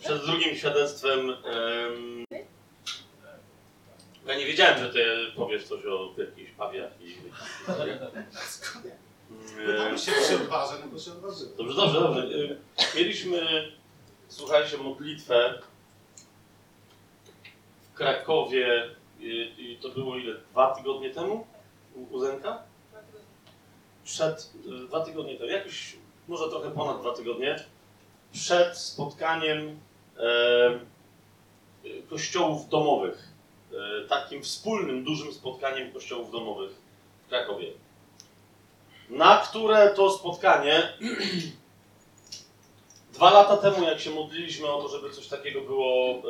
przed 0.00 0.24
drugim 0.26 0.56
świadectwem. 0.56 1.30
em, 1.30 2.24
ja 4.26 4.38
nie 4.38 4.46
wiedziałem, 4.46 4.78
że 4.78 4.92
ty 4.92 5.04
powiesz 5.36 5.64
coś 5.64 5.84
o 5.86 6.14
jakichś 6.18 6.50
pawiach 6.50 6.90
i 7.00 7.16
Pytamy 9.66 9.98
się, 9.98 10.12
czy 10.12 10.28
się 10.28 10.36
odważę, 10.36 10.74
no 10.80 10.86
bo 10.92 10.98
się 10.98 11.12
odważyłem. 11.12 11.56
Dobrze, 11.56 11.74
dobrze, 11.76 12.00
dobrze. 12.00 12.56
Mieliśmy, 12.96 13.72
słuchajcie, 14.28 14.78
modlitwę 14.78 15.62
w 17.82 17.94
Krakowie 17.94 18.90
i 19.20 19.78
to 19.82 19.88
było 19.88 20.16
ile? 20.16 20.34
Dwa 20.50 20.74
tygodnie 20.74 21.10
temu? 21.10 21.46
U 22.10 22.18
Zenka? 22.18 22.62
Przed, 24.04 24.50
dwa 24.86 25.04
tygodnie 25.04 25.38
temu, 25.38 25.50
jakoś, 25.50 25.96
może 26.28 26.48
trochę 26.48 26.70
ponad 26.70 27.00
dwa 27.00 27.14
tygodnie, 27.14 27.64
przed 28.32 28.78
spotkaniem 28.78 29.80
kościołów 32.10 32.68
domowych. 32.68 33.28
E, 33.72 34.08
takim 34.08 34.42
wspólnym, 34.42 35.04
dużym 35.04 35.32
spotkaniem 35.32 35.92
kościołów 35.92 36.32
domowych 36.32 36.70
w 37.26 37.28
Krakowie. 37.28 37.72
Na 39.10 39.36
które 39.36 39.90
to 39.96 40.10
spotkanie 40.10 40.82
Dwa 43.12 43.30
lata 43.30 43.56
temu, 43.56 43.82
jak 43.82 44.00
się 44.00 44.10
modliliśmy 44.10 44.68
o 44.68 44.82
to, 44.82 44.88
żeby 44.88 45.10
coś 45.10 45.26
takiego 45.28 45.60
było 45.60 46.14
e, 46.14 46.20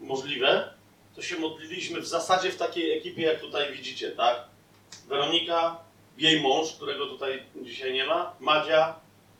możliwe, 0.00 0.74
to 1.16 1.22
się 1.22 1.36
modliliśmy 1.36 2.00
w 2.00 2.06
zasadzie 2.06 2.50
w 2.50 2.56
takiej 2.56 2.98
ekipie, 2.98 3.22
jak 3.22 3.40
tutaj 3.40 3.72
widzicie, 3.72 4.10
tak? 4.10 4.44
Weronika, 5.08 5.76
jej 6.18 6.42
mąż, 6.42 6.72
którego 6.72 7.06
tutaj 7.06 7.42
dzisiaj 7.62 7.92
nie 7.92 8.04
ma, 8.04 8.34
Madzia, 8.40 8.94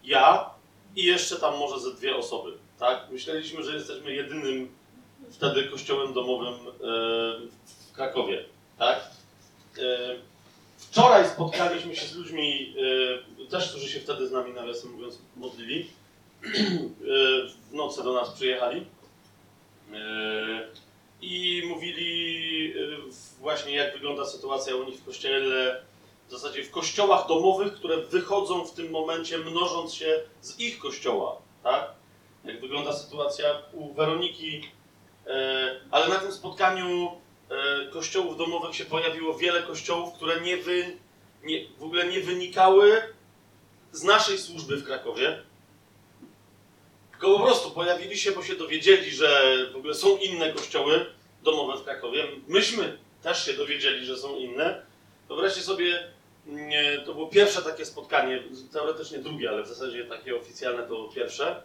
ja 0.05 0.51
i 0.97 1.05
jeszcze 1.05 1.37
tam 1.37 1.59
może 1.59 1.81
ze 1.81 1.95
dwie 1.95 2.17
osoby, 2.17 2.59
tak? 2.81 3.07
Myśleliśmy, 3.11 3.63
że 3.63 3.75
jesteśmy 3.75 4.15
jedynym 4.15 4.69
wtedy 5.31 5.65
kościołem 5.65 6.13
domowym 6.13 6.55
e, 6.55 6.79
w 7.89 7.93
Krakowie, 7.93 8.45
tak? 8.79 9.11
E, 9.79 10.17
wczoraj 10.77 11.29
spotkaliśmy 11.29 11.97
się 11.97 12.07
z 12.07 12.17
ludźmi, 12.17 12.75
e, 13.43 13.51
też, 13.51 13.71
którzy 13.71 13.89
się 13.89 14.01
wtedy 14.01 14.29
z 14.29 14.33
nami, 14.33 14.53
nawiasem 14.53 14.91
mówiąc, 14.91 15.19
modlili 15.37 15.91
w 17.71 17.75
nocy 17.75 18.03
do 18.03 18.13
nas 18.13 18.31
przyjechali 18.31 18.87
i 21.23 21.63
mówili 21.69 22.75
właśnie 23.41 23.75
jak 23.75 23.93
wygląda 23.93 24.27
sytuacja 24.27 24.77
u 24.77 24.85
nich 24.85 24.99
w 24.99 25.05
kościele, 25.05 25.83
w 26.29 26.31
zasadzie 26.31 26.65
w 26.65 26.71
kościołach 26.71 27.29
domowych, 27.29 27.73
które 27.73 27.97
wychodzą 27.97 28.65
w 28.65 28.75
tym 28.75 28.91
momencie 28.91 29.39
mnożąc 29.39 29.95
się 29.95 30.21
z 30.41 30.61
ich 30.61 30.79
kościoła, 30.79 31.37
tak? 31.63 32.00
Jak 32.45 32.61
wygląda 32.61 32.93
sytuacja 32.93 33.63
u 33.73 33.95
Weroniki, 33.95 34.71
e, 35.27 35.81
ale 35.91 36.09
na 36.09 36.17
tym 36.17 36.33
spotkaniu 36.33 37.21
kościołów 37.93 38.37
domowych 38.37 38.77
się 38.77 38.85
pojawiło 38.85 39.35
wiele 39.35 39.63
kościołów, 39.63 40.15
które 40.15 40.41
nie, 40.41 40.57
wy, 40.57 40.97
nie 41.45 41.69
w 41.79 41.83
ogóle 41.83 42.07
nie 42.07 42.21
wynikały 42.21 43.03
z 43.93 44.03
naszej 44.03 44.39
służby 44.39 44.77
w 44.77 44.87
Krakowie, 44.87 45.43
tylko 47.11 47.39
po 47.39 47.45
prostu 47.45 47.71
pojawili 47.71 48.19
się, 48.19 48.33
bo 48.33 48.43
się 48.43 48.57
dowiedzieli, 48.57 49.11
że 49.11 49.57
w 49.73 49.77
ogóle 49.77 49.95
są 49.95 50.17
inne 50.17 50.53
kościoły 50.53 51.07
domowe 51.43 51.79
w 51.79 51.85
Krakowie. 51.85 52.27
Myśmy 52.49 52.99
też 53.23 53.47
się 53.47 53.53
dowiedzieli, 53.53 54.07
że 54.07 54.19
są 54.19 54.37
inne. 54.37 54.83
Wyobraźcie 55.29 55.61
sobie, 55.61 56.09
nie, 56.47 56.99
to 57.07 57.15
było 57.15 57.27
pierwsze 57.27 57.63
takie 57.63 57.87
spotkanie, 57.87 58.43
teoretycznie 58.73 59.19
drugie, 59.19 59.51
ale 59.51 59.63
w 59.63 59.69
zasadzie 59.69 60.05
takie 60.05 60.37
oficjalne 60.37 60.83
to 60.83 61.09
pierwsze. 61.15 61.63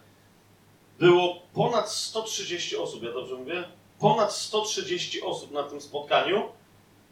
Było 1.00 1.42
ponad 1.54 1.92
130 1.92 2.78
osób, 2.78 3.04
ja 3.04 3.12
dobrze 3.12 3.36
mówię? 3.36 3.64
Ponad 4.00 4.34
130 4.34 5.22
osób 5.22 5.52
na 5.52 5.64
tym 5.64 5.82
spotkaniu, 5.82 6.50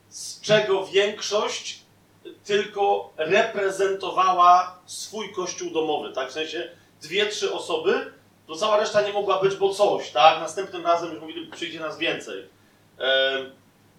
z 0.10 0.42
czego 0.42 0.86
większość 0.86 1.80
tylko 2.44 3.14
reprezentowała 3.18 4.80
swój 4.86 5.34
kościół 5.34 5.70
domowy, 5.72 6.14
tak? 6.14 6.30
W 6.30 6.34
sensie 6.34 6.70
dwie, 7.02 7.26
trzy 7.26 7.54
osoby 7.54 8.14
to 8.48 8.56
cała 8.56 8.78
reszta 8.78 9.02
nie 9.02 9.14
mogła 9.14 9.42
być, 9.42 9.56
bo 9.56 9.74
coś, 9.74 10.12
tak? 10.12 10.40
Następnym 10.40 10.86
razem 10.86 11.12
już 11.12 11.22
mówili, 11.22 11.52
przyjdzie 11.52 11.80
nas 11.80 11.98
więcej. 11.98 12.48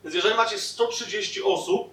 Więc 0.05 0.15
jeżeli 0.15 0.35
macie 0.35 0.59
130 0.59 1.43
osób, 1.43 1.91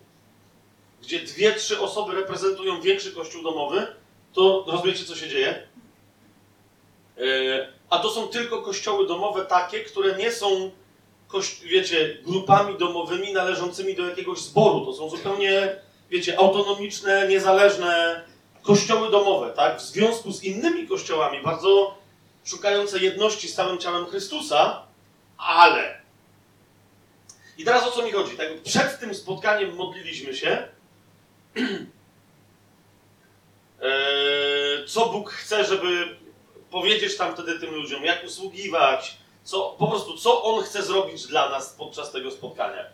gdzie 1.02 1.20
dwie, 1.20 1.54
trzy 1.54 1.80
osoby 1.80 2.16
reprezentują 2.16 2.82
większy 2.82 3.12
kościół 3.12 3.44
domowy, 3.44 3.88
to 4.34 4.66
rozumiecie, 4.68 5.06
co 5.06 5.16
się 5.16 5.30
dzieje? 5.30 5.68
E, 7.18 7.81
a 7.92 8.00
to 8.00 8.10
są 8.10 8.28
tylko 8.28 8.62
kościoły 8.62 9.08
domowe 9.08 9.46
takie, 9.46 9.80
które 9.80 10.18
nie 10.18 10.32
są, 10.32 10.72
wiecie, 11.64 12.18
grupami 12.24 12.78
domowymi 12.78 13.34
należącymi 13.34 13.96
do 13.96 14.10
jakiegoś 14.10 14.40
zboru. 14.40 14.86
To 14.86 14.94
są 14.94 15.10
zupełnie, 15.10 15.76
wiecie, 16.10 16.40
autonomiczne, 16.40 17.28
niezależne 17.28 18.24
kościoły 18.62 19.12
domowe, 19.12 19.50
tak? 19.50 19.78
W 19.78 19.82
związku 19.82 20.32
z 20.32 20.44
innymi 20.44 20.88
kościołami, 20.88 21.42
bardzo 21.44 21.98
szukające 22.46 23.00
jedności 23.00 23.48
z 23.48 23.56
całym 23.56 23.78
ciałem 23.78 24.06
Chrystusa, 24.06 24.84
ale. 25.38 26.02
I 27.58 27.64
teraz 27.64 27.88
o 27.88 27.92
co 27.92 28.04
mi 28.04 28.12
chodzi? 28.12 28.38
Tak, 28.38 28.62
przed 28.64 29.00
tym 29.00 29.16
spotkaniem 29.16 29.76
modliliśmy 29.76 30.36
się. 30.36 30.68
Eee, 33.82 34.86
co 34.92 35.10
Bóg 35.10 35.32
chce, 35.32 35.66
żeby 35.66 36.21
powiedzieć 36.72 37.18
tam 37.18 37.34
wtedy 37.34 37.60
tym 37.60 37.76
ludziom, 37.76 38.06
jak 38.06 38.24
usługiwać, 38.26 39.18
co, 39.44 39.76
po 39.80 39.88
prostu 39.88 40.18
co 40.18 40.44
On 40.44 40.64
chce 40.64 40.84
zrobić 40.84 41.28
dla 41.28 41.50
nas 41.50 41.76
podczas 41.78 42.12
tego 42.12 42.32
spotkania. 42.32 42.86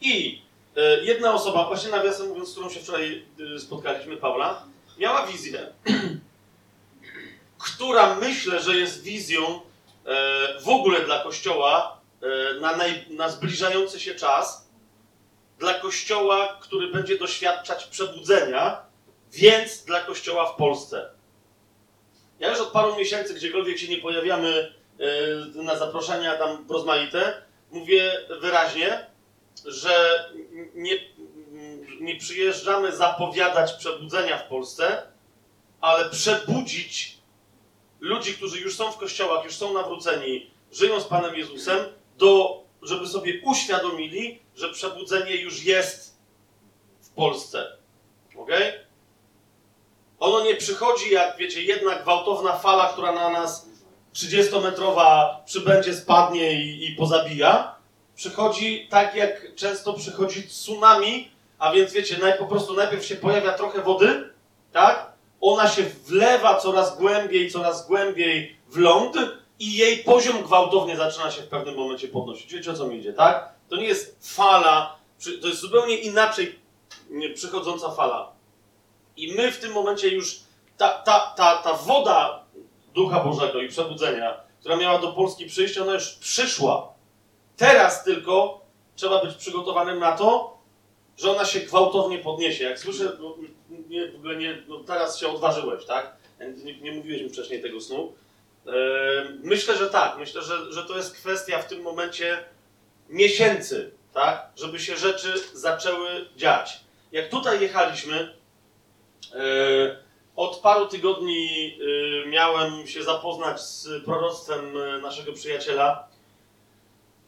I 0.00 0.42
e, 0.76 1.04
jedna 1.04 1.34
osoba, 1.34 1.66
właśnie 1.66 1.90
nawiasem 1.90 2.28
mówiąc, 2.28 2.48
z 2.48 2.52
którą 2.52 2.70
się 2.70 2.80
wczoraj 2.80 3.24
e, 3.56 3.58
spotkaliśmy, 3.60 4.16
Paula, 4.16 4.62
miała 4.98 5.26
wizję, 5.26 5.72
która 7.66 8.14
myślę, 8.14 8.62
że 8.62 8.76
jest 8.76 9.02
wizją 9.02 9.46
e, 9.46 9.60
w 10.60 10.68
ogóle 10.68 11.04
dla 11.04 11.22
Kościoła 11.22 11.96
na, 12.60 12.76
naj, 12.76 13.06
na 13.10 13.28
zbliżający 13.28 14.00
się 14.00 14.14
czas, 14.14 14.68
dla 15.58 15.74
Kościoła, 15.74 16.58
który 16.60 16.88
będzie 16.88 17.18
doświadczać 17.18 17.84
przebudzenia, 17.84 18.82
więc 19.32 19.84
dla 19.84 20.00
Kościoła 20.00 20.46
w 20.52 20.56
Polsce. 20.56 21.10
Ja 22.40 22.50
już 22.50 22.60
od 22.60 22.68
paru 22.68 22.96
miesięcy, 22.96 23.34
gdziekolwiek 23.34 23.78
się 23.78 23.88
nie 23.88 23.98
pojawiamy 23.98 24.74
e, 25.56 25.62
na 25.62 25.78
zaproszenia 25.78 26.36
tam 26.36 26.66
rozmaite, 26.68 27.42
mówię 27.70 28.12
wyraźnie, 28.40 29.06
że 29.64 30.24
nie, 30.74 30.98
nie 32.00 32.16
przyjeżdżamy 32.16 32.96
zapowiadać 32.96 33.72
przebudzenia 33.72 34.38
w 34.38 34.48
Polsce, 34.48 35.02
ale 35.80 36.10
przebudzić 36.10 37.18
ludzi, 38.00 38.34
którzy 38.34 38.60
już 38.60 38.76
są 38.76 38.92
w 38.92 38.98
kościołach, 38.98 39.44
już 39.44 39.54
są 39.54 39.74
nawróceni, 39.74 40.50
żyją 40.72 41.00
z 41.00 41.04
Panem 41.04 41.34
Jezusem, 41.34 41.78
do, 42.18 42.62
żeby 42.82 43.06
sobie 43.06 43.40
uświadomili, 43.44 44.42
że 44.56 44.72
przebudzenie 44.72 45.36
już 45.36 45.64
jest 45.64 46.18
w 47.00 47.10
Polsce. 47.10 47.76
Ok? 48.36 48.50
Ono 50.20 50.44
nie 50.44 50.54
przychodzi 50.54 51.10
jak, 51.10 51.36
wiecie, 51.36 51.62
jedna 51.62 51.94
gwałtowna 51.94 52.52
fala, 52.52 52.88
która 52.92 53.12
na 53.12 53.30
nas 53.30 53.68
30-metrowa 54.14 55.34
przybędzie, 55.44 55.94
spadnie 55.94 56.52
i, 56.52 56.86
i 56.92 56.96
pozabija. 56.96 57.74
Przychodzi 58.16 58.88
tak, 58.90 59.14
jak 59.14 59.54
często 59.54 59.92
przychodzi 59.92 60.48
tsunami, 60.48 61.30
a 61.58 61.72
więc 61.72 61.92
wiecie, 61.92 62.18
naj, 62.18 62.38
po 62.38 62.46
prostu 62.46 62.74
najpierw 62.74 63.04
się 63.04 63.16
pojawia 63.16 63.52
trochę 63.52 63.82
wody, 63.82 64.30
tak? 64.72 65.16
ona 65.40 65.68
się 65.68 65.82
wlewa 65.82 66.60
coraz 66.60 66.98
głębiej, 66.98 67.50
coraz 67.50 67.86
głębiej 67.86 68.56
w 68.68 68.76
ląd 68.76 69.16
i 69.58 69.76
jej 69.76 69.98
poziom 69.98 70.42
gwałtownie 70.42 70.96
zaczyna 70.96 71.30
się 71.30 71.42
w 71.42 71.48
pewnym 71.48 71.74
momencie 71.74 72.08
podnosić. 72.08 72.52
Wiecie 72.52 72.70
o 72.70 72.74
co 72.74 72.86
mi 72.86 72.98
idzie, 72.98 73.12
tak? 73.12 73.54
To 73.68 73.76
nie 73.76 73.84
jest 73.84 74.34
fala, 74.34 74.96
to 75.42 75.48
jest 75.48 75.60
zupełnie 75.60 75.96
inaczej 75.96 76.58
przychodząca 77.34 77.90
fala. 77.90 78.32
I 79.16 79.32
my 79.32 79.52
w 79.52 79.58
tym 79.60 79.72
momencie 79.72 80.08
już, 80.08 80.40
ta, 80.76 80.88
ta, 80.88 81.34
ta, 81.36 81.56
ta 81.56 81.72
woda 81.72 82.44
Ducha 82.94 83.20
Bożego 83.20 83.62
i 83.62 83.68
przebudzenia, 83.68 84.40
która 84.60 84.76
miała 84.76 84.98
do 84.98 85.12
Polski 85.12 85.46
przyjść, 85.46 85.78
ona 85.78 85.94
już 85.94 86.12
przyszła. 86.12 86.92
Teraz 87.56 88.04
tylko 88.04 88.60
trzeba 88.96 89.24
być 89.24 89.34
przygotowanym 89.34 89.98
na 89.98 90.12
to, 90.12 90.58
że 91.16 91.30
ona 91.30 91.44
się 91.44 91.60
gwałtownie 91.60 92.18
podniesie. 92.18 92.64
Jak 92.64 92.78
słyszę, 92.78 93.12
no, 93.20 93.36
nie, 93.88 94.12
w 94.12 94.16
ogóle 94.16 94.36
nie, 94.36 94.62
no 94.68 94.78
teraz 94.78 95.18
się 95.18 95.28
odważyłeś, 95.28 95.84
tak? 95.84 96.16
Nie, 96.64 96.80
nie 96.80 96.92
mówiłeś 96.92 97.22
mi 97.22 97.28
wcześniej 97.28 97.62
tego 97.62 97.80
snu. 97.80 98.12
E, 98.66 98.72
myślę, 99.42 99.76
że 99.76 99.90
tak. 99.90 100.18
Myślę, 100.18 100.42
że, 100.42 100.72
że 100.72 100.84
to 100.84 100.96
jest 100.96 101.14
kwestia 101.14 101.58
w 101.58 101.68
tym 101.68 101.82
momencie 101.82 102.44
miesięcy, 103.08 103.90
tak? 104.14 104.48
Żeby 104.56 104.78
się 104.78 104.96
rzeczy 104.96 105.34
zaczęły 105.52 106.08
dziać. 106.36 106.80
Jak 107.12 107.28
tutaj 107.28 107.60
jechaliśmy, 107.60 108.35
od 110.36 110.60
paru 110.60 110.86
tygodni 110.86 111.78
y, 111.80 112.28
miałem 112.28 112.86
się 112.86 113.02
zapoznać 113.02 113.60
z 113.60 114.04
proroctwem 114.04 114.76
y, 114.76 115.02
naszego 115.02 115.32
przyjaciela 115.32 116.08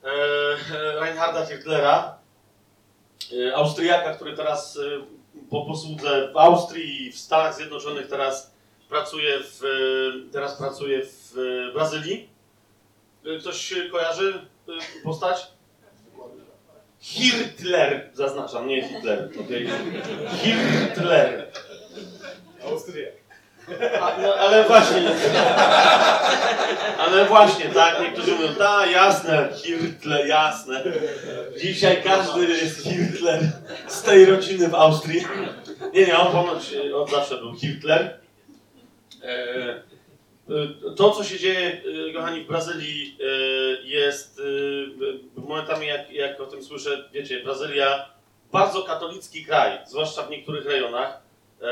e, 0.05 0.09
e, 0.09 1.01
Reinharda 1.01 1.47
Hitlera, 1.47 2.19
y, 3.33 3.57
Austriaka, 3.57 4.15
który 4.15 4.37
teraz 4.37 4.79
po 5.51 5.67
posłudze 5.67 6.33
w 6.33 6.37
Austrii 6.37 7.07
i 7.07 7.13
w 7.13 7.19
Stanach 7.19 7.55
Zjednoczonych 7.55 8.09
teraz 8.09 8.55
pracuje 8.89 9.41
w, 9.41 9.61
teraz 10.33 10.59
pracuje 10.59 11.03
w 11.05 11.35
Brazylii. 11.75 12.29
Ktoś 13.41 13.75
kojarzy 13.93 14.47
postać? 15.05 15.47
Hitler, 17.01 18.11
zaznaczam, 18.15 18.67
nie 18.67 18.89
Hitler. 18.89 19.31
Okay. 19.45 19.67
Hitler. 20.43 21.53
Ale 24.49 24.65
właśnie. 24.65 25.11
Ale 26.99 27.25
właśnie, 27.25 27.65
tak, 27.65 28.01
niektórzy 28.01 28.33
mówią, 28.33 28.55
ta, 28.55 28.87
jasne, 28.87 29.49
Hitler, 29.57 30.27
jasne. 30.27 30.83
Dzisiaj 31.61 32.03
każdy 32.03 32.47
jest 32.47 32.83
Hitler 32.83 33.41
z 33.89 34.03
tej 34.03 34.25
rodziny 34.25 34.69
w 34.69 34.75
Austrii. 34.75 35.25
Nie, 35.95 36.07
nie, 36.07 36.19
on 36.19 36.33
ponoć 36.33 36.75
od 36.95 37.11
zawsze 37.11 37.37
był 37.37 37.55
Hitler. 37.55 38.19
E, 39.23 39.29
e, 39.29 40.95
To, 40.97 41.11
co 41.11 41.25
się 41.25 41.39
dzieje, 41.39 41.83
e, 42.11 42.13
kochani, 42.13 42.45
w 42.45 42.49
Brazylii 42.49 43.19
jest 43.85 44.41
momentami, 45.37 45.87
jak, 45.87 46.11
jak 46.11 46.41
o 46.41 46.47
tym 46.47 46.65
słyszę, 46.65 47.09
wiecie, 47.13 47.43
Brazylia 47.43 48.09
bardzo 48.53 48.83
katolicki 48.83 49.45
kraj, 49.45 49.79
zwłaszcza 49.87 50.23
w 50.23 50.31
niektórych 50.31 50.67
rejonach. 50.67 51.28
E, 51.63 51.67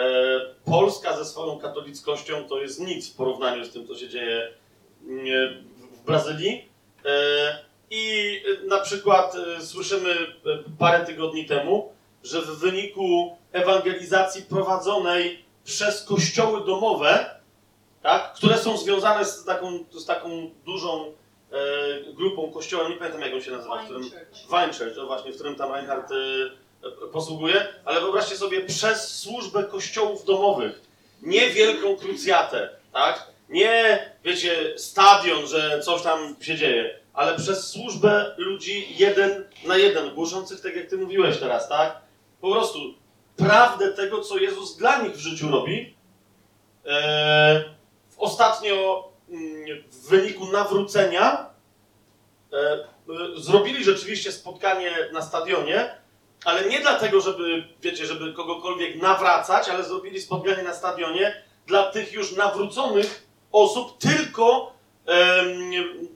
Polska 0.64 1.16
ze 1.16 1.24
swoją 1.24 1.58
katolickością 1.58 2.48
to 2.48 2.60
jest 2.60 2.80
nic 2.80 3.12
w 3.12 3.16
porównaniu 3.16 3.64
z 3.64 3.72
tym, 3.72 3.86
co 3.86 3.96
się 3.96 4.08
dzieje 4.08 4.52
mm, 5.08 5.24
w- 5.76 5.96
w 6.00 6.04
Brazylii. 6.04 6.68
E, 7.04 7.58
I 7.90 8.32
e, 8.64 8.66
na 8.66 8.78
przykład 8.80 9.34
e, 9.58 9.60
słyszymy 9.62 10.10
e, 10.10 10.16
parę 10.78 11.04
tygodni 11.06 11.46
temu, 11.46 11.92
że 12.24 12.42
w 12.42 12.46
wyniku 12.58 13.36
ewangelizacji 13.52 14.42
prowadzonej 14.42 15.44
przez 15.64 16.04
kościoły 16.04 16.64
domowe, 16.66 17.40
tak, 18.02 18.32
które 18.32 18.58
są 18.58 18.76
związane 18.76 19.24
z 19.24 19.44
taką, 19.44 19.84
z 19.92 20.06
taką 20.06 20.50
dużą 20.64 21.04
e, 21.52 22.12
grupą 22.12 22.50
kościoła, 22.52 22.88
nie 22.88 22.96
pamiętam 22.96 23.20
jak 23.22 23.34
on 23.34 23.40
się 23.42 23.50
nazywa, 23.50 23.82
w 23.82 23.84
którym, 23.84 24.02
Wine 24.50 24.72
Church, 24.78 24.94
to 24.94 25.06
właśnie, 25.06 25.32
w 25.32 25.34
którym 25.34 25.54
tam 25.54 25.72
Reinhardt 25.72 26.10
posługuje, 27.12 27.66
ale 27.84 28.00
wyobraźcie 28.00 28.36
sobie 28.36 28.60
przez 28.60 29.18
służbę 29.18 29.64
kościołów 29.64 30.24
domowych, 30.24 30.80
nie 31.22 31.50
wielką 31.50 31.96
krucjatę, 31.96 32.70
tak? 32.92 33.26
Nie, 33.48 34.10
wiecie, 34.24 34.78
stadion, 34.78 35.46
że 35.46 35.80
coś 35.80 36.02
tam 36.02 36.36
się 36.40 36.56
dzieje, 36.56 37.00
ale 37.14 37.36
przez 37.36 37.68
służbę 37.70 38.34
ludzi 38.36 38.86
jeden 38.98 39.44
na 39.64 39.76
jeden, 39.76 40.14
głoszących 40.14 40.60
tak 40.60 40.76
jak 40.76 40.86
ty 40.86 40.98
mówiłeś 40.98 41.38
teraz, 41.38 41.68
tak? 41.68 42.00
Po 42.40 42.52
prostu 42.52 42.78
prawdę 43.36 43.92
tego, 43.92 44.20
co 44.20 44.38
Jezus 44.38 44.76
dla 44.76 45.02
nich 45.02 45.12
w 45.12 45.18
życiu 45.18 45.50
robi. 45.50 45.94
E, 46.86 47.64
ostatnio 48.18 49.08
mm, 49.28 49.82
w 49.90 50.08
wyniku 50.08 50.46
nawrócenia 50.46 51.50
e, 52.52 52.56
e, 52.56 52.86
zrobili 53.36 53.84
rzeczywiście 53.84 54.32
spotkanie 54.32 54.92
na 55.12 55.22
stadionie, 55.22 55.90
ale 56.44 56.68
nie 56.68 56.80
dlatego, 56.80 57.20
żeby, 57.20 57.64
wiecie, 57.82 58.06
żeby 58.06 58.32
kogokolwiek 58.32 59.02
nawracać, 59.02 59.68
ale 59.68 59.84
zrobili 59.84 60.20
spotkanie 60.20 60.62
na 60.62 60.74
stadionie 60.74 61.42
dla 61.66 61.90
tych 61.90 62.12
już 62.12 62.36
nawróconych 62.36 63.26
osób 63.52 63.98
tylko 63.98 64.76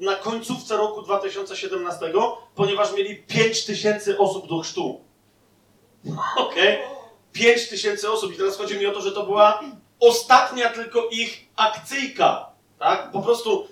na 0.00 0.16
końcówce 0.16 0.76
roku 0.76 1.02
2017, 1.02 2.12
ponieważ 2.54 2.92
mieli 2.92 3.16
5 3.16 3.64
tysięcy 3.64 4.18
osób 4.18 4.48
do 4.48 4.58
chrztu. 4.58 5.00
Okej? 6.36 6.78
5 7.32 7.68
tysięcy 7.68 8.10
osób. 8.10 8.34
I 8.34 8.36
teraz 8.36 8.56
chodzi 8.56 8.78
mi 8.78 8.86
o 8.86 8.92
to, 8.92 9.00
że 9.00 9.12
to 9.12 9.26
była 9.26 9.60
ostatnia 10.00 10.70
tylko 10.70 11.08
ich 11.10 11.46
akcyjka. 11.56 12.46
Tak? 12.78 13.10
Po 13.12 13.22
prostu 13.22 13.68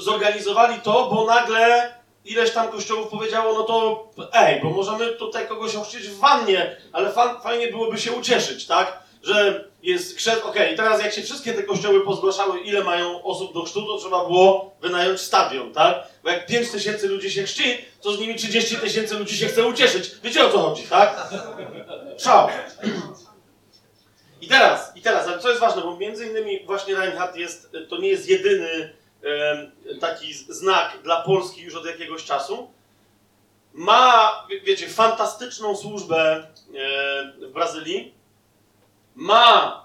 zorganizowali 0.00 0.80
to, 0.80 1.10
bo 1.14 1.26
nagle 1.26 1.94
ileś 2.24 2.50
tam 2.50 2.68
kościołów 2.68 3.08
powiedziało, 3.08 3.54
no 3.54 3.62
to 3.62 4.08
ej, 4.32 4.60
bo 4.62 4.70
możemy 4.70 5.06
tutaj 5.06 5.48
kogoś 5.48 5.76
ochrzcić 5.76 6.08
w 6.08 6.18
wannie, 6.18 6.76
ale 6.92 7.12
fa 7.12 7.40
fajnie 7.40 7.68
byłoby 7.68 7.98
się 7.98 8.12
ucieszyć, 8.12 8.66
tak? 8.66 9.02
Że 9.22 9.68
jest 9.82 10.16
chrzest, 10.16 10.44
okej, 10.44 10.76
teraz 10.76 11.02
jak 11.02 11.12
się 11.12 11.22
wszystkie 11.22 11.52
te 11.52 11.62
kościoły 11.62 12.04
pozgłaszały, 12.04 12.60
ile 12.60 12.84
mają 12.84 13.22
osób 13.22 13.54
do 13.54 13.62
chrztu, 13.62 13.86
to 13.86 13.98
trzeba 13.98 14.24
było 14.24 14.74
wynająć 14.80 15.20
stadion, 15.20 15.72
tak? 15.72 16.08
Bo 16.22 16.30
jak 16.30 16.46
5 16.46 16.70
tysięcy 16.70 17.08
ludzi 17.08 17.30
się 17.30 17.42
chrzci, 17.42 17.84
to 18.02 18.12
z 18.12 18.18
nimi 18.18 18.34
30 18.34 18.76
tysięcy 18.76 19.18
ludzi 19.18 19.36
się 19.36 19.46
chce 19.46 19.64
ucieszyć. 19.64 20.10
Wiecie 20.22 20.46
o 20.46 20.50
co 20.50 20.58
chodzi, 20.58 20.82
tak? 20.82 21.32
Szał. 22.18 22.48
I 24.40 24.48
teraz, 24.48 24.96
i 24.96 25.02
teraz, 25.02 25.28
ale 25.28 25.38
co 25.38 25.48
jest 25.48 25.60
ważne, 25.60 25.82
bo 25.82 25.96
między 25.96 26.26
innymi 26.26 26.66
właśnie 26.66 26.94
Reinhardt 26.94 27.36
jest, 27.36 27.76
to 27.90 27.98
nie 27.98 28.08
jest 28.08 28.28
jedyny 28.28 28.92
taki 30.00 30.34
znak 30.34 30.98
dla 31.02 31.22
Polski 31.22 31.62
już 31.62 31.74
od 31.74 31.86
jakiegoś 31.86 32.24
czasu. 32.24 32.70
Ma, 33.72 34.32
wie- 34.50 34.60
wiecie, 34.60 34.88
fantastyczną 34.88 35.76
służbę 35.76 36.46
w 37.40 37.50
Brazylii. 37.52 38.14
Ma 39.14 39.84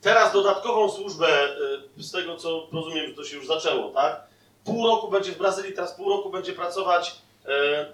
teraz 0.00 0.32
dodatkową 0.32 0.90
służbę 0.90 1.48
z 1.96 2.10
tego, 2.12 2.36
co 2.36 2.66
rozumiem, 2.72 3.06
że 3.08 3.14
to 3.14 3.24
się 3.24 3.36
już 3.36 3.46
zaczęło, 3.46 3.90
tak? 3.90 4.20
Pół 4.64 4.86
roku 4.86 5.08
będzie 5.08 5.32
w 5.32 5.38
Brazylii, 5.38 5.72
teraz 5.72 5.94
pół 5.94 6.08
roku 6.08 6.30
będzie 6.30 6.52
pracować 6.52 7.16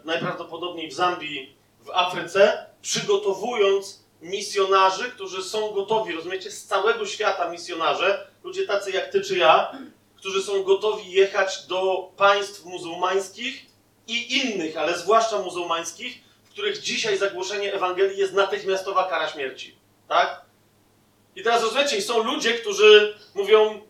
najprawdopodobniej 0.04 0.88
w 0.90 0.94
Zambii, 0.94 1.56
w 1.80 1.90
Afryce, 1.90 2.66
przygotowując 2.82 4.02
misjonarzy, 4.22 5.10
którzy 5.10 5.42
są 5.42 5.70
gotowi, 5.70 6.14
rozumiecie, 6.14 6.50
z 6.50 6.64
całego 6.64 7.06
świata 7.06 7.50
misjonarze, 7.50 8.26
ludzie 8.44 8.66
tacy 8.66 8.90
jak 8.90 9.08
ty 9.12 9.20
czy 9.20 9.38
ja, 9.38 9.72
którzy 10.22 10.42
są 10.42 10.62
gotowi 10.62 11.12
jechać 11.12 11.66
do 11.66 12.10
państw 12.16 12.64
muzułmańskich 12.64 13.66
i 14.08 14.36
innych, 14.38 14.76
ale 14.76 14.98
zwłaszcza 14.98 15.38
muzułmańskich, 15.38 16.18
w 16.44 16.50
których 16.50 16.78
dzisiaj 16.78 17.18
zagłoszenie 17.18 17.74
Ewangelii 17.74 18.18
jest 18.18 18.32
natychmiastowa 18.32 19.04
kara 19.04 19.28
śmierci. 19.28 19.76
Tak? 20.08 20.44
I 21.36 21.42
teraz 21.42 21.62
rozumiecie, 21.62 22.02
są 22.02 22.22
ludzie, 22.22 22.54
którzy 22.54 23.18
mówią, 23.34 23.80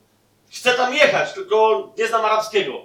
chcę 0.50 0.74
tam 0.74 0.94
jechać, 0.94 1.32
tylko 1.32 1.88
nie 1.98 2.06
znam 2.06 2.24
arabskiego. 2.24 2.84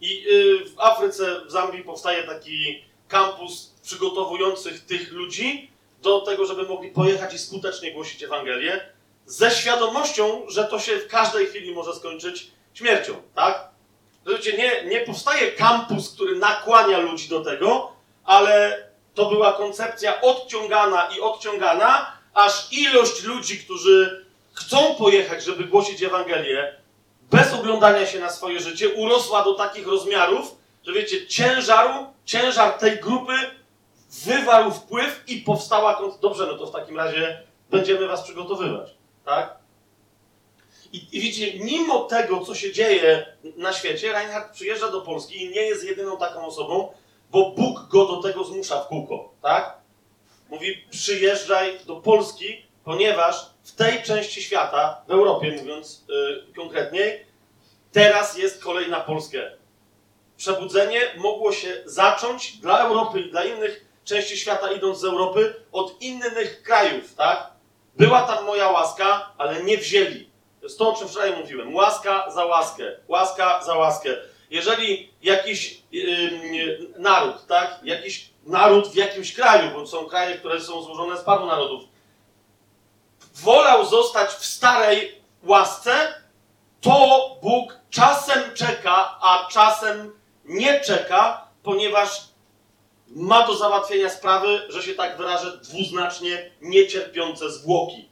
I 0.00 0.26
y, 0.28 0.64
w 0.64 0.80
Afryce, 0.80 1.40
w 1.46 1.50
Zambii 1.50 1.84
powstaje 1.84 2.22
taki 2.22 2.84
kampus 3.08 3.74
przygotowujących 3.82 4.84
tych 4.84 5.12
ludzi 5.12 5.70
do 6.02 6.20
tego, 6.20 6.46
żeby 6.46 6.62
mogli 6.62 6.90
pojechać 6.90 7.34
i 7.34 7.38
skutecznie 7.38 7.92
głosić 7.92 8.22
Ewangelię, 8.22 8.92
ze 9.28 9.50
świadomością, 9.50 10.42
że 10.48 10.64
to 10.64 10.78
się 10.78 10.98
w 10.98 11.08
każdej 11.08 11.46
chwili 11.46 11.74
może 11.74 11.94
skończyć 11.94 12.50
śmiercią, 12.74 13.14
tak? 13.34 13.68
Wiecie, 14.26 14.56
nie, 14.56 14.84
nie 14.84 15.00
powstaje 15.00 15.52
kampus, 15.52 16.14
który 16.14 16.36
nakłania 16.36 16.98
ludzi 16.98 17.28
do 17.28 17.44
tego, 17.44 17.92
ale 18.24 18.82
to 19.14 19.30
była 19.30 19.52
koncepcja 19.52 20.20
odciągana 20.20 21.08
i 21.16 21.20
odciągana, 21.20 22.12
aż 22.34 22.72
ilość 22.72 23.22
ludzi, 23.22 23.58
którzy 23.58 24.26
chcą 24.52 24.94
pojechać, 24.94 25.44
żeby 25.44 25.64
głosić 25.64 26.02
Ewangelię, 26.02 26.76
bez 27.30 27.54
oglądania 27.54 28.06
się 28.06 28.20
na 28.20 28.30
swoje 28.30 28.60
życie, 28.60 28.88
urosła 28.88 29.44
do 29.44 29.54
takich 29.54 29.86
rozmiarów, 29.86 30.54
że 30.86 30.92
wiecie, 30.92 31.26
ciężaru, 31.26 32.06
ciężar 32.24 32.72
tej 32.72 33.00
grupy 33.00 33.32
wywarł 34.24 34.70
wpływ 34.70 35.22
i 35.26 35.36
powstała. 35.36 36.00
Dobrze, 36.20 36.46
no 36.46 36.58
to 36.58 36.66
w 36.66 36.72
takim 36.72 36.96
razie 36.96 37.42
będziemy 37.70 38.06
was 38.06 38.22
przygotowywać, 38.22 38.97
tak? 39.28 39.58
I, 40.92 41.06
I 41.12 41.20
widzicie, 41.20 41.64
mimo 41.64 42.04
tego, 42.04 42.44
co 42.44 42.54
się 42.54 42.72
dzieje 42.72 43.36
na 43.56 43.72
świecie, 43.72 44.12
Reinhardt 44.12 44.54
przyjeżdża 44.54 44.90
do 44.90 45.00
Polski 45.00 45.44
i 45.44 45.50
nie 45.50 45.62
jest 45.62 45.84
jedyną 45.84 46.18
taką 46.18 46.46
osobą, 46.46 46.92
bo 47.30 47.50
Bóg 47.50 47.88
go 47.88 48.06
do 48.06 48.22
tego 48.22 48.44
zmusza 48.44 48.84
w 48.84 48.88
kółko, 48.88 49.32
tak? 49.42 49.78
Mówi, 50.48 50.84
przyjeżdżaj 50.90 51.78
do 51.86 51.96
Polski, 51.96 52.66
ponieważ 52.84 53.50
w 53.62 53.74
tej 53.74 54.02
części 54.02 54.42
świata, 54.42 55.02
w 55.08 55.10
Europie 55.10 55.56
mówiąc 55.60 56.04
yy, 56.08 56.54
konkretniej, 56.56 57.26
teraz 57.92 58.38
jest 58.38 58.62
kolej 58.62 58.90
na 58.90 59.00
Polskę. 59.00 59.52
Przebudzenie 60.36 61.00
mogło 61.16 61.52
się 61.52 61.82
zacząć 61.84 62.56
dla 62.56 62.78
Europy 62.78 63.22
dla 63.22 63.44
innych 63.44 63.86
części 64.04 64.36
świata, 64.36 64.72
idąc 64.72 64.98
z 64.98 65.04
Europy, 65.04 65.54
od 65.72 66.02
innych 66.02 66.62
krajów, 66.62 67.14
tak? 67.14 67.57
Była 67.98 68.22
tam 68.22 68.44
moja 68.44 68.70
łaska, 68.70 69.32
ale 69.38 69.62
nie 69.62 69.78
wzięli. 69.78 70.30
To 70.60 70.66
jest 70.66 70.78
to, 70.78 70.92
o 70.92 70.96
czym 70.96 71.08
wczoraj 71.08 71.36
mówiłem. 71.36 71.74
Łaska 71.74 72.30
za 72.30 72.44
łaskę, 72.44 72.84
łaska 73.08 73.64
za 73.64 73.74
łaskę. 73.74 74.10
Jeżeli 74.50 75.12
jakiś 75.22 75.82
ym, 75.94 76.92
naród, 76.98 77.46
tak? 77.46 77.80
Jakiś 77.82 78.30
naród 78.46 78.88
w 78.88 78.94
jakimś 78.94 79.34
kraju, 79.34 79.70
bo 79.74 79.86
są 79.86 80.06
kraje, 80.06 80.38
które 80.38 80.60
są 80.60 80.82
złożone 80.82 81.18
z 81.18 81.22
paru 81.22 81.46
narodów, 81.46 81.84
wolał 83.34 83.86
zostać 83.86 84.30
w 84.30 84.44
starej 84.44 85.22
łasce, 85.42 86.14
to 86.80 87.36
Bóg 87.42 87.78
czasem 87.90 88.54
czeka, 88.54 89.18
a 89.20 89.48
czasem 89.50 90.12
nie 90.44 90.80
czeka, 90.80 91.48
ponieważ 91.62 92.27
ma 93.10 93.46
do 93.46 93.56
załatwienia 93.56 94.10
sprawy, 94.10 94.62
że 94.68 94.82
się 94.82 94.94
tak 94.94 95.16
wyrażę, 95.16 95.60
dwuznacznie 95.62 96.50
niecierpiące 96.60 97.50
zwłoki. 97.50 98.08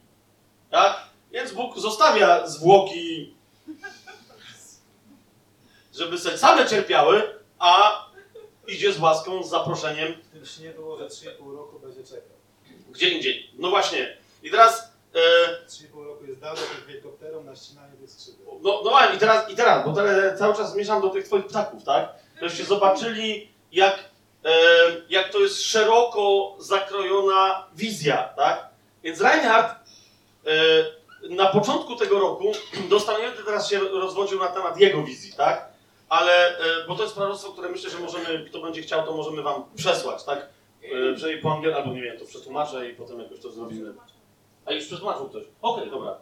Tak? 0.71 1.07
Więc 1.31 1.51
Bóg 1.51 1.79
zostawia 1.79 2.47
zwłoki, 2.47 3.33
żeby 5.95 6.17
sobie 6.17 6.37
same 6.37 6.65
cierpiały, 6.65 7.33
a 7.59 8.05
idzie 8.67 8.93
z 8.93 8.99
łaską, 8.99 9.43
z 9.43 9.49
zaproszeniem 9.49 10.13
W 10.13 10.31
tym 10.31 10.45
śnie 10.45 10.69
było, 10.69 10.97
że 10.97 11.07
3,5 11.07 11.55
roku 11.55 11.79
będzie 11.79 12.03
czekał. 12.03 12.37
gdzie 12.89 13.09
indziej. 13.09 13.51
No 13.57 13.69
właśnie. 13.69 14.17
I 14.43 14.51
teraz, 14.51 14.91
e, 15.13 15.67
3,5 15.67 16.05
roku 16.05 16.25
jest 16.25 16.39
dalej 16.39 16.61
jak 16.61 16.87
helikopterem 16.87 17.45
na 17.45 17.55
ścinanie 17.55 17.93
tych 17.93 18.11
skrzydeł. 18.11 18.59
no, 18.61 18.81
no 18.83 19.13
i 19.15 19.17
teraz, 19.17 19.51
i 19.51 19.55
teraz, 19.55 19.85
bo 19.85 19.93
teraz 19.93 20.39
cały 20.39 20.55
czas 20.55 20.73
zmierzam 20.73 21.01
do 21.01 21.09
tych 21.09 21.25
twoich 21.25 21.45
ptaków, 21.47 21.83
tak? 21.83 22.09
Żebyście 22.41 22.65
zobaczyli, 22.65 23.51
jak, 23.71 23.99
jak 25.09 25.31
to 25.31 25.39
jest 25.39 25.61
szeroko 25.61 26.55
zakrojona 26.59 27.67
wizja, 27.75 28.29
tak? 28.35 28.69
Więc 29.03 29.21
Reinhardt 29.21 29.75
na 31.29 31.45
początku 31.45 31.95
tego 31.95 32.19
roku 32.19 32.51
dostał, 32.89 33.15
będę 33.17 33.43
teraz 33.43 33.69
się 33.69 33.79
rozwodził 33.79 34.39
na 34.39 34.47
temat 34.47 34.79
jego 34.79 35.03
wizji, 35.03 35.33
tak? 35.37 35.67
Ale, 36.09 36.57
bo 36.87 36.95
to 36.95 37.03
jest 37.03 37.15
proroctwo, 37.15 37.51
które 37.51 37.69
myślę, 37.69 37.89
że 37.89 37.99
możemy, 37.99 38.45
kto 38.49 38.61
będzie 38.61 38.81
chciał, 38.81 39.05
to 39.05 39.13
możemy 39.13 39.41
wam 39.41 39.63
przesłać, 39.75 40.23
tak? 40.23 40.49
Przynajmniej 41.15 41.41
po 41.41 41.53
angielsku, 41.53 41.81
albo 41.81 41.93
nie 41.93 42.01
wiem, 42.01 42.19
to 42.19 42.25
przetłumaczę 42.25 42.89
i 42.89 42.93
potem 42.93 43.19
jakoś 43.19 43.39
to 43.39 43.51
zrobimy. 43.51 43.93
A 44.65 44.71
już 44.71 44.85
przetłumaczył 44.85 45.29
ktoś. 45.29 45.43
Okej, 45.61 45.91
dobra. 45.91 46.17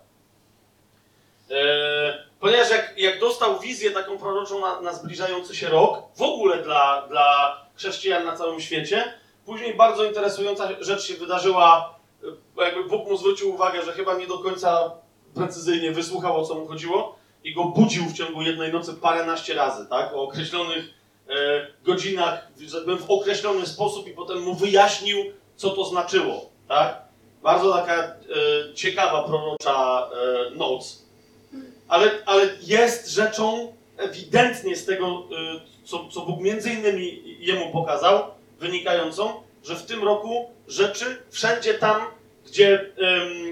E, 1.52 2.26
ponieważ 2.40 2.70
jak, 2.70 2.94
jak 2.98 3.20
dostał 3.20 3.60
wizję 3.60 3.92
taką 3.92 4.18
proroczą 4.18 4.62
na, 4.62 4.82
na 4.82 4.94
zbliżający 4.94 5.56
się 5.56 5.70
rok, 5.70 6.04
w 6.16 6.22
ogóle 6.22 6.64
dla, 6.64 7.08
dla 7.08 7.58
chrześcijan 7.76 8.26
na 8.26 8.36
całym 8.36 8.62
świecie, 8.62 9.14
później 9.46 9.74
bardzo 9.74 10.04
interesująca 10.04 10.70
rzecz 10.80 11.04
się 11.04 11.14
wydarzyła, 11.14 12.00
e, 12.58 12.66
jakby 12.66 12.84
Bóg 12.84 13.10
mu 13.10 13.18
zwrócił 13.18 13.54
uwagę, 13.54 13.86
że 13.86 13.94
chyba 13.94 14.14
nie 14.14 14.28
do 14.28 14.40
końca 14.40 14.92
precyzyjnie 15.36 15.92
wysłuchał 15.92 16.42
o 16.42 16.46
co 16.46 16.56
mu 16.56 16.68
chodziło 16.68 17.16
i 17.44 17.54
go 17.54 17.66
budził 17.66 18.06
w 18.06 18.14
ciągu 18.14 18.42
jednej 18.42 18.74
nocy 18.74 18.94
paręnaście 18.94 19.54
razy, 19.54 19.86
tak, 19.90 20.14
o 20.14 20.24
określonych 20.24 20.86
e, 21.30 21.68
godzinach, 21.84 22.48
powiem, 22.86 22.98
w 22.98 23.10
określony 23.10 23.66
sposób 23.66 24.08
i 24.08 24.12
potem 24.12 24.42
mu 24.42 24.56
wyjaśnił, 24.56 25.18
co 25.56 25.70
to 25.70 25.86
znaczyło, 25.86 26.50
tak. 26.68 27.06
Bardzo 27.44 27.74
taka 27.74 27.94
e, 28.04 28.16
ciekawa 28.74 29.24
prorocza 29.24 30.10
e, 30.12 30.56
noc. 30.56 31.06
Ale, 31.88 32.12
ale 32.26 32.50
jest 32.62 33.10
rzeczą 33.10 33.74
ewidentnie 33.98 34.76
z 34.76 34.86
tego, 34.86 35.08
y, 35.08 35.75
co, 35.86 36.10
co 36.10 36.22
Bóg 36.22 36.42
między 36.42 36.74
innymi 36.74 37.38
jemu 37.40 37.72
pokazał, 37.72 38.24
wynikającą, 38.60 39.44
że 39.64 39.76
w 39.76 39.86
tym 39.86 40.04
roku 40.04 40.50
rzeczy 40.68 41.24
wszędzie 41.32 41.74
tam, 41.74 42.02
gdzie, 42.46 42.92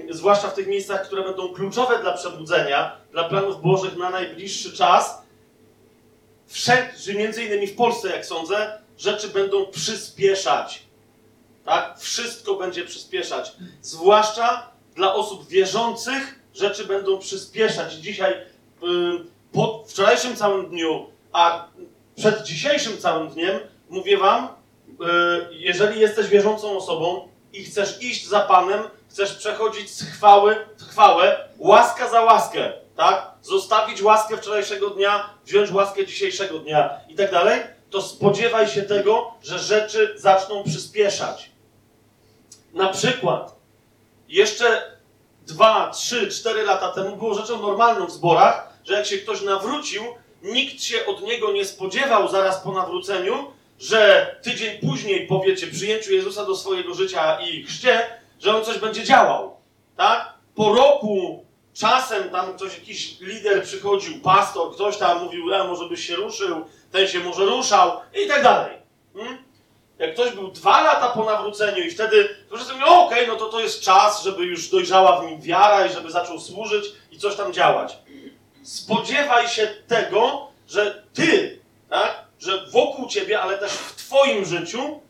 ym, 0.06 0.14
zwłaszcza 0.14 0.48
w 0.48 0.54
tych 0.54 0.66
miejscach, 0.66 1.06
które 1.06 1.22
będą 1.22 1.48
kluczowe 1.48 1.98
dla 1.98 2.12
przebudzenia, 2.12 2.96
dla 3.12 3.24
planów 3.24 3.62
Bożych 3.62 3.96
na 3.96 4.10
najbliższy 4.10 4.72
czas, 4.72 5.22
wszędzie, 6.46 7.14
między 7.14 7.44
innymi 7.44 7.66
w 7.66 7.76
Polsce, 7.76 8.08
jak 8.08 8.26
sądzę, 8.26 8.78
rzeczy 8.98 9.28
będą 9.28 9.66
przyspieszać. 9.66 10.82
Tak? 11.64 11.98
Wszystko 11.98 12.54
będzie 12.54 12.84
przyspieszać. 12.84 13.52
Zwłaszcza 13.82 14.70
dla 14.94 15.14
osób 15.14 15.48
wierzących 15.48 16.40
rzeczy 16.54 16.84
będą 16.84 17.18
przyspieszać. 17.18 17.94
Dzisiaj, 17.94 18.34
po 19.52 19.84
wczorajszym 19.88 20.36
całym 20.36 20.66
dniu, 20.66 21.06
a 21.32 21.68
przed 22.16 22.42
dzisiejszym 22.42 22.98
całym 22.98 23.28
dniem, 23.28 23.60
mówię 23.88 24.18
Wam, 24.18 24.48
y, 24.88 24.94
jeżeli 25.50 26.00
jesteś 26.00 26.26
wierzącą 26.26 26.76
osobą 26.76 27.28
i 27.52 27.64
chcesz 27.64 28.02
iść 28.02 28.26
za 28.26 28.40
Panem, 28.40 28.82
chcesz 29.10 29.34
przechodzić 29.34 29.90
z 29.90 30.02
chwały 30.02 30.56
w 30.78 30.82
chwałę, 30.82 31.48
łaska 31.58 32.08
za 32.08 32.20
łaskę, 32.20 32.72
tak? 32.96 33.30
Zostawić 33.42 34.02
łaskę 34.02 34.36
wczorajszego 34.36 34.90
dnia, 34.90 35.30
wziąć 35.44 35.70
łaskę 35.70 36.06
dzisiejszego 36.06 36.58
dnia 36.58 36.90
i 37.08 37.14
tak 37.14 37.30
dalej, 37.30 37.60
to 37.90 38.02
spodziewaj 38.02 38.68
się 38.68 38.82
tego, 38.82 39.34
że 39.42 39.58
rzeczy 39.58 40.14
zaczną 40.16 40.64
przyspieszać. 40.64 41.50
Na 42.72 42.88
przykład, 42.88 43.54
jeszcze 44.28 44.82
dwa, 45.46 45.90
trzy, 45.90 46.28
cztery 46.28 46.62
lata 46.62 46.88
temu 46.88 47.16
było 47.16 47.34
rzeczą 47.34 47.62
normalną 47.62 48.06
w 48.06 48.12
zborach, 48.12 48.68
że 48.84 48.94
jak 48.94 49.06
się 49.06 49.18
ktoś 49.18 49.42
nawrócił, 49.42 50.02
nikt 50.44 50.82
się 50.82 51.06
od 51.06 51.22
niego 51.22 51.52
nie 51.52 51.64
spodziewał 51.64 52.28
zaraz 52.28 52.60
po 52.60 52.72
nawróceniu, 52.72 53.46
że 53.78 54.36
tydzień 54.42 54.78
później 54.78 55.26
po 55.26 55.40
wiecie, 55.40 55.66
przyjęciu 55.66 56.12
Jezusa 56.12 56.44
do 56.44 56.56
swojego 56.56 56.94
życia 56.94 57.40
i 57.40 57.64
chrzcie, 57.64 58.06
że 58.40 58.56
on 58.56 58.64
coś 58.64 58.78
będzie 58.78 59.04
działał. 59.04 59.56
Tak? 59.96 60.34
Po 60.54 60.74
roku 60.74 61.44
czasem 61.74 62.30
tam 62.30 62.54
ktoś, 62.54 62.78
jakiś 62.78 63.20
lider 63.20 63.62
przychodził, 63.62 64.20
pastor, 64.20 64.74
ktoś 64.74 64.96
tam 64.96 65.24
mówił, 65.24 65.54
e, 65.54 65.64
może 65.64 65.88
byś 65.88 66.06
się 66.06 66.16
ruszył, 66.16 66.64
ten 66.92 67.08
się 67.08 67.20
może 67.20 67.44
ruszał 67.44 68.00
i 68.24 68.28
tak 68.28 68.42
dalej. 68.42 68.76
Hmm? 69.14 69.38
Jak 69.98 70.14
ktoś 70.14 70.32
był 70.32 70.48
dwa 70.48 70.82
lata 70.82 71.08
po 71.08 71.24
nawróceniu 71.24 71.84
i 71.84 71.90
wtedy 71.90 72.36
to 72.50 72.56
wszyscy 72.56 72.74
mówią, 72.74 72.86
okej, 72.86 73.26
no 73.28 73.36
to 73.36 73.46
to 73.46 73.60
jest 73.60 73.82
czas, 73.82 74.22
żeby 74.22 74.44
już 74.44 74.68
dojrzała 74.68 75.20
w 75.20 75.26
nim 75.26 75.40
wiara 75.40 75.86
i 75.86 75.92
żeby 75.92 76.10
zaczął 76.10 76.40
służyć 76.40 76.84
i 77.12 77.18
coś 77.18 77.36
tam 77.36 77.52
działać. 77.52 77.98
Spodziewaj 78.64 79.48
się 79.48 79.66
tego, 79.88 80.48
że 80.68 81.02
ty, 81.14 81.58
tak, 81.90 82.24
że 82.38 82.66
wokół 82.66 83.08
ciebie, 83.08 83.40
ale 83.40 83.58
też 83.58 83.72
w 83.72 83.96
twoim 83.96 84.44
życiu, 84.44 85.00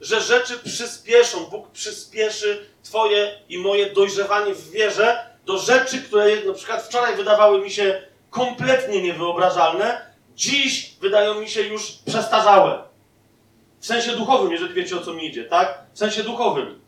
że 0.00 0.20
rzeczy 0.20 0.58
przyspieszą. 0.58 1.46
Bóg 1.46 1.70
przyspieszy 1.70 2.66
twoje 2.82 3.40
i 3.48 3.58
moje 3.58 3.90
dojrzewanie 3.90 4.54
w 4.54 4.70
wierze 4.70 5.26
do 5.46 5.58
rzeczy, 5.58 6.02
które 6.02 6.44
na 6.46 6.52
przykład 6.52 6.82
wczoraj 6.82 7.16
wydawały 7.16 7.60
mi 7.60 7.70
się 7.70 8.02
kompletnie 8.30 9.02
niewyobrażalne, 9.02 10.06
dziś 10.34 10.96
wydają 11.00 11.34
mi 11.40 11.48
się 11.48 11.62
już 11.62 11.92
przestarzałe. 11.92 12.82
W 13.80 13.86
sensie 13.86 14.12
duchowym, 14.12 14.52
jeżeli 14.52 14.74
wiecie 14.74 14.96
o 14.96 15.02
co 15.02 15.12
mi 15.12 15.26
idzie, 15.26 15.44
tak? 15.44 15.78
W 15.94 15.98
sensie 15.98 16.22
duchowym. 16.22 16.80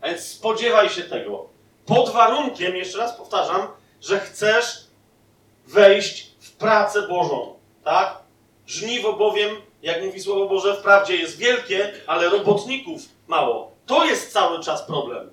A 0.00 0.06
więc 0.06 0.20
spodziewaj 0.20 0.90
się 0.90 1.02
tego. 1.02 1.48
Pod 1.86 2.10
warunkiem, 2.10 2.76
jeszcze 2.76 2.98
raz 2.98 3.16
powtarzam, 3.16 3.68
że 4.00 4.20
chcesz 4.20 4.84
wejść 5.66 6.30
w 6.40 6.50
pracę 6.50 7.08
Bożą, 7.08 7.54
tak? 7.84 8.16
Żniwo 8.66 9.12
bowiem, 9.12 9.56
jak 9.82 10.04
mówi 10.04 10.20
Słowo 10.20 10.48
Boże, 10.48 10.76
wprawdzie 10.76 11.16
jest 11.16 11.38
wielkie, 11.38 11.92
ale 12.06 12.28
robotników 12.28 13.02
mało. 13.28 13.72
To 13.86 14.04
jest 14.04 14.32
cały 14.32 14.62
czas 14.62 14.82
problem. 14.82 15.30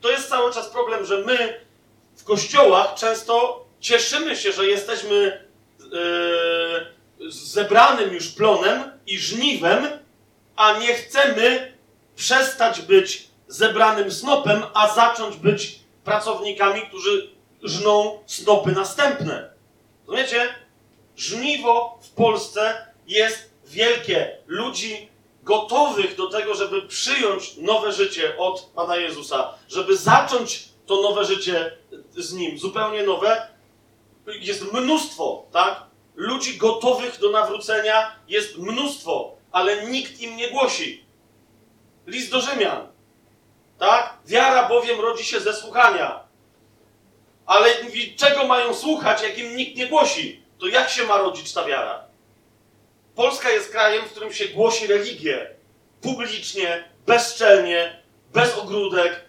To 0.00 0.10
jest 0.10 0.28
cały 0.28 0.52
czas 0.52 0.68
problem, 0.68 1.06
że 1.06 1.18
my 1.18 1.60
w 2.16 2.24
kościołach 2.24 2.94
często 2.94 3.64
cieszymy 3.80 4.36
się, 4.36 4.52
że 4.52 4.66
jesteśmy 4.66 5.46
yy, 7.18 7.32
zebranym 7.32 8.14
już 8.14 8.28
plonem 8.28 8.82
i 9.06 9.18
żniwem, 9.18 9.86
a 10.56 10.78
nie 10.78 10.94
chcemy 10.94 11.72
przestać 12.16 12.80
być 12.80 13.28
zebranym 13.48 14.12
snopem, 14.12 14.62
a 14.74 14.94
zacząć 14.94 15.36
być 15.36 15.80
pracownikami, 16.04 16.82
którzy 16.82 17.33
żną 17.64 18.18
snopy 18.26 18.72
następne. 18.72 19.50
Rozumiecie? 20.06 20.54
Żniwo 21.16 21.98
w 22.02 22.10
Polsce 22.10 22.86
jest 23.06 23.50
wielkie. 23.66 24.36
Ludzi 24.46 25.08
gotowych 25.42 26.16
do 26.16 26.26
tego, 26.26 26.54
żeby 26.54 26.82
przyjąć 26.82 27.56
nowe 27.56 27.92
życie 27.92 28.38
od 28.38 28.70
Pana 28.74 28.96
Jezusa, 28.96 29.54
żeby 29.68 29.96
zacząć 29.96 30.68
to 30.86 31.02
nowe 31.02 31.24
życie 31.24 31.78
z 32.16 32.32
Nim, 32.32 32.58
zupełnie 32.58 33.02
nowe, 33.02 33.48
jest 34.26 34.72
mnóstwo, 34.72 35.46
tak? 35.52 35.82
Ludzi 36.14 36.56
gotowych 36.56 37.18
do 37.20 37.30
nawrócenia 37.30 38.16
jest 38.28 38.58
mnóstwo, 38.58 39.36
ale 39.52 39.86
nikt 39.86 40.20
im 40.20 40.36
nie 40.36 40.50
głosi. 40.50 41.04
List 42.06 42.30
do 42.30 42.40
Rzymian, 42.40 42.86
tak? 43.78 44.18
Wiara 44.26 44.68
bowiem 44.68 45.00
rodzi 45.00 45.24
się 45.24 45.40
ze 45.40 45.54
słuchania. 45.54 46.23
Ale 47.46 47.82
mówi, 47.82 48.16
czego 48.16 48.44
mają 48.46 48.74
słuchać, 48.74 49.22
jak 49.22 49.38
im 49.38 49.56
nikt 49.56 49.76
nie 49.76 49.86
głosi? 49.86 50.42
To 50.58 50.66
jak 50.66 50.90
się 50.90 51.04
ma 51.04 51.18
rodzić 51.18 51.52
ta 51.52 51.64
wiara? 51.64 52.04
Polska 53.14 53.50
jest 53.50 53.70
krajem, 53.70 54.04
w 54.04 54.10
którym 54.10 54.32
się 54.32 54.48
głosi 54.48 54.86
religię. 54.86 55.50
Publicznie, 56.00 56.84
bezczelnie, 57.06 58.02
bez 58.32 58.58
ogródek. 58.58 59.20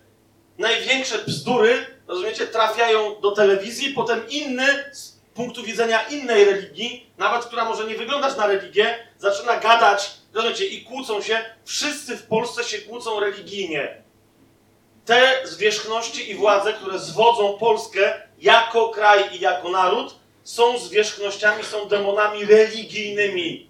Największe 0.57 1.17
bzdury, 1.17 1.85
rozumiecie, 2.07 2.47
trafiają 2.47 3.21
do 3.21 3.31
telewizji, 3.31 3.93
potem 3.93 4.29
inny, 4.29 4.65
z 4.93 5.19
punktu 5.33 5.63
widzenia 5.63 6.03
innej 6.03 6.45
religii, 6.45 7.09
nawet 7.17 7.45
która 7.45 7.65
może 7.65 7.83
nie 7.83 7.95
wyglądać 7.95 8.37
na 8.37 8.47
religię, 8.47 9.07
zaczyna 9.17 9.59
gadać, 9.59 10.11
rozumiecie, 10.33 10.65
i 10.65 10.83
kłócą 10.83 11.21
się. 11.21 11.45
Wszyscy 11.65 12.17
w 12.17 12.23
Polsce 12.23 12.63
się 12.63 12.77
kłócą 12.77 13.19
religijnie. 13.19 14.04
Te 15.05 15.41
zwierzchności 15.43 16.31
i 16.31 16.35
władze, 16.35 16.73
które 16.73 16.99
zwodzą 16.99 17.57
Polskę 17.57 18.21
jako 18.39 18.89
kraj 18.89 19.23
i 19.35 19.39
jako 19.39 19.69
naród, 19.69 20.15
są 20.43 20.79
zwierzchnościami, 20.79 21.63
są 21.63 21.85
demonami 21.85 22.45
religijnymi. 22.45 23.69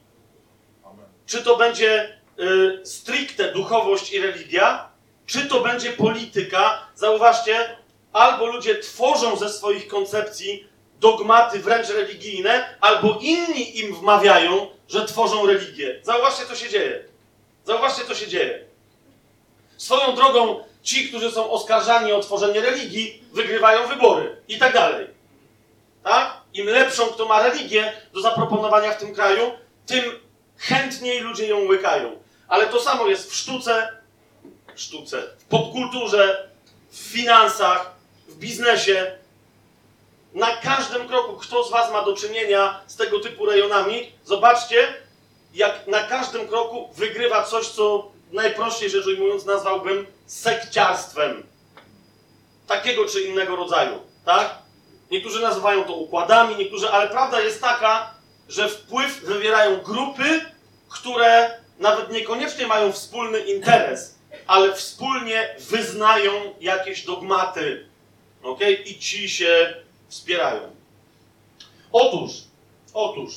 Czy 1.26 1.44
to 1.44 1.58
będzie 1.58 2.18
y, 2.40 2.86
stricte 2.86 3.52
duchowość 3.52 4.14
i 4.14 4.20
religia, 4.20 4.90
czy 5.26 5.46
to 5.46 5.62
będzie 5.62 5.92
polityka. 5.92 6.88
Zauważcie, 6.96 7.76
albo 8.14 8.46
ludzie 8.46 8.80
tworzą 8.80 9.36
ze 9.36 9.50
swoich 9.50 9.88
koncepcji 9.88 10.68
dogmaty 11.00 11.60
wręcz 11.60 11.90
religijne, 11.90 12.78
albo 12.82 13.18
inni 13.22 13.80
im 13.80 13.96
wmawiają, 13.96 14.68
że 14.88 15.06
tworzą 15.06 15.46
religię. 15.46 16.00
Zauważcie, 16.04 16.46
co 16.46 16.56
się 16.56 16.70
dzieje. 16.70 17.04
Zauważcie, 17.64 18.06
co 18.06 18.16
się 18.16 18.28
dzieje. 18.28 18.66
Swoją 19.78 20.16
drogą, 20.16 20.64
ci, 20.86 21.10
którzy 21.10 21.32
są 21.32 21.52
oskarżani 21.52 22.12
o 22.12 22.20
tworzenie 22.20 22.62
religii, 22.62 23.24
wygrywają 23.34 23.88
wybory 23.88 24.42
i 24.48 24.58
tak 24.58 24.74
dalej. 24.74 25.08
Tak? 26.04 26.42
Im 26.54 26.68
lepszą, 26.68 27.08
kto 27.08 27.26
ma 27.26 27.44
religię 27.44 27.94
do 28.14 28.22
zaproponowania 28.22 28.92
w 28.92 28.98
tym 28.98 29.16
kraju, 29.16 29.52
tym 29.86 30.04
chętniej 30.58 31.20
ludzie 31.20 31.48
ją 31.48 31.68
łykają. 31.68 32.20
Ale 32.48 32.68
to 32.68 32.82
samo 32.82 33.08
jest 33.08 33.32
w 33.32 33.36
sztuce, 33.36 33.90
sztuce, 34.76 35.24
w 35.40 35.44
popkulturze, 35.46 36.50
w 36.92 36.98
finansach, 36.98 37.92
w 38.28 38.36
biznesie. 38.38 39.18
Na 40.34 40.58
każdym 40.58 41.08
kroku, 41.08 41.34
kto 41.34 41.64
z 41.64 41.72
Was 41.72 41.92
ma 41.92 42.02
do 42.02 42.14
czynienia 42.14 42.80
z 42.88 42.96
tego 42.96 43.20
typu 43.20 43.46
rejonami, 43.46 44.12
zobaczcie, 44.24 44.94
jak 45.54 45.88
na 45.88 46.04
każdym 46.04 46.48
kroku 46.48 46.90
wygrywa 46.96 47.44
coś, 47.44 47.68
co 47.68 48.15
najprościej 48.36 48.90
rzecz 48.90 49.08
ujmując 49.08 49.46
nazwałbym 49.46 50.06
sekciarstwem. 50.26 51.44
Takiego 52.68 53.06
czy 53.06 53.22
innego 53.22 53.56
rodzaju, 53.56 54.00
tak? 54.26 54.58
Niektórzy 55.12 55.42
nazywają 55.42 55.84
to 55.84 55.94
układami, 55.94 56.56
niektórzy, 56.56 56.90
ale 56.90 57.10
prawda 57.10 57.42
jest 57.42 57.62
taka, 57.62 58.14
że 58.50 58.70
wpływ 58.70 59.22
wywierają 59.22 59.78
grupy, 59.78 60.42
które 60.90 61.60
nawet 61.80 62.12
niekoniecznie 62.12 62.68
mają 62.68 62.92
wspólny 62.92 63.40
interes, 63.40 64.16
ale 64.48 64.74
wspólnie 64.74 65.56
wyznają 65.60 66.32
jakieś 66.60 67.06
dogmaty. 67.06 67.86
ok? 68.44 68.60
I 68.86 69.00
ci 69.00 69.30
się 69.30 69.74
wspierają. 70.10 70.62
Otóż, 71.92 72.32
otóż, 72.94 73.34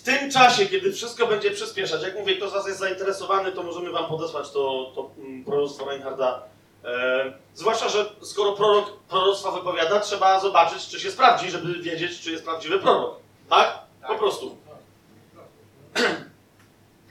w 0.00 0.02
tym 0.02 0.30
czasie, 0.30 0.66
kiedy 0.66 0.92
wszystko 0.92 1.26
będzie 1.26 1.50
przyspieszać, 1.50 2.02
jak 2.02 2.18
mówię, 2.18 2.36
kto 2.36 2.50
z 2.50 2.52
Was 2.52 2.66
jest 2.66 2.78
zainteresowany, 2.78 3.52
to 3.52 3.62
możemy 3.62 3.90
Wam 3.90 4.06
podesłać 4.06 4.50
to, 4.50 4.92
to 4.94 5.10
mm, 5.18 5.44
proroctwo 5.44 5.84
Reinharda. 5.84 6.42
E, 6.84 7.32
zwłaszcza, 7.54 7.88
że 7.88 8.06
skoro 8.22 8.52
prorok 8.52 8.92
proroctwa 9.08 9.50
wypowiada, 9.50 10.00
trzeba 10.00 10.40
zobaczyć, 10.40 10.88
czy 10.88 11.00
się 11.00 11.10
sprawdzi, 11.10 11.50
żeby 11.50 11.82
wiedzieć, 11.82 12.20
czy 12.20 12.30
jest 12.30 12.44
prawdziwy 12.44 12.78
prorok. 12.78 13.16
Tak? 13.48 13.78
Po 14.08 14.14
prostu. 14.14 14.56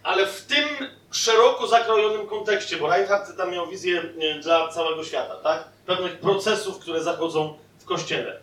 Ale 0.03 0.27
w 0.27 0.45
tym 0.45 0.67
szeroko 1.11 1.67
zakrojonym 1.67 2.27
kontekście, 2.27 2.77
bo 2.77 2.89
Reinhardt 2.89 3.37
tam 3.37 3.51
miał 3.51 3.67
wizję 3.67 4.03
e, 4.19 4.39
dla 4.39 4.67
całego 4.67 5.03
świata, 5.03 5.35
tak? 5.35 5.69
Pewnych 5.85 6.19
procesów, 6.19 6.79
które 6.79 7.03
zachodzą 7.03 7.57
w 7.79 7.85
kościele. 7.85 8.39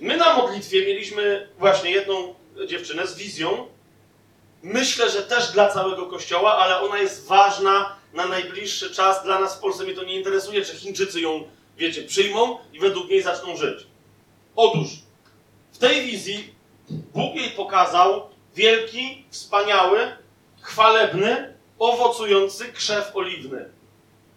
My 0.00 0.16
na 0.16 0.34
modlitwie 0.34 0.86
mieliśmy 0.86 1.48
właśnie 1.58 1.90
jedną 1.90 2.34
dziewczynę 2.66 3.06
z 3.06 3.16
wizją. 3.16 3.68
Myślę, 4.62 5.10
że 5.10 5.22
też 5.22 5.52
dla 5.52 5.68
całego 5.68 6.06
kościoła, 6.06 6.58
ale 6.58 6.80
ona 6.80 6.98
jest 6.98 7.26
ważna 7.26 7.96
na 8.14 8.26
najbliższy 8.26 8.94
czas. 8.94 9.24
Dla 9.24 9.40
nas 9.40 9.56
w 9.56 9.60
Polsce 9.60 9.84
mnie 9.84 9.94
to 9.94 10.04
nie 10.04 10.14
interesuje, 10.14 10.64
czy 10.64 10.76
Chińczycy 10.76 11.20
ją, 11.20 11.48
wiecie, 11.76 12.02
przyjmą 12.02 12.58
i 12.72 12.80
według 12.80 13.08
niej 13.08 13.22
zaczną 13.22 13.56
żyć. 13.56 13.86
Otóż 14.56 14.88
w 15.72 15.78
tej 15.78 16.02
wizji 16.02 16.54
Bóg 16.88 17.34
jej 17.34 17.50
pokazał 17.50 18.28
wielki, 18.54 19.24
wspaniały, 19.30 20.16
chwalebny, 20.60 21.54
owocujący 21.78 22.72
krzew 22.72 23.16
oliwny. 23.16 23.68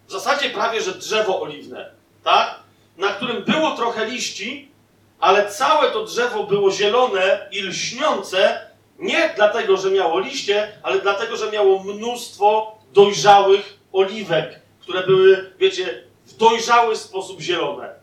W 0.06 0.12
zasadzie 0.12 0.50
prawie, 0.50 0.80
że 0.80 0.94
drzewo 0.94 1.40
oliwne, 1.40 1.90
tak? 2.24 2.60
Na 2.96 3.08
którym 3.08 3.44
było 3.44 3.76
trochę 3.76 4.06
liści, 4.06 4.72
ale 5.20 5.50
całe 5.50 5.90
to 5.90 6.04
drzewo 6.04 6.44
było 6.44 6.70
zielone 6.70 7.48
i 7.52 7.62
lśniące, 7.62 8.68
nie 8.98 9.32
dlatego, 9.36 9.76
że 9.76 9.90
miało 9.90 10.20
liście, 10.20 10.72
ale 10.82 11.00
dlatego, 11.00 11.36
że 11.36 11.50
miało 11.50 11.84
mnóstwo 11.84 12.78
dojrzałych 12.92 13.78
oliwek, 13.92 14.60
które 14.80 15.06
były, 15.06 15.52
wiecie, 15.58 16.04
w 16.26 16.36
dojrzały 16.36 16.96
sposób 16.96 17.40
zielone. 17.40 17.94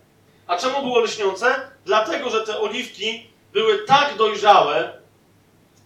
A 0.47 0.57
czemu 0.57 0.81
było 0.81 0.99
lśniące? 0.99 1.55
Dlatego, 1.85 2.29
że 2.29 2.41
te 2.41 2.59
oliwki 2.59 3.27
były 3.53 3.77
tak 3.77 4.17
dojrzałe, 4.17 4.93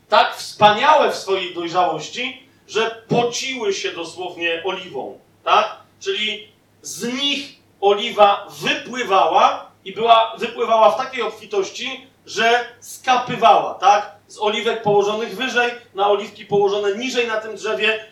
tak 0.09 0.35
wspaniałe 0.35 1.11
w 1.11 1.15
swojej 1.15 1.53
dojrzałości, 1.53 2.43
że 2.67 3.03
pociły 3.07 3.73
się 3.73 3.91
dosłownie 3.91 4.61
oliwą, 4.65 5.19
tak? 5.43 5.77
Czyli 5.99 6.47
z 6.81 7.13
nich 7.13 7.55
oliwa 7.81 8.47
wypływała 8.49 9.68
i 9.85 9.93
była, 9.93 10.35
wypływała 10.37 10.91
w 10.91 10.97
takiej 10.97 11.21
obfitości, 11.21 12.07
że 12.25 12.65
skapywała, 12.79 13.73
tak? 13.73 14.11
Z 14.27 14.39
oliwek 14.39 14.81
położonych 14.81 15.35
wyżej 15.35 15.71
na 15.95 16.09
oliwki 16.09 16.45
położone 16.45 16.95
niżej 16.95 17.27
na 17.27 17.37
tym 17.37 17.55
drzewie. 17.55 18.05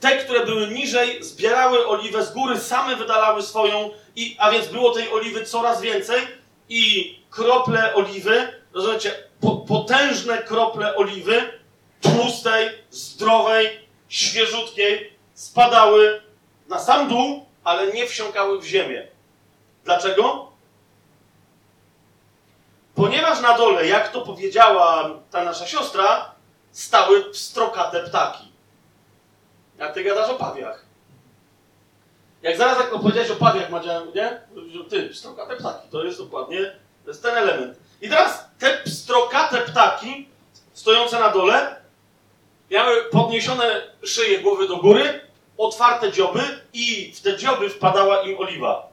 Te, 0.00 0.16
które 0.16 0.46
były 0.46 0.68
niżej, 0.68 1.24
zbierały 1.24 1.86
oliwę 1.86 2.24
z 2.24 2.32
góry, 2.32 2.60
same 2.60 2.96
wydalały 2.96 3.42
swoją, 3.42 3.90
i, 4.16 4.36
a 4.38 4.50
więc 4.50 4.66
było 4.66 4.90
tej 4.90 5.12
oliwy 5.12 5.44
coraz 5.44 5.80
więcej 5.80 6.20
i 6.68 7.14
krople 7.30 7.94
oliwy, 7.94 8.48
rozumiecie, 8.74 9.14
po, 9.40 9.56
potężne 9.56 10.38
krople 10.38 10.96
oliwy, 10.96 11.60
tłustej, 12.00 12.68
zdrowej, 12.90 13.78
świeżutkiej, 14.08 15.12
spadały 15.34 16.22
na 16.68 16.78
sam 16.78 17.08
dół, 17.08 17.46
ale 17.64 17.92
nie 17.92 18.06
wsiąkały 18.06 18.60
w 18.60 18.64
ziemię. 18.64 19.06
Dlaczego? 19.84 20.51
Ponieważ 22.94 23.40
na 23.40 23.58
dole, 23.58 23.86
jak 23.86 24.08
to 24.08 24.20
powiedziała 24.20 25.10
ta 25.30 25.44
nasza 25.44 25.66
siostra, 25.66 26.34
stały 26.72 27.24
pstrokate 27.24 28.00
ptaki. 28.00 28.52
Jak 29.78 29.94
ty 29.94 30.04
gadasz 30.04 30.30
o 30.30 30.34
pawiach. 30.34 30.84
Jak 32.42 32.56
zaraz 32.56 32.78
jak 32.78 32.92
opowiedziałeś 32.92 33.30
o 33.30 33.36
pawiach, 33.36 33.70
Madzia, 33.70 34.02
nie? 34.14 34.40
Ty, 34.90 35.08
pstrokate 35.08 35.56
ptaki, 35.56 35.88
to 35.88 36.04
jest 36.04 36.18
dokładnie, 36.18 36.76
to 37.04 37.10
jest 37.10 37.22
ten 37.22 37.36
element. 37.36 37.78
I 38.00 38.08
teraz 38.08 38.44
te 38.58 38.78
pstrokate 38.84 39.58
ptaki, 39.58 40.28
stojące 40.72 41.20
na 41.20 41.28
dole, 41.28 41.76
miały 42.70 43.04
podniesione 43.04 43.82
szyje 44.04 44.38
głowy 44.38 44.68
do 44.68 44.76
góry, 44.76 45.20
otwarte 45.58 46.12
dzioby 46.12 46.40
i 46.72 47.12
w 47.12 47.20
te 47.20 47.36
dzioby 47.36 47.70
wpadała 47.70 48.22
im 48.22 48.38
oliwa. 48.38 48.88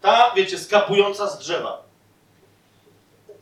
Ta, 0.00 0.30
wiecie, 0.36 0.58
skapująca 0.58 1.26
z 1.26 1.38
drzewa. 1.38 1.82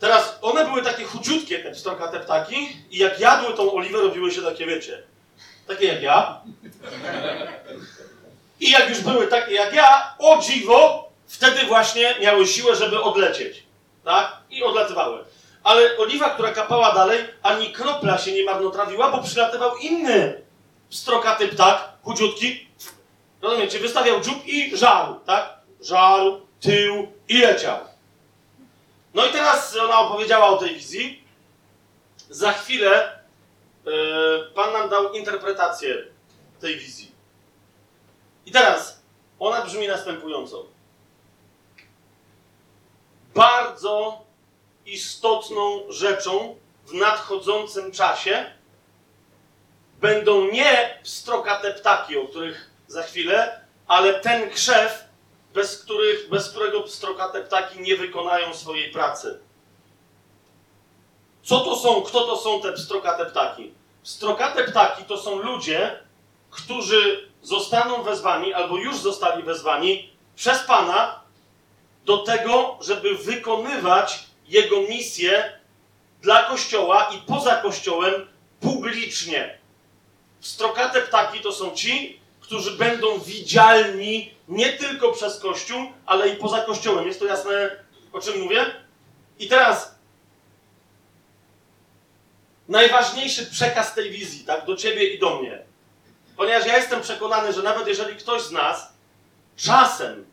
Teraz 0.01 0.39
one 0.43 0.65
były 0.65 0.83
takie 0.83 1.05
chudziutkie, 1.05 1.59
te 1.59 1.71
pstrokate 1.71 2.21
ptaki, 2.21 2.77
i 2.91 2.99
jak 2.99 3.21
jadły 3.21 3.55
tą 3.55 3.73
oliwę, 3.73 4.01
robiły 4.01 4.33
się 4.33 4.43
takie, 4.43 4.67
wiecie, 4.67 5.03
takie 5.69 5.87
jak 5.87 6.03
ja. 6.03 6.41
I 8.61 8.71
jak 8.71 8.89
już 8.89 9.01
były 9.01 9.27
takie 9.27 9.55
jak 9.55 9.75
ja, 9.75 10.15
o 10.19 10.39
dziwo, 10.43 11.09
wtedy 11.27 11.67
właśnie 11.67 12.15
miały 12.21 12.47
siłę, 12.47 12.77
żeby 12.77 13.03
odlecieć. 13.03 13.63
Tak? 14.05 14.37
I 14.51 14.63
odlatywały. 14.63 15.25
Ale 15.63 15.97
oliwa, 15.99 16.31
która 16.31 16.53
kapała 16.53 16.95
dalej, 16.95 17.25
ani 17.43 17.73
kropla 17.73 18.19
się 18.19 18.33
nie 18.33 18.45
marnotrawiła, 18.45 19.13
bo 19.13 19.23
przylatywał 19.23 19.77
inny 19.77 20.43
pstrokaty 20.91 21.49
ptak, 21.49 21.89
chudziutki. 22.03 22.67
Rozumiecie? 23.43 23.79
Wystawiał 23.79 24.21
dziób 24.21 24.47
i 24.47 24.77
żarł, 24.77 25.15
tak? 25.27 25.49
Żarł, 25.81 26.41
tył 26.61 27.09
i 27.29 27.39
leciał. 27.39 27.90
No 29.15 29.27
i 29.27 29.33
teraz 29.33 29.77
ona 29.77 30.01
opowiedziała 30.01 30.47
o 30.47 30.57
tej 30.57 30.75
wizji. 30.75 31.25
Za 32.31 32.53
chwilę 32.53 33.19
yy, 33.87 33.93
Pan 34.55 34.73
nam 34.73 34.89
dał 34.89 35.13
interpretację 35.13 36.05
tej 36.61 36.77
wizji. 36.77 37.13
I 38.47 38.53
teraz 38.53 39.03
ona 39.39 39.65
brzmi 39.65 39.89
następująco. 39.89 40.67
Bardzo 43.35 44.25
istotną 44.87 45.83
rzeczą 45.89 46.57
w 46.87 46.95
nadchodzącym 46.95 47.93
czasie 47.93 48.51
będą 50.01 50.51
nie 50.51 50.99
pstrokate 51.03 51.75
ptaki, 51.75 52.19
o 52.19 52.29
których 52.29 52.71
za 52.87 53.03
chwilę, 53.03 53.61
ale 53.87 54.15
ten 54.15 54.51
krzew, 54.51 55.05
bez, 55.55 55.83
których, 55.83 56.29
bez 56.29 56.51
którego 56.51 56.81
pstrokate 56.81 57.43
ptaki 57.45 57.81
nie 57.81 57.97
wykonają 57.97 58.55
swojej 58.55 58.93
pracy. 58.93 59.41
Co 61.43 61.61
to 61.61 61.77
są, 61.77 62.03
kto 62.03 62.21
to 62.27 62.37
są 62.37 62.63
te 62.63 62.73
pstrokate 62.73 63.27
ptaki? 63.27 63.75
Pstrokate 64.03 64.65
ptaki 64.65 65.05
to 65.05 65.19
są 65.19 65.39
ludzie, 65.39 65.99
którzy 66.51 67.31
zostaną 67.43 68.03
wezwani, 68.03 68.55
albo 68.55 68.77
już 68.77 68.97
zostali 68.97 69.43
wezwani 69.43 70.11
przez 70.37 70.59
Pana 70.59 71.21
do 72.05 72.19
tego, 72.19 72.79
żeby 72.81 73.15
wykonywać 73.15 74.27
Jego 74.49 74.81
misję 74.81 75.61
dla 76.23 76.43
Kościoła 76.43 77.11
i 77.15 77.19
poza 77.19 77.57
Kościołem 77.57 78.27
publicznie. 78.61 79.59
Pstrokate 80.41 81.03
ptaki 81.03 81.41
to 81.41 81.53
są 81.53 81.71
ci, 81.71 82.21
którzy 82.41 82.71
będą 82.71 83.19
widzialni 83.19 84.35
nie 84.51 84.73
tylko 84.73 85.13
przez 85.13 85.41
Kościół, 85.41 85.93
ale 86.07 86.29
i 86.29 86.37
poza 86.37 86.61
Kościołem. 86.61 87.07
Jest 87.07 87.21
to 87.21 87.27
jasne, 87.27 87.71
o 88.13 88.21
czym 88.21 88.41
mówię? 88.41 88.67
I 89.39 89.49
teraz 89.49 89.95
najważniejszy 92.69 93.47
przekaz 93.47 93.95
tej 93.95 94.11
wizji, 94.11 94.45
tak, 94.45 94.67
do 94.67 94.77
ciebie 94.77 95.15
i 95.15 95.19
do 95.19 95.41
mnie. 95.41 95.63
Ponieważ 96.37 96.67
ja 96.67 96.77
jestem 96.77 97.01
przekonany, 97.01 97.53
że 97.53 97.63
nawet 97.63 97.87
jeżeli 97.87 98.17
ktoś 98.17 98.43
z 98.43 98.51
nas 98.51 98.93
czasem, 99.57 100.27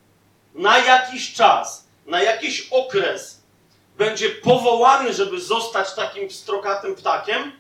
na 0.56 0.78
jakiś 0.78 1.34
czas, 1.34 1.88
na 2.06 2.24
jakiś 2.24 2.68
okres 2.72 3.42
będzie 3.98 4.30
powołany, 4.30 5.14
żeby 5.14 5.42
zostać 5.42 5.94
takim 5.94 6.28
pstrokatym 6.28 6.96
ptakiem, 6.96 7.52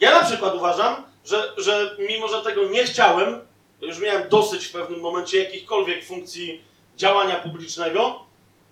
ja 0.00 0.20
na 0.20 0.24
przykład 0.24 0.54
uważam, 0.54 1.04
że, 1.24 1.52
że 1.56 1.96
mimo, 2.08 2.28
że 2.28 2.42
tego 2.42 2.68
nie 2.68 2.84
chciałem, 2.84 3.49
już 3.86 3.98
miałem 3.98 4.28
dosyć 4.28 4.66
w 4.66 4.72
pewnym 4.72 5.00
momencie 5.00 5.44
jakichkolwiek 5.44 6.04
funkcji 6.04 6.64
działania 6.96 7.36
publicznego, 7.36 8.20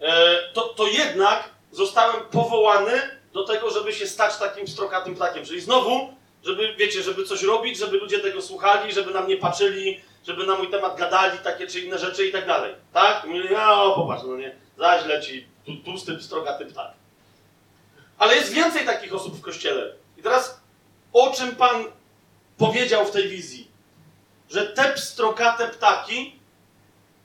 e, 0.01 0.39
to, 0.53 0.63
to 0.63 0.87
jednak 0.87 1.51
zostałem 1.73 2.25
powołany 2.31 2.93
do 3.33 3.45
tego, 3.45 3.71
żeby 3.71 3.93
się 3.93 4.07
stać 4.07 4.37
takim 4.37 4.67
pstrokatym 4.67 5.15
ptakiem. 5.15 5.45
Czyli 5.45 5.61
znowu, 5.61 6.15
żeby, 6.45 6.75
wiecie, 6.79 7.03
żeby 7.03 7.25
coś 7.25 7.43
robić, 7.43 7.79
żeby 7.79 7.97
ludzie 7.97 8.19
tego 8.19 8.43
słuchali, 8.43 8.93
żeby 8.93 9.11
na 9.11 9.21
mnie 9.21 9.37
patrzyli, 9.37 10.01
żeby 10.27 10.47
na 10.47 10.55
mój 10.55 10.71
temat 10.71 10.99
gadali, 10.99 11.39
takie 11.39 11.67
czy 11.67 11.81
inne 11.81 11.99
rzeczy 11.99 12.27
i 12.27 12.33
tak 12.33 12.47
dalej. 12.47 12.75
Tak? 12.93 13.25
Mówili, 13.25 13.57
o, 13.57 13.93
popatrz, 13.97 14.25
no 14.27 14.37
nie, 14.37 14.57
zaś 14.79 15.07
leci 15.07 15.47
tu, 15.67 15.77
tłusty, 15.77 16.17
pstrokaty 16.17 16.67
ptak. 16.67 16.93
Ale 18.19 18.37
jest 18.37 18.53
więcej 18.53 18.87
takich 18.87 19.15
osób 19.15 19.37
w 19.37 19.41
Kościele. 19.41 19.95
I 20.17 20.23
teraz, 20.23 20.61
o 21.13 21.31
czym 21.31 21.57
Pan 21.57 21.85
powiedział 22.59 23.05
w 23.05 23.11
tej 23.11 23.29
wizji? 23.29 23.68
Że 24.51 24.67
te 24.67 24.93
pstrokate 24.93 25.69
ptaki 25.69 26.39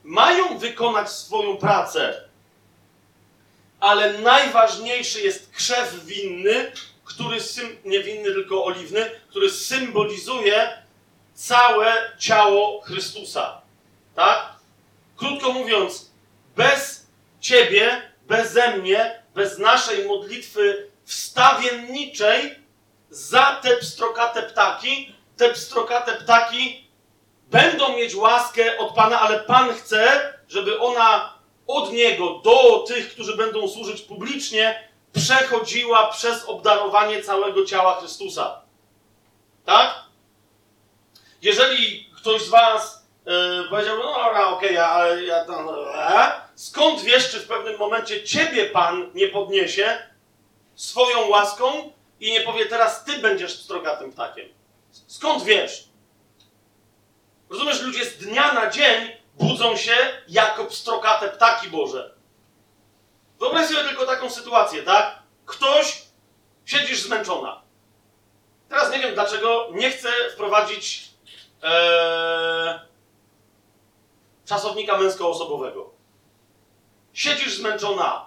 mają 0.03 0.57
wykonać 0.57 1.11
swoją 1.11 1.57
pracę, 1.57 2.29
ale 3.79 4.13
najważniejszy 4.13 5.21
jest 5.21 5.51
krzew 5.51 6.05
winny, 6.05 6.71
który 7.03 7.41
sym, 7.41 7.77
nie 7.85 8.03
winny, 8.03 8.33
tylko 8.33 8.65
oliwny, 8.65 9.11
który 9.29 9.49
symbolizuje 9.49 10.83
całe 11.33 12.11
ciało 12.19 12.81
Chrystusa. 12.81 13.61
Tak? 14.15 14.53
Krótko 15.17 15.51
mówiąc, 15.53 16.11
bez 16.55 17.03
Ciebie, 17.39 18.11
beze 18.27 18.77
mnie, 18.77 19.23
bez 19.35 19.57
naszej 19.57 20.05
modlitwy 20.05 20.87
wstawienniczej 21.05 22.55
za 23.09 23.59
te 23.63 23.77
pstrokate 23.77 24.43
ptaki, 24.43 25.15
te 25.37 25.49
pstrokate 25.49 26.11
ptaki 26.11 26.82
będą 27.51 27.97
mieć 27.97 28.15
łaskę 28.15 28.77
od 28.77 28.93
Pana, 28.93 29.21
ale 29.21 29.39
Pan 29.39 29.73
chce, 29.73 30.33
żeby 30.47 30.79
ona 30.79 31.33
od 31.67 31.91
Niego 31.91 32.41
do 32.43 32.79
tych, 32.79 33.13
którzy 33.13 33.37
będą 33.37 33.67
służyć 33.67 34.01
publicznie, 34.01 34.89
przechodziła 35.13 36.07
przez 36.07 36.45
obdarowanie 36.45 37.23
całego 37.23 37.65
ciała 37.65 37.99
Chrystusa. 37.99 38.61
Tak? 39.65 40.03
Jeżeli 41.41 42.09
ktoś 42.15 42.41
z 42.41 42.49
Was 42.49 43.07
yy, 43.25 43.33
powiedział, 43.69 43.97
no 43.97 44.03
dobra, 44.03 44.47
okej, 44.47 44.77
okay, 44.77 44.85
ale 44.85 45.23
ja 45.23 45.45
tam... 45.45 45.69
E? 45.95 46.31
Skąd 46.55 47.01
wiesz, 47.01 47.31
czy 47.31 47.39
w 47.39 47.47
pewnym 47.47 47.77
momencie 47.77 48.23
Ciebie 48.23 48.65
Pan 48.65 49.11
nie 49.13 49.27
podniesie 49.27 49.97
swoją 50.75 51.27
łaską 51.27 51.91
i 52.19 52.31
nie 52.31 52.41
powie, 52.41 52.65
teraz 52.65 53.03
Ty 53.03 53.17
będziesz 53.17 53.59
strogatym 53.59 54.11
ptakiem? 54.11 54.45
Skąd 55.07 55.43
wiesz? 55.43 55.92
Rozumiesz, 57.53 57.81
ludzie 57.81 58.05
z 58.05 58.17
dnia 58.17 58.53
na 58.53 58.69
dzień 58.69 59.11
budzą 59.39 59.77
się 59.77 59.95
jako 60.27 60.65
pstrokate 60.65 61.29
ptaki 61.29 61.69
Boże. 61.69 62.15
Wyobraź 63.39 63.67
sobie 63.67 63.83
tylko 63.83 64.05
taką 64.05 64.29
sytuację, 64.29 64.83
tak? 64.83 65.19
Ktoś, 65.45 66.03
siedzisz 66.65 67.01
zmęczona. 67.01 67.61
Teraz 68.69 68.91
nie 68.91 68.99
wiem 68.99 69.13
dlaczego 69.13 69.67
nie 69.71 69.91
chcę 69.91 70.09
wprowadzić 70.33 71.09
ee, 71.63 72.79
czasownika 74.45 74.97
męskoosobowego. 74.97 75.89
Siedzisz 77.13 77.57
zmęczona. 77.57 78.25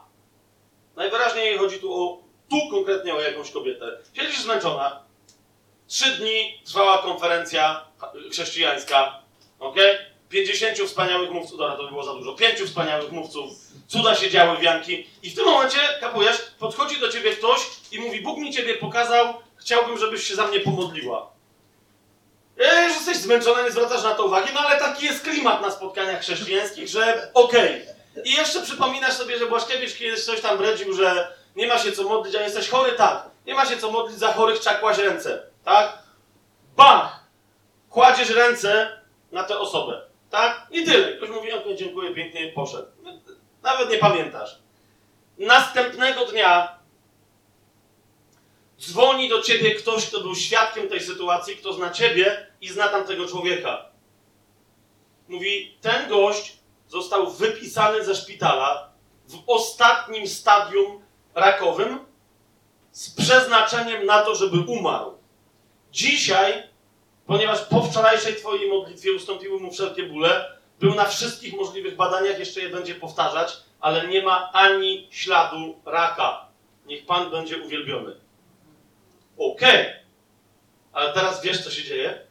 Najwyraźniej 0.97 1.59
chodzi 1.59 1.81
tu 1.81 1.95
o, 1.95 2.23
tu 2.51 2.71
konkretnie 2.71 3.15
o 3.15 3.21
jakąś 3.21 3.51
kobietę. 3.51 3.99
Siedzisz 4.15 4.41
zmęczona. 4.41 5.06
Trzy 5.89 6.11
dni 6.11 6.61
trwała 6.65 6.99
konferencja 6.99 7.85
chrześcijańska. 8.31 9.23
Ok? 9.59 9.77
50 10.29 10.79
wspaniałych 10.79 11.31
mówców, 11.31 11.59
dobra, 11.59 11.77
to 11.77 11.83
by 11.83 11.89
było 11.89 12.05
za 12.05 12.15
dużo. 12.15 12.33
Pięciu 12.33 12.67
wspaniałych 12.67 13.13
mówców, 13.13 13.53
cuda 13.89 14.15
się 14.15 14.31
działy, 14.31 14.59
wianki. 14.59 15.07
I 15.23 15.31
w 15.31 15.35
tym 15.35 15.45
momencie, 15.45 15.79
kapujesz, 16.01 16.37
podchodzi 16.59 17.01
do 17.01 17.09
ciebie 17.09 17.33
ktoś 17.37 17.61
i 17.93 18.01
mówi: 18.01 18.21
Bóg 18.21 18.39
mi 18.39 18.53
ciebie 18.53 18.75
pokazał, 18.75 19.35
chciałbym, 19.57 19.99
żebyś 19.99 20.23
się 20.23 20.35
za 20.35 20.47
mnie 20.47 20.61
pomodliła. 20.61 21.31
Eee, 22.59 22.89
że 22.89 22.95
jesteś 22.95 23.17
zmęczona, 23.17 23.63
nie 23.63 23.71
zwracasz 23.71 24.03
na 24.03 24.15
to 24.15 24.25
uwagi, 24.25 24.51
no 24.55 24.61
ale 24.61 24.79
taki 24.79 25.05
jest 25.05 25.23
klimat 25.23 25.63
na 25.63 25.71
spotkaniach 25.71 26.21
chrześcijańskich, 26.21 26.89
że 26.89 27.31
okej. 27.35 27.83
Okay. 27.83 28.23
I 28.25 28.33
jeszcze 28.33 28.63
przypominasz 28.63 29.15
sobie, 29.15 29.39
że 29.39 29.47
Błaszkiewicz 29.47 29.95
kiedyś 29.95 30.25
coś 30.25 30.41
tam 30.41 30.59
bredził, 30.59 30.93
że 30.93 31.33
nie 31.57 31.67
ma 31.67 31.79
się 31.79 31.93
co 31.93 32.03
modlić, 32.03 32.35
a 32.35 32.43
jesteś 32.43 32.69
chory, 32.69 32.93
tak. 32.93 33.31
Nie 33.47 33.55
ma 33.55 33.67
się 33.67 33.77
co 33.77 33.91
modlić, 33.91 34.19
za 34.19 34.33
chorych 34.33 34.59
trzeba 34.59 34.77
kłaść 34.77 34.99
ręce, 34.99 35.43
tak? 35.67 35.99
Bach! 36.77 37.27
Kładziesz 37.91 38.31
ręce 38.31 39.01
na 39.33 39.45
tę 39.45 39.59
osobę, 39.59 40.03
tak? 40.31 40.67
I 40.71 40.85
tyle. 40.85 41.17
Ktoś 41.17 41.31
mówi, 41.31 41.53
okej, 41.53 41.77
dziękuję, 41.77 42.15
pięknie, 42.15 42.53
poszedł. 42.53 42.89
Nawet 43.63 43.91
nie 43.91 43.99
pamiętasz. 43.99 44.59
Następnego 45.39 46.27
dnia 46.27 46.79
dzwoni 48.81 49.29
do 49.29 49.43
ciebie 49.43 49.75
ktoś, 49.75 50.07
kto 50.07 50.21
był 50.21 50.35
świadkiem 50.35 50.89
tej 50.89 51.01
sytuacji, 51.01 51.57
kto 51.57 51.73
zna 51.73 51.91
ciebie 51.91 52.47
i 52.61 52.69
zna 52.69 52.89
tamtego 52.89 53.29
człowieka. 53.29 53.87
Mówi, 55.29 55.79
ten 55.81 56.09
gość 56.09 56.59
został 56.89 57.31
wypisany 57.31 58.05
ze 58.05 58.15
szpitala 58.15 58.91
w 59.29 59.39
ostatnim 59.47 60.27
stadium 60.27 61.03
rakowym 61.35 61.99
z 62.93 63.11
przeznaczeniem 63.11 64.07
na 64.07 64.23
to, 64.23 64.35
żeby 64.35 64.61
umarł. 64.61 65.16
Dzisiaj, 65.97 66.63
ponieważ 67.27 67.65
po 67.65 67.83
wczorajszej 67.83 68.37
twojej 68.37 68.71
modlitwie 68.71 69.13
ustąpiły 69.13 69.61
mu 69.61 69.73
wszelkie 69.73 70.03
bóle, 70.03 70.59
był 70.81 70.95
na 70.95 71.05
wszystkich 71.05 71.55
możliwych 71.55 71.97
badaniach, 71.97 72.39
jeszcze 72.39 72.61
je 72.61 72.69
będzie 72.69 72.95
powtarzać, 72.95 73.57
ale 73.81 74.09
nie 74.09 74.23
ma 74.23 74.53
ani 74.53 75.09
śladu 75.11 75.81
raka. 75.87 76.49
Niech 76.87 77.07
Pan 77.07 77.31
będzie 77.31 77.63
uwielbiony. 77.63 78.17
Okej, 79.39 79.81
okay. 79.81 80.01
ale 80.93 81.13
teraz 81.13 81.43
wiesz, 81.43 81.65
co 81.65 81.71
się 81.71 81.85
dzieje? 81.85 82.27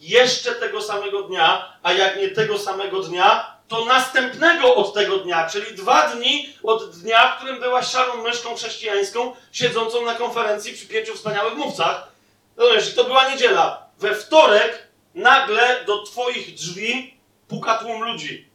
Jeszcze 0.00 0.54
tego 0.54 0.82
samego 0.82 1.22
dnia, 1.22 1.78
a 1.82 1.92
jak 1.92 2.16
nie 2.16 2.28
tego 2.28 2.58
samego 2.58 3.02
dnia, 3.02 3.51
to 3.72 3.84
następnego 3.84 4.74
od 4.74 4.94
tego 4.94 5.18
dnia, 5.18 5.48
czyli 5.50 5.76
dwa 5.76 6.08
dni 6.08 6.56
od 6.62 6.90
dnia, 6.90 7.28
w 7.28 7.36
którym 7.36 7.60
byłaś 7.60 7.86
szarą 7.86 8.22
myszką 8.22 8.54
chrześcijańską, 8.56 9.36
siedzącą 9.52 10.04
na 10.04 10.14
konferencji 10.14 10.72
przy 10.72 10.86
pięciu 10.86 11.14
wspaniałych 11.14 11.56
mówcach. 11.56 12.12
No 12.56 12.64
wiesz, 12.74 12.94
to 12.94 13.04
była 13.04 13.28
niedziela. 13.28 13.86
We 13.98 14.14
wtorek 14.14 14.88
nagle 15.14 15.84
do 15.84 16.02
twoich 16.02 16.54
drzwi 16.54 17.20
puka 17.48 17.78
tłum 17.78 18.02
ludzi. 18.02 18.48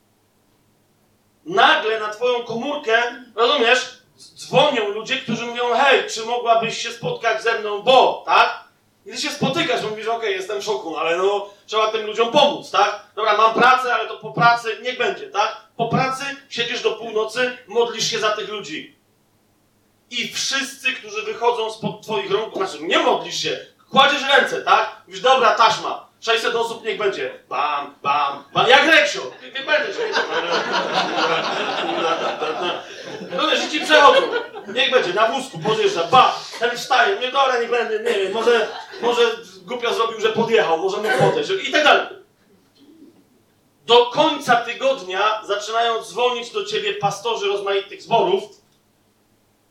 Nagle 1.46 2.00
na 2.00 2.10
twoją 2.10 2.44
komórkę, 2.44 3.26
rozumiesz, 3.36 3.98
dzwonią 4.36 4.88
ludzie, 4.88 5.16
którzy 5.16 5.46
mówią, 5.46 5.64
hej, 5.74 6.10
czy 6.10 6.26
mogłabyś 6.26 6.78
się 6.78 6.92
spotkać 6.92 7.44
ze 7.44 7.60
mną, 7.60 7.82
bo, 7.82 8.24
tak? 8.26 8.64
I 9.08 9.12
ty 9.12 9.18
się 9.18 9.30
spotykasz, 9.30 9.84
mówisz, 9.84 10.08
okej, 10.08 10.18
okay, 10.18 10.32
jestem 10.32 10.62
w 10.62 10.64
szoku, 10.64 10.98
ale 10.98 11.18
no, 11.18 11.50
trzeba 11.66 11.92
tym 11.92 12.06
ludziom 12.06 12.32
pomóc, 12.32 12.72
tak? 12.72 13.04
Dobra, 13.16 13.38
mam 13.38 13.54
pracę, 13.54 13.96
ale 13.96 14.08
to 14.08 14.18
po 14.18 14.32
pracy 14.32 14.78
niech 14.82 14.98
będzie, 14.98 15.30
tak? 15.30 15.58
Po 15.78 15.88
pracy 15.90 16.24
siedzisz 16.50 16.82
do 16.82 16.92
północy, 16.92 17.58
modlisz 17.68 18.12
się 18.12 18.20
za 18.20 18.32
tych 18.32 18.50
ludzi. 18.50 18.96
I 20.10 20.28
wszyscy, 20.28 20.94
którzy 20.94 21.22
wychodzą 21.22 21.72
spod 21.72 22.02
twoich 22.02 22.32
rąk, 22.32 22.56
znaczy 22.56 22.84
nie 22.84 23.00
modlisz 23.00 23.36
się, 23.36 23.60
kładziesz 23.92 24.24
ręce, 24.38 24.62
tak? 24.62 25.02
Mówisz, 25.08 25.22
dobra, 25.22 25.56
taśma, 25.56 26.08
600 26.20 26.56
osób 26.56 26.84
niech 26.84 26.98
będzie. 26.98 27.40
Bam, 27.50 27.96
bam, 28.04 28.44
bam. 28.54 28.68
Jak 28.68 28.86
Reksio. 28.86 29.32
Nie 29.44 29.62
będę 29.66 29.94
się. 29.94 30.00
No 33.38 33.48
wiesz, 33.48 33.72
ci 33.72 33.82
przechodzą. 33.82 34.22
Niech 34.74 34.92
będzie, 34.92 35.14
na 35.14 35.28
wózku 35.32 35.60
podjeżdża, 35.60 36.04
ba, 36.04 36.40
ten 36.60 36.78
wstaje, 36.78 37.20
nie 37.20 37.32
dobra, 37.32 37.60
niech 37.60 37.70
będzie, 37.70 38.00
nie 38.00 38.20
wiem, 38.20 38.34
może, 38.34 38.68
może 39.02 39.22
głupio 39.62 39.94
zrobił, 39.94 40.20
że 40.20 40.30
podjechał, 40.30 40.78
może 40.78 40.98
mógł 40.98 41.18
podejść 41.18 41.50
i 41.68 41.72
tak 41.72 41.84
dalej. 41.84 42.08
do 43.86 44.06
końca 44.06 44.56
tygodnia 44.56 45.42
zaczynają 45.46 46.04
dzwonić 46.04 46.50
do 46.52 46.66
ciebie 46.66 46.94
pastorzy 46.94 47.48
rozmaitych 47.48 48.02
zborów, 48.02 48.44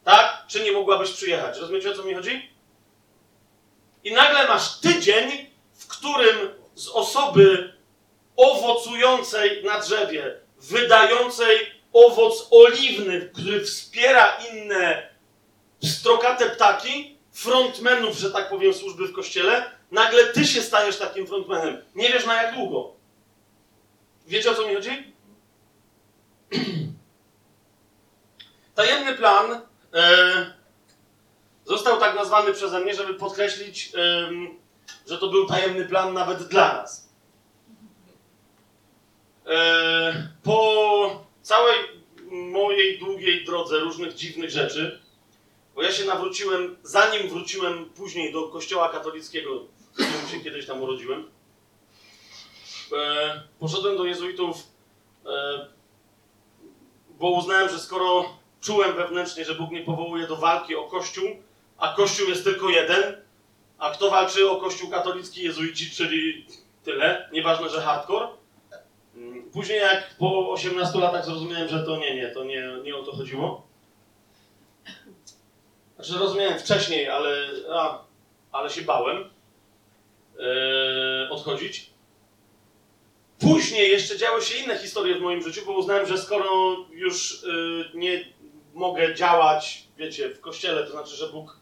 tak? 0.05 0.45
Czy 0.49 0.65
nie 0.65 0.73
mogłabyś 0.73 1.11
przyjechać? 1.11 1.59
Rozumiecie 1.59 1.91
o 1.91 1.95
co 1.95 2.03
mi 2.03 2.15
chodzi? 2.15 2.51
I 4.05 4.13
nagle 4.13 4.49
masz 4.49 4.81
tydzień, 4.81 5.47
w 5.75 5.87
którym 5.87 6.37
z 6.75 6.89
osoby 6.89 7.73
owocującej 8.37 9.65
na 9.65 9.81
drzewie, 9.81 10.41
wydającej 10.61 11.76
owoc 11.93 12.49
oliwny, 12.51 13.31
który 13.35 13.65
wspiera 13.65 14.39
inne 14.53 15.09
pstrokate 15.81 16.51
ptaki, 16.51 17.19
frontmenów, 17.33 18.19
że 18.19 18.31
tak 18.31 18.49
powiem, 18.49 18.75
służby 18.75 19.09
w 19.09 19.13
kościele, 19.13 19.71
nagle 19.91 20.27
ty 20.27 20.47
się 20.47 20.63
stajesz 20.63 20.99
takim 20.99 21.27
frontmanem. 21.27 21.83
Nie 21.95 22.09
wiesz 22.09 22.27
na 22.27 22.43
jak 22.43 22.55
długo. 22.55 22.93
Wiecie 24.27 24.51
o 24.51 24.55
co 24.55 24.69
mi 24.69 24.75
chodzi? 24.75 25.15
Tajemny 28.75 29.15
plan 29.15 29.61
e, 29.95 30.53
został 31.65 32.01
tak 32.01 32.15
nazwany 32.15 32.53
przeze 32.53 32.81
mnie, 32.81 32.95
żeby 32.95 33.15
podkreślić, 33.15 33.93
em, 33.95 34.59
że 35.07 35.19
to 35.19 35.29
był 35.29 35.47
tajemny 35.47 35.85
plan 35.85 36.15
nawet 36.15 36.49
dla 36.49 36.75
nas. 36.75 37.09
E, 39.47 40.29
po 40.43 41.26
całej 41.47 41.79
mojej 42.31 42.99
długiej 42.99 43.45
drodze 43.45 43.81
różnych 43.81 44.15
dziwnych 44.15 44.51
rzeczy, 44.51 45.01
bo 45.75 45.83
ja 45.83 45.93
się 45.93 46.05
nawróciłem, 46.05 46.77
zanim 46.83 47.29
wróciłem 47.29 47.85
później 47.85 48.33
do 48.33 48.49
kościoła 48.49 48.89
katolickiego, 48.89 49.61
w 49.61 49.93
którym 49.93 50.29
się 50.31 50.41
kiedyś 50.41 50.67
tam 50.67 50.83
urodziłem, 50.83 51.31
e, 52.93 53.43
poszedłem 53.59 53.97
do 53.97 54.05
jezuitów, 54.05 54.57
e, 55.27 55.67
bo 57.11 57.31
uznałem, 57.31 57.69
że 57.69 57.79
skoro 57.79 58.39
czułem 58.61 58.97
wewnętrznie, 58.97 59.45
że 59.45 59.55
Bóg 59.55 59.71
mnie 59.71 59.83
powołuje 59.83 60.27
do 60.27 60.37
walki 60.37 60.77
o 60.77 60.85
Kościół, 60.85 61.29
a 61.79 61.95
Kościół 61.95 62.29
jest 62.29 62.45
tylko 62.45 62.69
jeden, 62.69 63.17
a 63.79 63.91
kto 63.91 64.11
walczy 64.11 64.51
o 64.51 64.57
Kościół 64.57 64.91
katolicki, 64.91 65.43
jezuici, 65.43 65.91
czyli 65.91 66.47
tyle, 66.85 67.29
nieważne, 67.33 67.69
że 67.69 67.81
hardcore. 67.81 68.29
Później 69.57 69.79
jak 69.79 70.17
po 70.19 70.51
18 70.51 70.99
latach 70.99 71.25
zrozumiałem, 71.25 71.69
że 71.69 71.83
to 71.83 71.97
nie, 71.97 72.17
nie, 72.17 72.29
to 72.29 72.45
nie, 72.45 72.69
nie 72.85 72.97
o 72.97 73.03
to 73.03 73.13
chodziło. 73.13 73.67
Znaczy 75.97 76.19
rozumiałem 76.19 76.59
wcześniej, 76.59 77.09
ale, 77.09 77.51
a, 77.71 78.05
ale 78.53 78.71
się 78.71 78.83
bałem 78.83 79.31
e, 80.39 81.31
odchodzić. 81.31 81.91
Później 83.39 83.91
jeszcze 83.91 84.19
działy 84.19 84.43
się 84.43 84.65
inne 84.65 84.79
historie 84.79 85.15
w 85.15 85.23
moim 85.23 85.43
życiu, 85.43 85.63
bo 85.67 85.73
uznałem, 85.73 86.07
że 86.07 86.19
skoro 86.19 86.77
już 86.91 87.45
y, 87.45 87.85
nie 87.95 88.25
mogę 88.75 89.15
działać, 89.15 89.85
wiecie, 89.99 90.29
w 90.29 90.41
kościele, 90.41 90.85
to 90.85 90.91
znaczy, 90.91 91.17
że 91.17 91.29
Bóg 91.29 91.61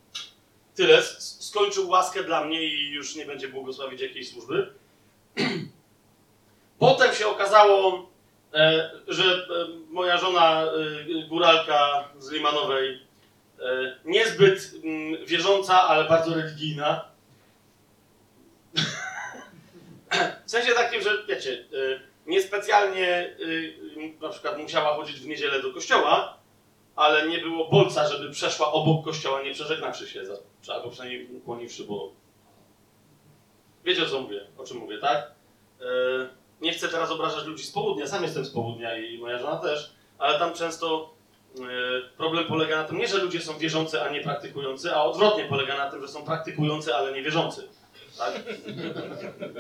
tyle 0.74 1.02
skończył 1.18 1.88
łaskę 1.88 2.24
dla 2.24 2.44
mnie 2.44 2.64
i 2.64 2.90
już 2.90 3.16
nie 3.16 3.26
będzie 3.26 3.48
błogosławić 3.48 4.00
jakiejś 4.00 4.30
służby. 4.30 4.74
Potem 6.78 7.14
się 7.14 7.26
okazało, 7.26 8.10
e, 8.54 8.90
że 9.08 9.24
e, 9.24 9.37
moja 9.90 10.18
żona, 10.18 10.62
e, 10.62 11.28
góralka 11.28 12.08
z 12.18 12.30
Limanowej, 12.30 13.04
niezbyt 14.04 14.70
mm, 14.84 15.26
wierząca, 15.26 15.82
ale 15.82 16.08
bardzo 16.08 16.34
religijna, 16.34 17.04
w 20.46 20.50
sensie 20.50 20.72
takim, 20.72 21.02
że 21.02 21.26
wiecie, 21.28 21.64
niespecjalnie 22.26 23.37
na 24.20 24.28
przykład 24.28 24.58
musiała 24.58 24.96
chodzić 24.96 25.20
w 25.20 25.26
niedzielę 25.26 25.62
do 25.62 25.72
kościoła, 25.72 26.38
ale 26.96 27.28
nie 27.28 27.38
było 27.38 27.68
bolca, 27.68 28.08
żeby 28.08 28.30
przeszła 28.30 28.72
obok 28.72 29.04
kościoła, 29.04 29.42
nie 29.42 29.54
przeżegnawszy 29.54 30.08
się, 30.08 30.22
albo 30.68 30.90
przynajmniej 30.90 31.26
ukłoniwszy, 31.37 31.84
bo 31.84 32.12
wiecie 33.84 34.02
o 34.02 34.08
co 34.08 34.20
mówię, 34.20 34.40
o 34.58 34.64
czym 34.64 34.76
mówię, 34.76 34.98
tak? 34.98 35.30
Nie 36.64 36.72
chcę 36.72 36.88
teraz 36.88 37.11
obrażać 37.11 37.44
ludzi 37.44 37.64
z 37.64 37.70
południa, 37.70 38.07
sam 38.07 38.22
jestem 38.22 38.44
z 38.44 38.50
południa 38.50 38.98
i 38.98 39.18
moja 39.18 39.38
żona 39.38 39.57
też, 39.57 39.90
ale 40.18 40.38
tam 40.38 40.55
często 40.55 41.14
y, 41.57 41.61
problem 42.16 42.46
polega 42.46 42.77
na 42.77 42.85
tym, 42.85 42.98
nie, 42.98 43.09
że 43.09 43.18
ludzie 43.18 43.40
są 43.40 43.59
wierzący, 43.59 44.03
a 44.03 44.09
nie 44.09 44.20
praktykujący, 44.20 44.94
a 44.94 45.03
odwrotnie 45.03 45.44
polega 45.44 45.77
na 45.79 45.90
tym, 45.90 46.03
że 46.03 46.09
są 46.09 46.24
praktykujący, 46.24 46.96
ale 46.96 47.12
nie 47.12 47.22
wierzący. 47.22 47.68
Tak? 48.18 48.42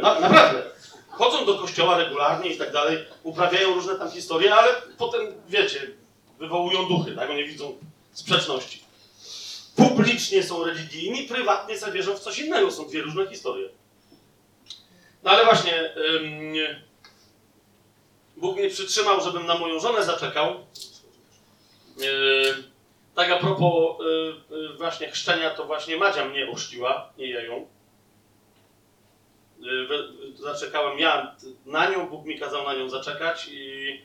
Na, 0.02 0.20
naprawdę. 0.20 0.62
Chodzą 1.10 1.46
do 1.46 1.58
kościoła 1.58 1.98
regularnie 1.98 2.50
i 2.50 2.58
tak 2.58 2.72
dalej, 2.72 2.98
uprawiają 3.22 3.74
różne 3.74 3.94
tam 3.94 4.10
historie, 4.10 4.54
ale 4.54 4.68
potem, 4.98 5.20
wiecie, 5.48 5.90
wywołują 6.38 6.88
duchy, 6.88 7.12
tak? 7.16 7.30
Oni 7.30 7.44
widzą 7.44 7.76
sprzeczności. 8.12 8.84
Publicznie 9.76 10.42
są 10.42 10.64
religijni, 10.64 11.22
prywatnie 11.22 11.78
sobie 11.78 11.92
wierzą 11.92 12.16
w 12.16 12.20
coś 12.20 12.38
innego. 12.38 12.70
Są 12.70 12.86
dwie 12.86 13.02
różne 13.02 13.26
historie. 13.26 13.68
No 15.22 15.30
ale 15.30 15.44
właśnie, 15.44 15.94
Bóg 18.36 18.56
mnie 18.56 18.70
przytrzymał, 18.70 19.20
żebym 19.20 19.46
na 19.46 19.58
moją 19.58 19.78
żonę 19.80 20.04
zaczekał. 20.04 20.66
Yy, 21.98 22.54
tak 23.14 23.30
a 23.30 23.38
propos 23.38 23.96
yy, 24.50 24.58
yy, 24.58 24.76
właśnie 24.76 25.10
chrzczenia, 25.10 25.50
to 25.50 25.64
właśnie 25.64 25.96
Madzia 25.96 26.24
mnie 26.24 26.50
ochrzciła, 26.50 27.12
nie 27.18 27.30
ja 27.30 27.42
ją. 27.42 27.66
Y, 29.62 29.86
we- 29.86 30.08
zaczekałem 30.42 30.98
ja 30.98 31.36
na 31.66 31.90
nią, 31.90 32.08
Bóg 32.08 32.26
mi 32.26 32.38
kazał 32.38 32.64
na 32.64 32.74
nią 32.74 32.88
zaczekać 32.90 33.48
i 33.50 34.00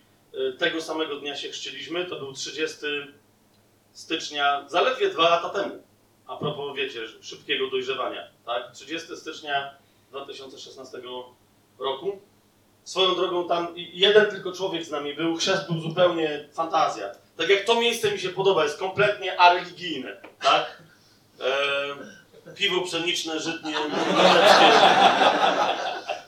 tego 0.60 0.82
samego 0.82 1.16
dnia 1.16 1.36
się 1.36 1.50
chrzciliśmy. 1.50 2.06
To 2.06 2.16
był 2.20 2.34
30 2.34 2.78
stycznia, 3.94 4.66
zaledwie 4.68 5.10
dwa 5.10 5.30
lata 5.30 5.50
temu. 5.50 5.84
A 6.28 6.38
propos, 6.38 6.76
wiecie, 6.78 7.00
szybkiego 7.22 7.68
dojrzewania, 7.70 8.28
tak? 8.46 8.72
30 8.72 9.18
stycznia 9.18 9.74
2016 10.12 10.98
roku. 11.80 12.20
Swoją 12.90 13.16
drogą 13.16 13.48
tam 13.48 13.68
jeden 13.76 14.26
tylko 14.26 14.52
człowiek 14.52 14.86
z 14.86 14.92
nami 14.92 15.14
był, 15.14 15.36
chrzest 15.36 15.72
był 15.72 15.82
zupełnie 15.82 16.50
fantazja. 16.54 17.12
Tak 17.38 17.50
jak 17.50 17.66
to 17.66 17.76
miejsce 17.76 18.12
mi 18.12 18.20
się 18.20 18.30
podoba, 18.30 18.64
jest 18.64 18.80
kompletnie 18.80 19.40
areligijne, 19.40 20.18
tak? 20.42 20.82
E, 22.48 22.54
piwo 22.54 22.82
pszeniczne, 22.82 23.40
żytnie, 23.40 23.74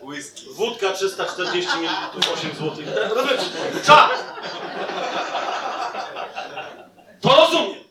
Whisky. 0.01 0.45
Wódka 0.51 0.91
340 0.91 1.71
ml, 1.77 2.33
8 2.33 2.51
zł. 2.51 2.71
Rozumiecie? 3.15 3.45
Czas! 3.85 4.09
To 7.21 7.35
rozumiem. 7.35 7.83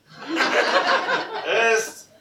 Jest. 1.46 2.12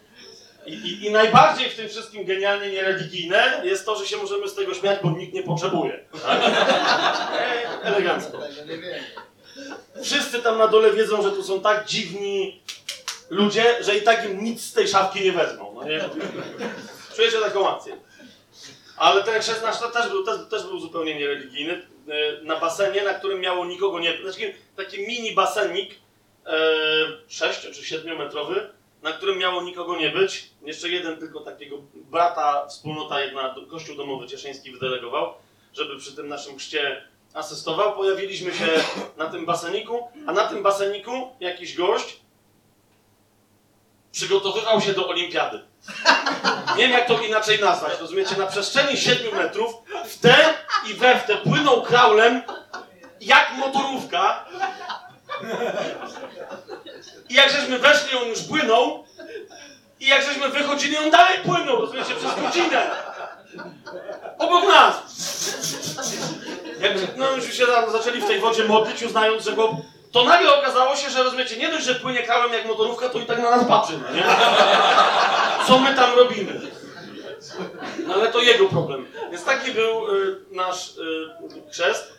I, 0.69 0.73
i, 0.73 1.05
I 1.05 1.11
najbardziej 1.11 1.69
w 1.69 1.75
tym 1.75 1.89
wszystkim 1.89 2.25
genialnie 2.25 2.69
niereligijne 2.71 3.61
jest 3.63 3.85
to, 3.85 3.95
że 3.95 4.05
się 4.07 4.17
możemy 4.17 4.49
z 4.49 4.55
tego 4.55 4.73
śmiać, 4.73 4.99
bo 5.03 5.11
nikt 5.11 5.33
nie 5.33 5.43
potrzebuje. 5.43 5.99
Tak? 6.23 6.41
E, 7.33 7.81
Elegancko. 7.83 8.39
Wszyscy 10.03 10.39
tam 10.39 10.57
na 10.57 10.67
dole 10.67 10.91
wiedzą, 10.91 11.23
że 11.23 11.31
tu 11.31 11.43
są 11.43 11.61
tak 11.61 11.85
dziwni 11.85 12.61
ludzie, 13.29 13.83
że 13.83 13.97
i 13.97 14.01
tak 14.01 14.25
im 14.25 14.43
nic 14.43 14.61
z 14.61 14.73
tej 14.73 14.87
szafki 14.87 15.21
nie 15.23 15.31
wezmą. 15.31 15.71
No 15.75 15.83
nie? 15.83 16.09
Czujecie 17.15 17.37
taką 17.39 17.75
akcję. 17.75 17.97
Ale 18.97 19.23
ten 19.23 19.41
chrzest 19.41 19.63
nasz 19.63 19.79
też 19.93 20.09
był, 20.09 20.23
też, 20.25 20.35
też 20.49 20.63
był 20.63 20.79
zupełnie 20.79 21.15
niereligijny. 21.15 21.73
E, 22.09 22.43
Na 22.43 22.59
basenie, 22.59 23.03
na 23.03 23.13
którym 23.13 23.39
miało 23.39 23.65
nikogo 23.65 23.99
nie... 23.99 24.17
Znaczy, 24.21 24.53
taki 24.75 25.07
mini 25.07 25.31
basenik, 25.35 25.95
e, 26.45 26.51
6 27.27 27.59
czy 27.61 27.85
7 27.85 28.17
metrowy, 28.17 28.69
na 29.01 29.11
którym 29.11 29.37
miało 29.37 29.61
nikogo 29.61 29.97
nie 29.97 30.09
być. 30.09 30.49
Jeszcze 30.61 30.89
jeden 30.89 31.17
tylko 31.17 31.39
takiego 31.39 31.77
brata, 31.93 32.67
wspólnota 32.67 33.21
jedna, 33.21 33.55
Kościół 33.69 33.95
Domowy 33.95 34.27
Cieszyński 34.27 34.71
wydelegował, 34.71 35.33
żeby 35.73 35.97
przy 35.97 36.15
tym 36.15 36.27
naszym 36.27 36.57
chrzcie 36.57 37.07
asystował. 37.33 37.95
Pojawiliśmy 37.95 38.53
się 38.53 38.67
na 39.17 39.25
tym 39.25 39.45
baseniku, 39.45 40.07
a 40.27 40.31
na 40.31 40.47
tym 40.47 40.63
baseniku 40.63 41.11
jakiś 41.39 41.75
gość 41.75 42.19
przygotowywał 44.11 44.81
się 44.81 44.93
do 44.93 45.07
olimpiady. 45.07 45.63
Nie 46.77 46.83
wiem 46.83 46.91
jak 46.91 47.07
to 47.07 47.21
inaczej 47.21 47.59
nazwać, 47.59 47.99
rozumiecie? 47.99 48.37
Na 48.37 48.45
przestrzeni 48.45 48.97
7 48.97 49.35
metrów 49.35 49.73
w 50.05 50.19
te 50.19 50.53
i 50.89 50.93
we 50.93 51.19
w 51.19 51.23
te 51.23 51.37
płynął 51.37 51.81
kraulem 51.81 52.41
jak 53.21 53.53
motorówka. 53.57 54.45
I 57.29 57.33
jak 57.33 57.51
żeśmy 57.51 57.79
weszli, 57.79 58.17
on 58.17 58.27
już 58.27 58.41
płynął. 58.41 59.03
I 59.99 60.07
jak 60.07 60.23
żeśmy 60.23 60.49
wychodzili, 60.49 60.97
on 60.97 61.11
dalej 61.11 61.39
płynął, 61.39 61.81
rozumiecie, 61.81 62.15
przez 62.15 62.43
godzinę. 62.43 62.91
Obok 64.37 64.63
nas. 64.63 64.95
Jak 66.79 67.17
no, 67.17 67.31
już 67.31 67.53
się 67.53 67.65
tam 67.65 67.91
zaczęli 67.91 68.21
w 68.21 68.27
tej 68.27 68.39
wodzie 68.39 68.63
modlić, 68.65 69.03
uznając, 69.03 69.43
że 69.43 69.53
go... 69.53 69.77
To 70.11 70.23
nagle 70.23 70.59
okazało 70.59 70.95
się, 70.95 71.09
że 71.09 71.23
rozumiecie, 71.23 71.57
nie 71.57 71.69
dość, 71.69 71.85
że 71.85 71.95
płynie 71.95 72.23
krałem 72.23 72.53
jak 72.53 72.65
motorówka, 72.65 73.09
to 73.09 73.19
i 73.19 73.25
tak 73.25 73.39
na 73.41 73.51
nas 73.51 73.67
patrzy, 73.67 73.93
no 74.03 74.15
nie? 74.15 74.23
Co 75.67 75.79
my 75.79 75.93
tam 75.95 76.15
robimy? 76.15 76.61
No 78.07 78.13
ale 78.13 78.27
to 78.27 78.39
jego 78.39 78.69
problem. 78.69 79.05
Więc 79.31 79.43
taki 79.43 79.71
był 79.71 80.15
y, 80.15 80.35
nasz 80.51 80.97
y, 80.97 81.71
chrzest. 81.71 82.13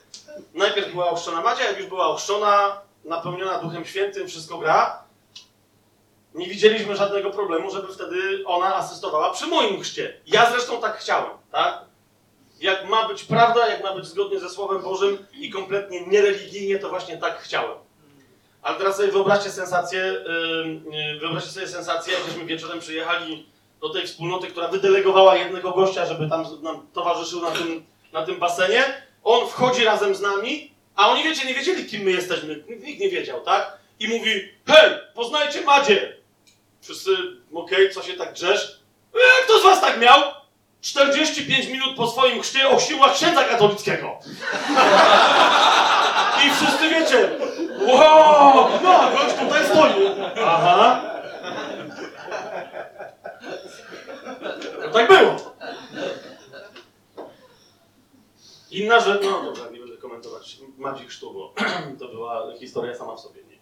Najpierw 0.55 0.93
była 0.93 1.11
ochrzczona 1.11 1.41
Madzia, 1.41 1.65
jak 1.65 1.79
już 1.79 1.87
była 1.87 2.07
ochrzczona, 2.07 2.81
napełniona 3.05 3.59
Duchem 3.59 3.85
Świętym, 3.85 4.29
wszystko 4.29 4.59
gra. 4.59 5.03
Nie 6.35 6.47
widzieliśmy 6.47 6.97
żadnego 6.97 7.31
problemu, 7.31 7.71
żeby 7.71 7.93
wtedy 7.93 8.43
ona 8.47 8.77
asystowała 8.77 9.33
przy 9.33 9.47
moim 9.47 9.83
chrzcie. 9.83 10.21
Ja 10.27 10.51
zresztą 10.51 10.81
tak 10.81 10.99
chciałem, 10.99 11.31
tak? 11.53 11.85
Jak 12.61 12.89
ma 12.89 13.09
być 13.09 13.25
prawda, 13.25 13.69
jak 13.69 13.83
ma 13.83 13.95
być 13.95 14.07
zgodnie 14.07 14.41
ze 14.41 14.49
Słowem 14.49 14.83
Bożym 14.83 15.27
i 15.33 15.51
kompletnie 15.51 16.07
niereligijnie, 16.07 16.79
to 16.79 16.89
właśnie 16.89 17.19
tak 17.19 17.39
chciałem. 17.39 17.79
Ale 18.63 18.79
teraz 18.79 18.97
sobie 18.97 19.13
wyobraźcie 19.13 19.51
sensację, 19.51 20.01
yy, 20.93 21.19
wyobraźcie 21.21 21.51
sobie 21.51 21.69
sensację, 21.69 22.15
jakbyśmy 22.15 22.45
wieczorem 22.45 22.81
przyjechali 22.81 23.47
do 23.81 23.89
tej 23.89 24.07
wspólnoty, 24.07 24.47
która 24.47 24.69
wydelegowała 24.69 25.37
jednego 25.37 25.71
gościa, 25.73 26.07
żeby 26.07 26.31
tam 26.31 26.45
nam 26.63 26.87
towarzyszył 26.93 27.43
na 27.43 27.51
tym, 27.51 27.85
na 28.13 28.27
tym 28.27 28.39
basenie. 28.39 28.85
On 29.25 29.49
wchodzi 29.49 29.85
razem 29.85 30.15
z 30.15 30.21
nami, 30.21 30.75
a 30.97 31.09
oni 31.09 31.23
wiecie, 31.25 31.47
nie 31.47 31.55
wiedzieli, 31.55 31.87
kim 31.87 32.03
my 32.03 32.11
jesteśmy. 32.11 32.65
Nikt 32.69 33.01
nie 33.01 33.11
wiedział, 33.11 33.41
tak? 33.41 33.79
I 34.01 34.09
mówi, 34.09 34.31
hej, 34.67 34.91
poznajcie 35.15 35.61
Madzie. 35.61 36.17
Wszyscy, 36.81 37.11
okej, 37.55 37.91
co 37.91 38.03
się 38.03 38.13
tak 38.13 38.33
drzesz? 38.33 38.81
E, 39.15 39.45
kto 39.45 39.61
z 39.61 39.63
was 39.63 39.81
tak 39.81 40.01
miał? 40.01 40.21
45 40.81 41.67
minut 41.67 41.97
po 41.97 42.11
swoim 42.11 42.43
chrzcie 42.43 42.69
o 42.69 42.81
siłach 42.81 43.15
księdza 43.15 43.45
katolickiego. 43.45 44.19
I 46.47 46.51
wszyscy 46.51 46.89
wiecie, 46.89 47.31
wow, 47.81 48.69
no, 48.83 49.11
gość 49.11 49.37
tutaj 49.41 49.65
stoi. 49.67 49.93
Aha. 50.45 51.03
No 54.81 54.89
tak 54.93 55.09
było. 55.09 55.55
Inna 58.71 59.01
rzecz, 59.01 59.23
no 59.23 59.43
dobra, 59.43 59.71
nie 59.71 59.80
komentować. 60.21 60.59
Madzi 60.79 61.07
chrztu, 61.07 61.33
bo 61.33 61.55
to 61.99 62.09
była 62.09 62.55
historia 62.59 62.95
sama 62.95 63.17
w 63.17 63.21
sobie. 63.21 63.41
Nie? 63.45 63.61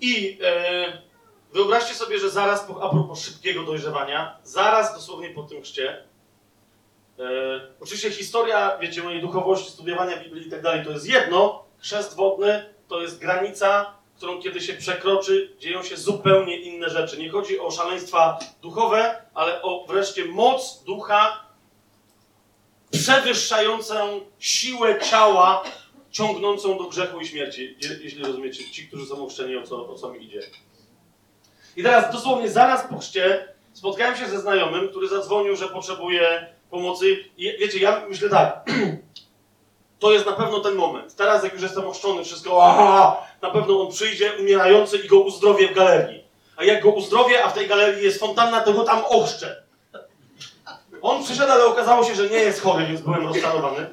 I 0.00 0.38
e, 0.42 1.02
wyobraźcie 1.52 1.94
sobie, 1.94 2.18
że 2.18 2.30
zaraz, 2.30 2.64
po, 2.64 2.82
a 2.82 2.90
propos 2.90 3.24
szybkiego 3.24 3.62
dojrzewania, 3.62 4.38
zaraz 4.44 4.94
dosłownie 4.94 5.30
po 5.30 5.42
tym 5.42 5.62
chrzcie, 5.62 6.04
e, 7.18 7.24
oczywiście 7.80 8.10
historia, 8.10 8.78
wiecie, 8.78 9.02
mojej 9.02 9.20
duchowości, 9.20 9.70
studiowania 9.70 10.16
Biblii 10.16 10.46
i 10.46 10.50
tak 10.50 10.62
dalej, 10.62 10.84
to 10.84 10.90
jest 10.90 11.08
jedno, 11.08 11.64
chrzest 11.78 12.16
wodny 12.16 12.74
to 12.88 13.00
jest 13.00 13.18
granica, 13.18 13.94
którą 14.16 14.42
kiedy 14.42 14.60
się 14.60 14.74
przekroczy, 14.74 15.56
dzieją 15.58 15.82
się 15.82 15.96
zupełnie 15.96 16.56
inne 16.60 16.90
rzeczy. 16.90 17.18
Nie 17.18 17.30
chodzi 17.30 17.60
o 17.60 17.70
szaleństwa 17.70 18.38
duchowe, 18.62 19.22
ale 19.34 19.62
o 19.62 19.84
wreszcie 19.88 20.24
moc 20.24 20.82
ducha 20.84 21.43
przewyższającą 22.90 24.20
siłę 24.38 25.00
ciała, 25.00 25.62
ciągnącą 26.10 26.78
do 26.78 26.84
grzechu 26.84 27.20
i 27.20 27.26
śmierci, 27.26 27.76
je- 27.80 27.98
jeśli 28.04 28.24
rozumiecie, 28.24 28.70
ci, 28.70 28.88
którzy 28.88 29.06
są 29.06 29.24
ochrzczeni, 29.24 29.56
o 29.56 29.62
co, 29.62 29.88
o 29.88 29.94
co 29.94 30.12
mi 30.12 30.24
idzie. 30.24 30.40
I 31.76 31.82
teraz 31.82 32.12
dosłownie 32.12 32.50
zaraz 32.50 32.86
po 32.90 32.98
chrzcie 32.98 33.48
spotkałem 33.72 34.16
się 34.16 34.26
ze 34.28 34.40
znajomym, 34.40 34.88
który 34.88 35.08
zadzwonił, 35.08 35.56
że 35.56 35.68
potrzebuje 35.68 36.46
pomocy. 36.70 37.16
I 37.36 37.44
wiecie, 37.58 37.78
ja 37.78 38.02
myślę 38.08 38.28
tak, 38.30 38.64
to 40.00 40.12
jest 40.12 40.26
na 40.26 40.32
pewno 40.32 40.60
ten 40.60 40.74
moment. 40.74 41.14
Teraz 41.16 41.44
jak 41.44 41.52
już 41.52 41.62
jestem 41.62 41.84
ochrzczony, 41.86 42.24
wszystko, 42.24 42.66
aha, 42.66 43.26
na 43.42 43.50
pewno 43.50 43.80
on 43.86 43.92
przyjdzie 43.92 44.32
umierający 44.40 44.98
i 44.98 45.08
go 45.08 45.20
uzdrowię 45.20 45.68
w 45.68 45.74
galerii. 45.74 46.24
A 46.56 46.64
jak 46.64 46.82
go 46.82 46.90
uzdrowię, 46.90 47.44
a 47.44 47.48
w 47.48 47.54
tej 47.54 47.68
galerii 47.68 48.04
jest 48.04 48.20
fontanna, 48.20 48.60
to 48.60 48.72
go 48.72 48.84
tam 48.84 49.02
ochrzczę. 49.08 49.63
On 51.04 51.24
przyszedł, 51.24 51.52
ale 51.52 51.64
okazało 51.66 52.04
się, 52.04 52.14
że 52.14 52.28
nie 52.28 52.36
jest 52.36 52.62
chory, 52.62 52.86
więc 52.86 53.00
byłem 53.00 53.26
rozczarowany. 53.26 53.90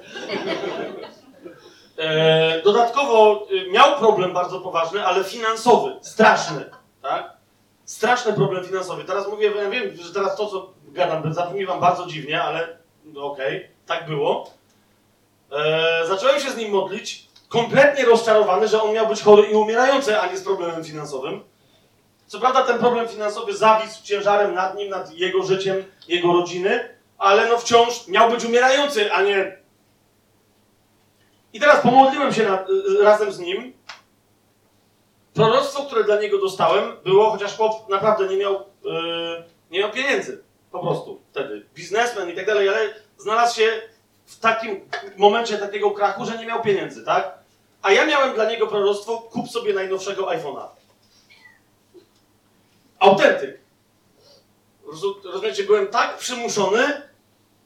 E, 1.97 2.61
dodatkowo 2.61 3.47
e, 3.67 3.71
miał 3.71 3.97
problem 3.97 4.33
bardzo 4.33 4.61
poważny, 4.61 5.05
ale 5.05 5.23
finansowy, 5.23 5.95
straszny, 6.01 6.65
tak? 7.01 7.33
Straszny 7.85 8.33
problem 8.33 8.65
finansowy. 8.65 9.03
Teraz 9.03 9.27
mówię, 9.27 9.51
ja 9.55 9.69
wiem, 9.69 9.95
że 9.95 10.13
teraz 10.13 10.35
to, 10.35 10.47
co 10.47 10.73
gadam, 10.87 11.33
zabrzmi 11.33 11.65
wam 11.65 11.79
bardzo 11.79 12.05
dziwnie, 12.05 12.43
ale 12.43 12.77
no 13.05 13.23
okej, 13.23 13.69
tak 13.85 14.05
było. 14.07 14.49
E, 15.51 16.07
zacząłem 16.07 16.39
się 16.39 16.51
z 16.51 16.57
nim 16.57 16.71
modlić, 16.71 17.27
kompletnie 17.49 18.05
rozczarowany, 18.05 18.67
że 18.67 18.83
on 18.83 18.93
miał 18.93 19.07
być 19.07 19.21
chory 19.21 19.43
i 19.43 19.53
umierający, 19.53 20.19
a 20.19 20.27
nie 20.27 20.37
z 20.37 20.43
problemem 20.43 20.83
finansowym. 20.83 21.43
Co 22.27 22.39
prawda 22.39 22.61
ten 22.63 22.79
problem 22.79 23.07
finansowy 23.07 23.57
zawisł 23.57 24.03
ciężarem 24.03 24.53
nad 24.53 24.75
nim, 24.75 24.89
nad 24.89 25.13
jego 25.13 25.43
życiem, 25.43 25.83
jego 26.07 26.33
rodziny, 26.33 27.00
ale 27.21 27.49
no 27.49 27.57
wciąż 27.57 28.07
miał 28.07 28.31
być 28.31 28.45
umierający, 28.45 29.13
a 29.13 29.21
nie 29.21 29.61
i 31.53 31.59
teraz 31.59 31.81
pomodliłem 31.81 32.33
się 32.33 32.57
razem 33.01 33.31
z 33.31 33.39
nim. 33.39 33.73
Proroctwo, 35.33 35.83
które 35.85 36.03
dla 36.03 36.21
niego 36.21 36.37
dostałem, 36.37 36.97
było, 37.03 37.31
chociaż 37.31 37.57
chłop 37.57 37.89
naprawdę 37.89 38.27
nie 38.27 38.37
miał, 38.37 38.55
y, 38.55 38.63
nie 39.71 39.79
miał 39.79 39.91
pieniędzy. 39.91 40.43
Po 40.71 40.79
prostu 40.79 41.21
wtedy. 41.31 41.65
Biznesmen 41.75 42.29
i 42.29 42.35
tak 42.35 42.45
dalej, 42.45 42.69
ale 42.69 42.93
znalazł 43.17 43.55
się 43.55 43.81
w 44.25 44.39
takim 44.39 44.89
momencie 45.17 45.57
takiego 45.57 45.91
krachu, 45.91 46.25
że 46.25 46.37
nie 46.37 46.45
miał 46.45 46.61
pieniędzy, 46.61 47.05
tak? 47.05 47.37
A 47.81 47.91
ja 47.91 48.05
miałem 48.05 48.33
dla 48.33 48.45
niego 48.45 48.67
proroctwo, 48.67 49.17
kup 49.17 49.49
sobie 49.49 49.73
najnowszego 49.73 50.25
iPhone'a. 50.25 50.67
Autentyk. 52.99 53.59
Rozu- 54.85 55.21
Rozumiecie, 55.23 55.63
byłem 55.63 55.87
tak 55.87 56.17
przymuszony 56.17 57.10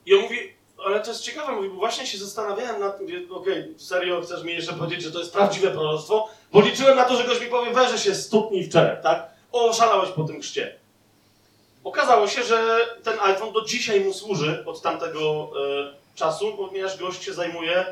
i 0.06 0.16
on 0.16 0.22
mówi, 0.22 0.54
ale 0.86 1.00
to 1.00 1.10
jest 1.10 1.22
ciekawe, 1.22 1.52
mówi, 1.52 1.70
bo 1.70 1.76
właśnie 1.76 2.08
się 2.08 2.18
zastanawiałem 2.18 2.80
nad 2.80 2.98
tym, 2.98 3.08
okej, 3.32 3.74
serio 3.78 4.22
chcesz 4.22 4.44
mi 4.44 4.54
jeszcze 4.54 4.74
powiedzieć, 4.74 5.04
że 5.04 5.12
to 5.12 5.20
jest 5.20 5.34
prawdziwe 5.34 5.72
proroctwo? 5.72 6.30
Bo 6.52 6.62
liczyłem 6.62 6.96
na 6.96 7.04
to, 7.06 7.16
że 7.16 7.24
ktoś 7.24 7.42
mi 7.42 7.48
powie, 7.48 7.72
weź, 7.74 7.92
że 7.92 7.98
się 7.98 8.16
stuknij 8.16 8.64
w 8.64 8.72
czerep, 8.72 9.04
tak? 9.04 9.30
O, 9.52 9.74
szalałeś 9.74 10.10
po 10.10 10.24
tym 10.24 10.42
chrzcie. 10.42 10.76
Okazało 11.84 12.28
się, 12.28 12.44
że 12.44 12.78
ten 13.04 13.20
iPhone 13.20 13.54
do 13.54 13.62
dzisiaj 13.62 14.00
mu 14.00 14.14
służy 14.14 14.64
od 14.66 14.82
tamtego 14.82 15.22
e, 15.22 16.16
czasu, 16.16 16.54
ponieważ 16.58 16.98
gość 16.98 17.24
się 17.24 17.34
zajmuje 17.34 17.86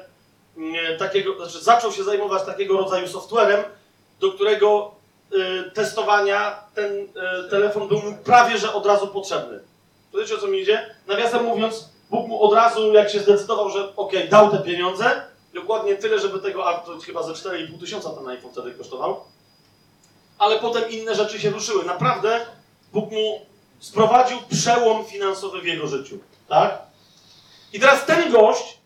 e, 0.57 0.97
takiego, 0.97 1.35
znaczy 1.35 1.63
zaczął 1.63 1.91
się 1.91 2.03
zajmować 2.03 2.43
takiego 2.45 2.77
rodzaju 2.77 3.07
softwarem, 3.07 3.63
do 4.19 4.31
którego 4.31 4.95
e, 5.31 5.71
testowania 5.71 6.63
ten 6.75 7.07
e, 7.15 7.49
telefon 7.49 7.87
był 7.87 8.01
mu 8.01 8.17
prawie 8.17 8.57
że 8.57 8.73
od 8.73 8.85
razu 8.85 9.07
potrzebny. 9.07 9.59
Wiecie 10.13 10.35
o 10.35 10.37
co 10.37 10.47
mi 10.47 10.59
idzie? 10.59 10.95
Nawiasem 11.07 11.43
mówiąc, 11.43 11.89
Bóg 12.13 12.27
mu 12.27 12.43
od 12.43 12.53
razu, 12.53 12.93
jak 12.93 13.09
się 13.09 13.19
zdecydował, 13.19 13.69
że 13.69 13.95
okej, 13.95 14.29
dał 14.29 14.51
te 14.51 14.57
pieniądze, 14.57 15.21
dokładnie 15.53 15.95
tyle, 15.95 16.19
żeby 16.19 16.39
tego, 16.39 16.67
a 16.67 16.73
to 16.73 16.99
chyba 16.99 17.23
ze 17.23 17.33
4,5 17.33 17.79
tysiąca 17.79 18.09
ten 18.09 18.27
iPhone 18.27 18.51
wtedy 18.51 18.71
kosztował, 18.71 19.23
ale 20.37 20.59
potem 20.59 20.91
inne 20.91 21.15
rzeczy 21.15 21.39
się 21.39 21.49
ruszyły. 21.49 21.85
Naprawdę 21.85 22.45
Bóg 22.93 23.11
mu 23.11 23.45
sprowadził 23.79 24.37
przełom 24.49 25.05
finansowy 25.05 25.61
w 25.61 25.65
jego 25.65 25.87
życiu, 25.87 26.17
tak? 26.49 26.81
I 27.73 27.79
teraz 27.79 28.05
ten 28.05 28.31
gość 28.31 28.77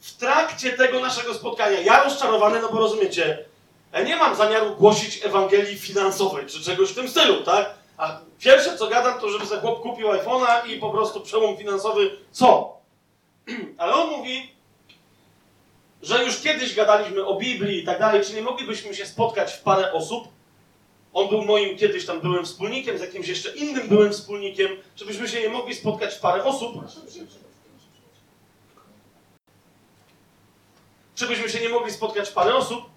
w 0.00 0.16
trakcie 0.16 0.72
tego 0.72 1.00
naszego 1.00 1.34
spotkania, 1.34 1.80
ja 1.80 2.04
rozczarowany, 2.04 2.60
no 2.60 2.68
bo 2.68 2.78
rozumiecie, 2.78 3.44
ja 3.92 4.02
nie 4.02 4.16
mam 4.16 4.36
zamiaru 4.36 4.76
głosić 4.76 5.24
Ewangelii 5.24 5.78
finansowej, 5.78 6.46
czy 6.46 6.64
czegoś 6.64 6.90
w 6.90 6.94
tym 6.94 7.08
stylu, 7.08 7.42
tak? 7.42 7.74
A 7.96 8.20
pierwsze 8.40 8.78
co 8.78 8.88
gadam, 8.88 9.20
to 9.20 9.30
żeby 9.30 9.46
sobie 9.46 9.60
chłop 9.60 9.82
kupił 9.82 10.08
iPhone'a 10.08 10.66
i 10.66 10.76
po 10.76 10.90
prostu 10.90 11.20
przełom 11.20 11.56
finansowy, 11.56 12.16
co? 12.30 12.76
Ale 13.78 13.94
on 13.94 14.10
mówi, 14.10 14.52
że 16.02 16.24
już 16.24 16.40
kiedyś 16.40 16.74
gadaliśmy 16.74 17.26
o 17.26 17.34
Biblii 17.36 17.82
i 17.82 17.84
tak 17.84 17.98
dalej, 17.98 18.24
czy 18.24 18.34
nie 18.34 18.42
moglibyśmy 18.42 18.94
się 18.94 19.06
spotkać 19.06 19.52
w 19.52 19.62
parę 19.62 19.92
osób? 19.92 20.28
On 21.12 21.28
był 21.28 21.44
moim 21.44 21.78
kiedyś 21.78 22.06
tam 22.06 22.20
byłym 22.20 22.44
wspólnikiem, 22.44 22.98
z 22.98 23.00
jakimś 23.00 23.28
jeszcze 23.28 23.50
innym 23.50 23.88
byłym 23.88 24.12
wspólnikiem, 24.12 24.68
żebyśmy 24.96 25.28
się 25.28 25.40
nie 25.40 25.48
mogli 25.48 25.74
spotkać 25.74 26.14
w 26.14 26.20
parę 26.20 26.44
osób? 26.44 26.74
Czy 31.14 31.26
byśmy 31.26 31.48
się 31.48 31.60
nie 31.60 31.68
mogli 31.68 31.92
spotkać 31.92 32.28
w 32.28 32.32
parę 32.32 32.54
osób? 32.54 32.90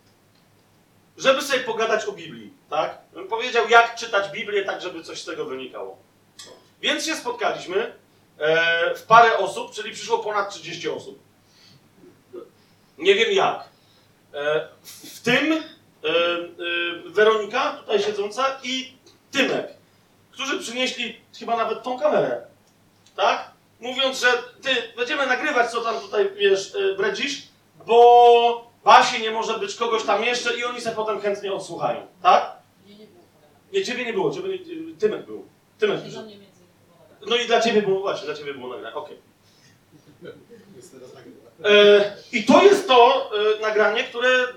żeby 1.17 1.41
sobie 1.41 1.59
pogadać 1.59 2.05
o 2.05 2.11
Biblii, 2.11 2.53
tak? 2.69 3.02
Bym 3.13 3.27
powiedział, 3.27 3.69
jak 3.69 3.95
czytać 3.95 4.31
Biblię, 4.31 4.65
tak 4.65 4.81
żeby 4.81 5.03
coś 5.03 5.21
z 5.21 5.25
tego 5.25 5.45
wynikało. 5.45 5.97
Więc 6.81 7.05
się 7.05 7.15
spotkaliśmy 7.15 7.93
e, 8.37 8.95
w 8.95 9.03
parę 9.03 9.37
osób, 9.37 9.71
czyli 9.71 9.91
przyszło 9.91 10.19
ponad 10.19 10.53
30 10.53 10.89
osób. 10.89 11.19
Nie 12.97 13.15
wiem 13.15 13.31
jak. 13.31 13.69
E, 14.33 14.67
w 14.83 15.19
tym 15.19 15.53
e, 15.53 15.57
e, 15.57 15.63
Weronika, 17.05 17.73
tutaj 17.73 18.01
siedząca, 18.01 18.59
i 18.63 18.93
Tymek, 19.31 19.67
którzy 20.31 20.59
przynieśli 20.59 21.21
chyba 21.39 21.57
nawet 21.57 21.83
tą 21.83 21.99
kamerę, 21.99 22.45
tak? 23.15 23.51
Mówiąc, 23.79 24.19
że 24.19 24.27
ty, 24.61 24.69
będziemy 24.95 25.27
nagrywać, 25.27 25.71
co 25.71 25.81
tam 25.81 25.99
tutaj, 25.99 26.29
wiesz, 26.35 26.75
e, 26.75 26.95
bredzisz, 26.95 27.47
bo 27.85 28.73
Basi 28.83 29.21
nie 29.21 29.31
może 29.31 29.59
być 29.59 29.75
kogoś 29.75 30.03
tam 30.03 30.23
jeszcze 30.23 30.57
i 30.57 30.63
oni 30.63 30.81
se 30.81 30.91
potem 30.91 31.21
chętnie 31.21 31.53
odsłuchają, 31.53 32.07
tak? 32.21 32.51
Nie, 32.85 32.95
nie 32.95 33.07
było 33.07 33.23
pana. 33.33 33.47
Nie, 33.73 33.85
ciebie 33.85 34.05
nie 34.05 34.13
było, 34.13 34.31
ciebie, 34.31 34.49
nie- 34.49 34.95
Tymek 34.99 35.25
był. 35.25 35.47
Tymek 35.79 35.99
I 36.07 36.11
był. 36.11 36.21
No 37.27 37.35
i 37.35 37.45
dla 37.45 37.61
ciebie 37.61 37.81
było, 37.81 37.99
właśnie, 37.99 38.25
dla 38.25 38.35
ciebie 38.35 38.53
było 38.53 38.67
nagrane, 38.67 38.95
okej. 38.95 39.17
jest 40.75 40.91
teraz 40.91 41.13
nagrywa. 41.13 41.49
E, 41.65 42.15
I 42.31 42.43
to 42.43 42.63
jest 42.63 42.87
to 42.87 43.31
e, 43.57 43.61
nagranie, 43.61 44.03
które 44.03 44.29
e, 44.29 44.49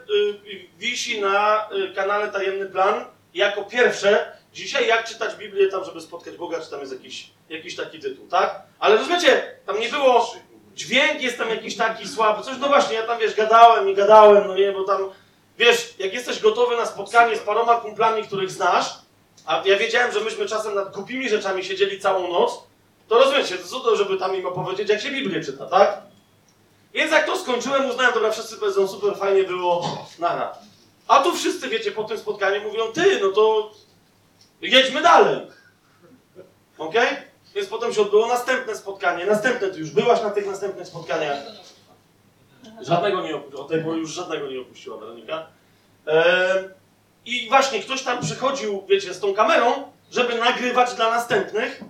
wisi 0.79 1.21
na 1.21 1.69
kanale 1.95 2.29
Tajemny 2.29 2.67
Plan 2.67 3.05
jako 3.35 3.65
pierwsze. 3.65 4.37
Dzisiaj 4.53 4.89
jak 4.89 5.09
czytać 5.09 5.37
Biblię 5.37 5.69
tam, 5.69 5.85
żeby 5.85 6.01
spotkać 6.01 6.37
Boga, 6.37 6.61
czy 6.61 6.71
tam 6.71 6.81
jest 6.81 6.93
jakiś, 6.93 7.31
jakiś 7.49 7.77
taki 7.77 7.99
tytuł, 8.01 8.29
tak? 8.29 8.63
Ale 8.79 8.97
rozumiecie, 8.97 9.57
tam 9.67 9.81
nie 9.81 9.89
było 9.89 10.27
dźwięk 10.77 11.23
jest 11.23 11.39
tam 11.39 11.51
jakiś 11.51 11.77
taki 11.77 12.09
słaby, 12.09 12.43
coś, 12.43 12.59
no 12.59 12.69
właśnie, 12.69 12.95
ja 12.97 13.03
tam 13.03 13.19
wiesz, 13.19 13.35
gadałem 13.35 13.89
i 13.89 13.95
gadałem, 13.95 14.47
no 14.47 14.55
nie, 14.57 14.73
bo 14.73 14.85
tam, 14.85 15.11
wiesz, 15.59 15.95
jak 15.99 16.15
jesteś 16.15 16.41
gotowy 16.41 16.77
na 16.77 16.87
spotkanie 16.87 17.37
z 17.37 17.41
paroma 17.41 17.77
kumplami, 17.77 18.23
których 18.23 18.51
znasz, 18.51 18.95
a 19.47 19.63
ja 19.65 19.79
wiedziałem, 19.79 20.13
że 20.13 20.21
myśmy 20.21 20.47
czasem 20.47 20.75
nad 20.75 20.95
głupimi 20.95 21.29
rzeczami 21.29 21.65
siedzieli 21.65 22.01
całą 22.01 22.33
noc, 22.33 22.63
to 23.09 23.19
rozumiecie, 23.19 23.59
to 23.59 23.81
to, 23.81 23.97
żeby 23.97 24.17
tam 24.17 24.37
im 24.37 24.47
opowiedzieć, 24.47 24.89
jak 24.89 25.01
się 25.01 25.11
Biblię 25.11 25.45
czyta, 25.45 25.67
tak? 25.67 26.03
Więc 26.95 27.13
jak 27.13 27.27
to 27.27 27.39
skończyłem, 27.39 27.91
uznałem, 27.91 28.15
dobra, 28.15 28.31
wszyscy 28.31 28.57
powiedzą, 28.57 28.89
super, 28.89 29.17
fajnie 29.17 29.45
było, 29.45 29.99
nara. 30.19 30.59
A 31.09 31.23
tu 31.23 31.33
wszyscy, 31.33 31.69
wiecie, 31.69 31.93
po 31.93 32.05
tym 32.05 32.19
spotkaniu 32.19 32.63
mówią, 32.63 32.93
ty, 32.93 33.21
no 33.23 33.29
to 33.29 33.71
jedźmy 34.61 35.03
dalej. 35.03 35.47
Okej? 36.79 37.09
Więc 37.55 37.69
potem 37.69 37.93
się 37.93 38.03
odbyło 38.03 38.27
następne 38.27 38.77
spotkanie, 38.77 39.27
następne, 39.27 39.69
ty 39.69 39.79
już 39.79 39.91
byłaś 39.91 40.23
na 40.23 40.31
tych 40.31 40.47
następnych 40.47 40.87
spotkaniach. 40.87 41.39
Żadnego 42.81 43.23
nie 43.23 43.37
opuściła, 43.37 43.83
pory 43.85 43.99
już 43.99 44.11
żadnego 44.11 44.47
nie 44.47 44.61
opuściła 44.61 44.97
Weronika. 44.97 45.47
Ehm, 46.07 46.69
I 47.27 47.49
właśnie 47.49 47.81
ktoś 47.81 48.03
tam 48.03 48.21
przychodził, 48.21 48.87
wiecie, 48.89 49.15
z 49.15 49.21
tą 49.21 49.35
kamerą, 49.35 49.93
żeby 50.11 50.35
nagrywać 50.35 50.95
dla 50.95 51.11
następnych. 51.11 51.81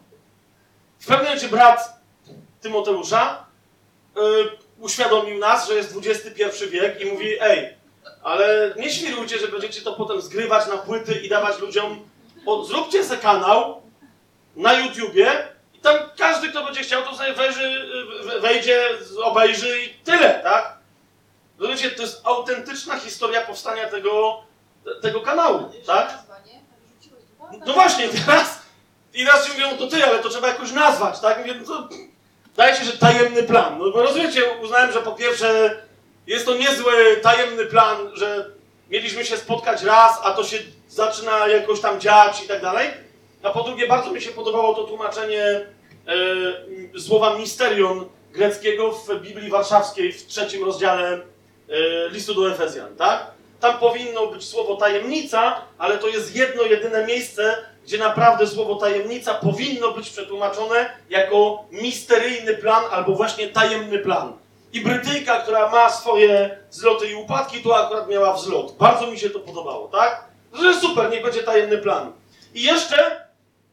W 0.99 1.07
pewnym 1.07 1.25
momencie 1.25 1.49
brat 1.49 2.01
Tymoteusza 2.61 3.47
y, 4.17 4.21
uświadomił 4.79 5.39
nas, 5.39 5.69
że 5.69 5.75
jest 5.75 5.97
XXI 5.97 6.67
wiek 6.71 7.01
i 7.01 7.05
mówi, 7.05 7.37
ej, 7.41 7.77
ale 8.23 8.75
nie 8.77 8.91
świrujcie, 8.91 9.39
że 9.39 9.49
będziecie 9.49 9.83
to 9.83 9.93
potem 9.93 10.21
zgrywać 10.21 10.67
na 10.67 10.77
płyty 10.77 11.15
i 11.15 11.29
dawać 11.29 11.59
ludziom, 11.59 12.09
zróbcie 12.67 13.05
se 13.05 13.17
kanał 13.17 13.83
na 14.57 14.73
YouTubie 14.73 15.49
i 15.75 15.79
tam 15.79 15.97
każdy, 16.19 16.49
kto 16.49 16.65
będzie 16.65 16.83
chciał, 16.83 17.03
to 17.03 17.17
sobie 17.17 17.33
wejrzy, 17.33 17.89
wejdzie, 18.41 18.89
obejrzy 19.23 19.83
i 19.83 19.89
tyle, 20.05 20.41
tak? 20.43 20.79
Rozumiecie, 21.59 21.91
to 21.91 22.03
jest 22.03 22.21
autentyczna 22.25 22.99
historia 22.99 23.41
powstania 23.41 23.89
tego, 23.89 24.43
tego 25.03 25.21
kanału, 25.21 25.71
tak? 25.87 26.19
No 27.67 27.73
właśnie, 27.73 28.09
teraz 28.09 28.59
i 29.15 29.25
raz 29.25 29.47
ci 29.47 29.53
mówią, 29.53 29.77
to 29.79 29.87
ty, 29.87 30.05
ale 30.05 30.19
to 30.19 30.29
trzeba 30.29 30.49
jakoś 30.49 30.73
nazwać, 30.73 31.21
tak? 31.21 31.39
Mówię, 31.39 31.55
no 31.55 31.67
to 31.67 31.89
Wydaje 32.57 32.77
się, 32.77 32.85
że 32.85 32.93
tajemny 32.93 33.43
plan. 33.43 33.79
No 33.79 33.91
bo 33.91 34.03
rozumiecie, 34.03 34.43
uznałem, 34.63 34.93
że 34.93 35.03
po 35.03 35.13
pierwsze 35.13 35.83
jest 36.27 36.47
to 36.47 36.55
niezły 36.57 36.93
tajemny 37.23 37.67
plan, 37.67 37.97
że 38.15 38.51
mieliśmy 38.91 39.25
się 39.25 39.37
spotkać 39.37 39.83
raz, 39.83 40.19
a 40.23 40.31
to 40.31 40.45
się 40.45 40.59
zaczyna 40.89 41.49
jakoś 41.49 41.81
tam 41.81 42.01
dziać 42.01 42.45
i 42.45 42.49
tak 42.49 42.63
dalej. 42.63 42.89
A 43.43 43.51
po 43.51 43.63
drugie, 43.63 43.89
bardzo 43.89 44.11
mi 44.11 44.21
się 44.21 44.31
podobało 44.31 44.75
to 44.75 44.85
tłumaczenie 44.85 45.45
e, 45.45 47.01
słowa 47.01 47.39
misterion 47.39 48.09
greckiego 48.33 48.93
w 48.93 49.21
Biblii 49.21 49.51
Warszawskiej 49.51 50.13
w 50.13 50.27
trzecim 50.27 50.65
rozdziale 50.65 51.13
e, 51.13 51.21
listu 52.11 52.35
do 52.35 52.51
Efezjan, 52.51 52.97
tak? 52.97 53.31
Tam 53.67 53.79
powinno 53.79 54.27
być 54.27 54.49
słowo 54.49 54.77
tajemnica, 54.77 55.61
ale 55.79 55.99
to 55.99 56.09
jest 56.09 56.37
jedno, 56.37 56.63
jedyne 56.63 57.07
miejsce, 57.07 57.57
gdzie 57.85 57.99
naprawdę 57.99 58.47
słowo 58.47 58.75
tajemnica 58.75 59.35
powinno 59.35 59.93
być 59.93 60.11
przetłumaczone 60.11 60.91
jako 61.11 61.65
misteryjny 61.71 62.55
plan 62.55 62.85
albo 62.91 63.13
właśnie 63.13 63.49
tajemny 63.49 63.99
plan. 63.99 64.33
I 64.73 64.81
Brytyjka, 64.81 65.41
która 65.41 65.71
ma 65.71 65.91
swoje 65.91 66.59
zloty 66.71 67.07
i 67.07 67.15
upadki, 67.15 67.63
tu 67.63 67.73
akurat 67.73 68.09
miała 68.09 68.33
wzlot. 68.33 68.77
Bardzo 68.79 69.07
mi 69.07 69.19
się 69.19 69.31
to 69.31 69.41
podobało, 69.41 69.89
tak? 69.89 70.25
Że 70.53 70.81
super, 70.81 71.11
niech 71.11 71.23
będzie 71.23 71.43
tajemny 71.43 71.79
plan. 71.79 72.13
I 72.55 72.63
jeszcze, 72.63 73.27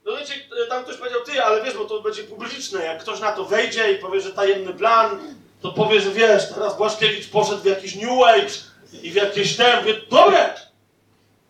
no 0.05 0.17
wiecie, 0.17 0.33
tam 0.69 0.83
ktoś 0.83 0.97
powiedział, 0.97 1.21
ty, 1.21 1.43
ale 1.43 1.63
wiesz, 1.63 1.77
bo 1.77 1.85
to 1.85 2.01
będzie 2.01 2.23
publiczne, 2.23 2.85
jak 2.85 3.01
ktoś 3.01 3.19
na 3.19 3.31
to 3.31 3.45
wejdzie 3.45 3.91
i 3.91 3.95
powie, 3.95 4.21
że 4.21 4.31
tajemny 4.31 4.73
plan, 4.73 5.19
to 5.61 5.71
powie, 5.71 6.01
że 6.01 6.11
wiesz, 6.11 6.49
teraz 6.55 6.77
Błaszkiewicz 6.77 7.29
poszedł 7.29 7.61
w 7.61 7.65
jakiś 7.65 7.95
New 7.95 8.23
Age 8.27 8.72
i 9.01 9.11
w 9.11 9.15
jakieś 9.15 9.55
ten, 9.55 9.79
mówię, 9.79 9.93
dobre, 10.09 10.53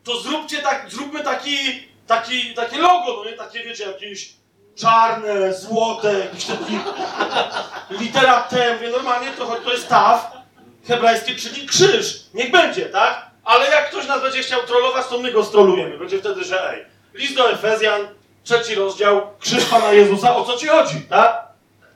to 0.03 0.21
zróbcie 0.21 0.57
tak, 0.57 0.85
zróbmy 0.89 1.23
taki, 1.23 1.57
taki, 2.07 2.53
takie 2.53 2.77
logo, 2.77 3.13
no 3.17 3.31
nie, 3.31 3.37
takie 3.37 3.63
wiecie, 3.63 3.83
jakieś 3.83 4.33
czarne, 4.75 5.53
złote, 5.53 6.19
jakiś 6.19 6.45
taki 6.45 6.79
litera 8.03 8.41
T, 8.41 8.73
mówię, 8.73 8.89
normalnie 8.89 9.27
to, 9.31 9.45
to 9.45 9.73
jest 9.73 9.89
taw 9.89 10.31
hebrajski, 10.87 11.35
czyli 11.35 11.67
krzyż, 11.67 12.23
niech 12.33 12.51
będzie, 12.51 12.85
tak? 12.85 13.31
Ale 13.43 13.69
jak 13.69 13.89
ktoś 13.89 14.07
nas 14.07 14.21
będzie 14.21 14.43
chciał 14.43 14.63
trollować, 14.63 15.07
to 15.07 15.17
my 15.17 15.31
go 15.31 15.43
strolujemy, 15.43 15.97
będzie 15.97 16.19
wtedy, 16.19 16.43
że 16.43 16.71
ej, 16.71 16.85
list 17.13 17.35
do 17.35 17.51
Efezjan, 17.51 18.07
trzeci 18.43 18.75
rozdział, 18.75 19.21
krzyż 19.39 19.65
Pana 19.65 19.91
Jezusa, 19.91 20.35
o 20.35 20.45
co 20.45 20.57
ci 20.57 20.67
chodzi, 20.67 21.01
tak? 21.01 21.43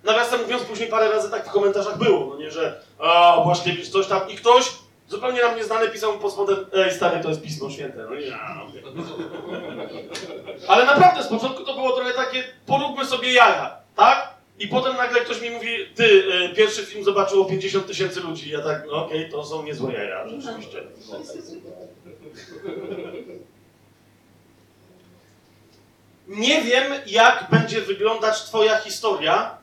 Nawiasem 0.03 0.41
mówiąc, 0.41 0.63
później 0.63 0.89
parę 0.89 1.11
razy 1.11 1.31
tak 1.31 1.47
w 1.47 1.51
komentarzach 1.51 1.97
było, 1.97 2.25
no 2.25 2.37
nie, 2.37 2.51
że 2.51 2.81
a, 2.99 3.37
Błaszkiewicz 3.43 3.89
coś 3.89 4.07
tam 4.07 4.29
i 4.29 4.35
ktoś 4.35 4.65
zupełnie 5.07 5.41
nam 5.41 5.55
nieznany 5.55 5.89
pisał 5.89 6.13
mu 6.13 6.19
pod 6.19 6.33
spodem, 6.33 6.65
ej 6.73 6.93
stary, 6.93 7.23
to 7.23 7.29
jest 7.29 7.41
Pismo 7.41 7.69
Święte, 7.69 8.07
no 8.09 8.15
nie. 8.15 8.37
Ale 10.67 10.85
naprawdę, 10.85 11.23
z 11.23 11.27
początku 11.27 11.63
to 11.63 11.73
było 11.73 11.91
trochę 11.91 12.13
takie, 12.13 12.43
poróbmy 12.65 13.05
sobie 13.05 13.33
jaja, 13.33 13.77
tak? 13.95 14.37
I 14.59 14.67
potem 14.67 14.95
nagle 14.95 15.21
ktoś 15.21 15.41
mi 15.41 15.49
mówi, 15.49 15.67
ty, 15.95 16.23
e, 16.33 16.49
pierwszy 16.55 16.85
film 16.85 17.03
zobaczyło 17.03 17.45
50 17.45 17.87
tysięcy 17.87 18.19
ludzi. 18.19 18.49
Ja 18.49 18.61
tak, 18.61 18.83
no 18.87 19.05
okej, 19.05 19.29
to 19.31 19.45
są 19.45 19.63
niezłe 19.63 19.93
jaja, 19.93 20.27
rzeczywiście. 20.27 20.83
Nie 26.27 26.61
wiem, 26.61 26.93
jak 27.07 27.47
będzie 27.51 27.81
wyglądać 27.81 28.43
twoja 28.43 28.77
historia, 28.77 29.56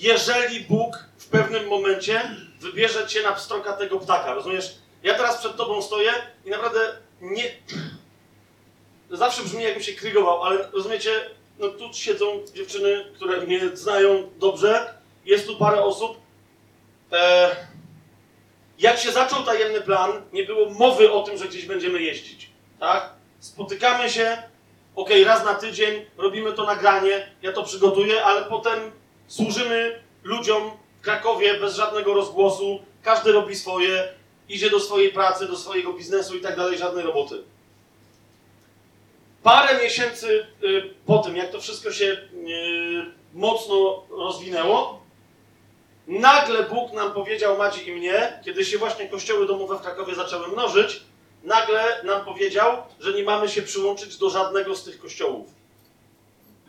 jeżeli 0.00 0.60
Bóg 0.60 1.04
w 1.18 1.28
pewnym 1.28 1.68
momencie 1.68 2.36
wybierze 2.60 3.06
cię 3.06 3.22
na 3.22 3.32
pstroka 3.32 3.72
tego 3.72 4.00
ptaka, 4.00 4.34
rozumiesz? 4.34 4.74
Ja 5.02 5.14
teraz 5.14 5.38
przed 5.38 5.56
tobą 5.56 5.82
stoję 5.82 6.12
i 6.44 6.50
naprawdę 6.50 6.80
nie... 7.20 7.44
Zawsze 9.10 9.42
brzmi, 9.42 9.62
jakbym 9.62 9.82
się 9.82 9.92
krygował, 9.92 10.42
ale 10.42 10.70
rozumiecie, 10.72 11.10
no 11.58 11.68
tu 11.68 11.94
siedzą 11.94 12.26
dziewczyny, 12.54 13.04
które 13.14 13.40
mnie 13.40 13.76
znają 13.76 14.30
dobrze, 14.38 14.94
jest 15.24 15.46
tu 15.46 15.56
parę 15.56 15.82
osób. 15.82 16.16
E, 17.12 17.56
jak 18.78 18.98
się 18.98 19.12
zaczął 19.12 19.42
tajemny 19.42 19.80
plan, 19.80 20.22
nie 20.32 20.44
było 20.44 20.70
mowy 20.70 21.12
o 21.12 21.22
tym, 21.22 21.38
że 21.38 21.48
gdzieś 21.48 21.66
będziemy 21.66 22.02
jeździć, 22.02 22.50
tak? 22.80 23.10
Spotykamy 23.40 24.10
się, 24.10 24.42
okej, 24.96 25.24
raz 25.24 25.44
na 25.44 25.54
tydzień, 25.54 26.06
robimy 26.16 26.52
to 26.52 26.66
nagranie, 26.66 27.30
ja 27.42 27.52
to 27.52 27.62
przygotuję, 27.62 28.24
ale 28.24 28.44
potem 28.44 28.92
służymy 29.28 30.02
ludziom 30.22 30.70
w 30.98 31.00
Krakowie 31.00 31.60
bez 31.60 31.76
żadnego 31.76 32.14
rozgłosu, 32.14 32.82
każdy 33.02 33.32
robi 33.32 33.56
swoje, 33.56 34.08
idzie 34.48 34.70
do 34.70 34.80
swojej 34.80 35.12
pracy, 35.12 35.46
do 35.46 35.56
swojego 35.56 35.92
biznesu 35.92 36.36
i 36.36 36.40
tak 36.40 36.56
dalej, 36.56 36.78
żadnej 36.78 37.04
roboty. 37.04 37.42
Parę 39.42 39.82
miesięcy 39.84 40.46
y, 40.64 40.94
po 41.06 41.18
tym, 41.18 41.36
jak 41.36 41.50
to 41.50 41.60
wszystko 41.60 41.92
się 41.92 42.04
y, 42.04 42.18
mocno 43.34 44.02
rozwinęło, 44.10 45.00
nagle 46.06 46.62
Bóg 46.62 46.92
nam 46.92 47.12
powiedział, 47.12 47.58
Madzi 47.58 47.88
i 47.88 47.92
mnie, 47.92 48.40
kiedy 48.44 48.64
się 48.64 48.78
właśnie 48.78 49.08
kościoły 49.08 49.46
domowe 49.46 49.78
w 49.78 49.80
Krakowie 49.80 50.14
zaczęły 50.14 50.48
mnożyć, 50.48 51.02
nagle 51.44 52.02
nam 52.04 52.24
powiedział, 52.24 52.76
że 53.00 53.12
nie 53.12 53.22
mamy 53.22 53.48
się 53.48 53.62
przyłączyć 53.62 54.16
do 54.16 54.30
żadnego 54.30 54.76
z 54.76 54.84
tych 54.84 54.98
kościołów. 54.98 55.46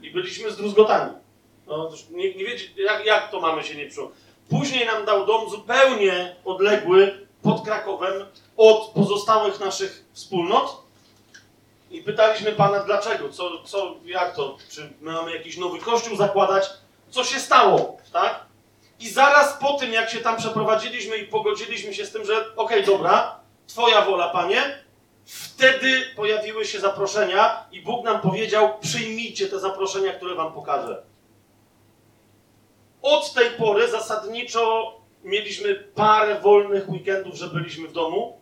I 0.01 0.11
byliśmy 0.11 0.51
zdruzgotani. 0.51 1.13
No, 1.69 1.91
nie, 2.11 2.35
nie 2.35 2.45
wiecie, 2.45 2.65
jak, 2.77 3.05
jak 3.05 3.31
to 3.31 3.39
mamy 3.39 3.63
się 3.63 3.75
nie 3.75 3.89
przyłączyć. 3.89 4.19
Później 4.49 4.85
nam 4.85 5.05
dał 5.05 5.25
dom 5.25 5.49
zupełnie 5.49 6.35
odległy, 6.45 7.27
pod 7.41 7.61
Krakowem, 7.65 8.25
od 8.57 8.89
pozostałych 8.89 9.59
naszych 9.59 10.05
wspólnot. 10.13 10.81
I 11.91 12.01
pytaliśmy 12.01 12.51
Pana, 12.51 12.79
dlaczego, 12.79 13.29
co, 13.29 13.63
co, 13.63 13.95
jak 14.05 14.35
to, 14.35 14.57
czy 14.69 14.93
my 15.01 15.11
mamy 15.11 15.35
jakiś 15.35 15.57
nowy 15.57 15.79
kościół 15.79 16.17
zakładać, 16.17 16.69
co 17.09 17.23
się 17.23 17.39
stało, 17.39 17.97
tak? 18.13 18.45
I 18.99 19.09
zaraz 19.09 19.57
po 19.61 19.73
tym, 19.73 19.93
jak 19.93 20.09
się 20.09 20.19
tam 20.19 20.37
przeprowadziliśmy 20.37 21.17
i 21.17 21.27
pogodziliśmy 21.27 21.93
się 21.93 22.05
z 22.05 22.11
tym, 22.11 22.25
że 22.25 22.55
okej, 22.55 22.83
dobra, 22.83 23.39
Twoja 23.67 24.05
wola, 24.05 24.29
Panie, 24.29 24.83
wtedy 25.25 26.01
pojawiły 26.15 26.65
się 26.65 26.79
zaproszenia 26.79 27.63
i 27.71 27.81
Bóg 27.81 28.05
nam 28.05 28.21
powiedział, 28.21 28.79
przyjmijcie 28.81 29.47
te 29.47 29.59
zaproszenia, 29.59 30.13
które 30.13 30.35
Wam 30.35 30.53
pokażę. 30.53 31.08
Od 33.01 33.33
tej 33.33 33.49
pory 33.49 33.91
zasadniczo 33.91 34.93
mieliśmy 35.23 35.75
parę 35.75 36.39
wolnych 36.39 36.89
weekendów, 36.89 37.35
że 37.35 37.47
byliśmy 37.47 37.87
w 37.87 37.91
domu. 37.91 38.37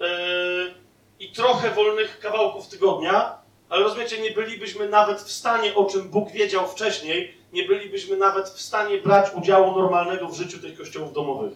Yy, 0.00 0.06
I 1.20 1.32
trochę 1.32 1.70
wolnych 1.70 2.20
kawałków 2.20 2.68
tygodnia, 2.68 3.38
ale 3.68 3.82
rozumiecie, 3.82 4.18
nie 4.22 4.30
bylibyśmy 4.30 4.88
nawet 4.88 5.20
w 5.20 5.32
stanie, 5.32 5.74
o 5.74 5.84
czym 5.84 6.08
Bóg 6.08 6.30
wiedział 6.30 6.68
wcześniej, 6.68 7.34
nie 7.52 7.64
bylibyśmy 7.64 8.16
nawet 8.16 8.48
w 8.48 8.60
stanie 8.60 8.98
brać 8.98 9.34
udziału 9.34 9.80
normalnego 9.80 10.28
w 10.28 10.36
życiu 10.36 10.58
tych 10.58 10.78
kościołów 10.78 11.12
domowych. 11.12 11.52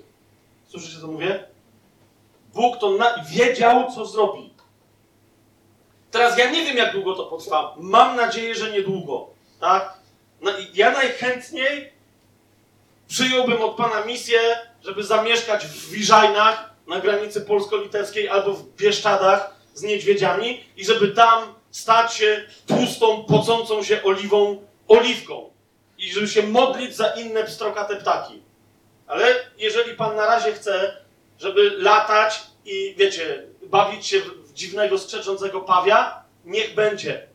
Słyszycie, 0.66 1.00
co 1.00 1.06
mówię? 1.06 1.44
Bóg 2.54 2.76
to 2.76 2.98
wiedział, 3.30 3.92
co 3.94 4.06
zrobi. 4.06 4.50
Teraz 6.10 6.38
ja 6.38 6.50
nie 6.50 6.64
wiem, 6.64 6.76
jak 6.76 6.92
długo 6.92 7.14
to 7.14 7.24
potrwa. 7.24 7.74
Mam 7.76 8.16
nadzieję, 8.16 8.54
że 8.54 8.70
niedługo. 8.72 9.26
Tak? 9.60 9.99
No 10.40 10.58
i 10.58 10.66
ja 10.74 10.90
najchętniej 10.90 11.92
przyjąłbym 13.08 13.62
od 13.62 13.76
Pana 13.76 14.04
misję, 14.04 14.40
żeby 14.82 15.04
zamieszkać 15.04 15.66
w 15.66 15.90
Wiżajnach 15.90 16.70
na 16.86 17.00
granicy 17.00 17.40
polsko-litewskiej 17.40 18.28
albo 18.28 18.52
w 18.52 18.76
Bieszczadach 18.76 19.54
z 19.74 19.82
niedźwiedziami 19.82 20.64
i 20.76 20.84
żeby 20.84 21.08
tam 21.08 21.54
stać 21.70 22.14
się 22.14 22.44
tłustą, 22.66 23.24
pocącą 23.24 23.82
się 23.82 24.02
oliwą, 24.02 24.66
oliwką. 24.88 25.50
I 25.98 26.12
żeby 26.12 26.28
się 26.28 26.42
modlić 26.42 26.96
za 26.96 27.06
inne 27.08 27.44
pstrokate 27.44 27.96
ptaki. 27.96 28.42
Ale 29.06 29.34
jeżeli 29.58 29.96
Pan 29.96 30.16
na 30.16 30.26
razie 30.26 30.52
chce, 30.52 30.96
żeby 31.38 31.70
latać 31.70 32.40
i, 32.64 32.94
wiecie, 32.98 33.46
bawić 33.62 34.06
się 34.06 34.20
w 34.20 34.52
dziwnego, 34.52 34.98
skrzeczącego 34.98 35.60
pawia, 35.60 36.24
niech 36.44 36.74
będzie. 36.74 37.29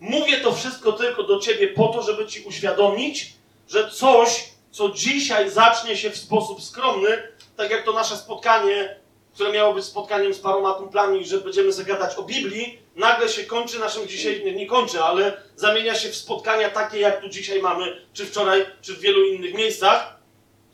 Mówię 0.00 0.40
to 0.40 0.54
wszystko 0.54 0.92
tylko 0.92 1.22
do 1.22 1.38
Ciebie 1.38 1.68
po 1.68 1.88
to, 1.88 2.02
żeby 2.02 2.26
Ci 2.26 2.42
uświadomić, 2.42 3.32
że 3.68 3.90
coś, 3.90 4.44
co 4.70 4.88
dzisiaj 4.88 5.50
zacznie 5.50 5.96
się 5.96 6.10
w 6.10 6.16
sposób 6.16 6.62
skromny, 6.62 7.22
tak 7.56 7.70
jak 7.70 7.84
to 7.84 7.92
nasze 7.92 8.16
spotkanie, 8.16 8.96
które 9.34 9.52
miało 9.52 9.74
być 9.74 9.84
spotkaniem 9.84 10.34
z 10.34 10.38
paroma 10.38 10.74
kumplami, 10.74 11.26
że 11.26 11.38
będziemy 11.38 11.72
zagadać 11.72 12.16
o 12.16 12.22
Biblii, 12.22 12.78
nagle 12.96 13.28
się 13.28 13.44
kończy 13.44 13.78
naszym 13.78 14.08
dzisiaj, 14.08 14.44
nie, 14.44 14.52
nie 14.52 14.66
kończy, 14.66 15.02
ale 15.02 15.42
zamienia 15.56 15.94
się 15.94 16.08
w 16.08 16.16
spotkania 16.16 16.70
takie, 16.70 16.98
jak 17.00 17.20
tu 17.20 17.28
dzisiaj 17.28 17.62
mamy, 17.62 18.06
czy 18.12 18.26
wczoraj, 18.26 18.66
czy 18.82 18.94
w 18.94 19.00
wielu 19.00 19.24
innych 19.24 19.54
miejscach, 19.54 20.16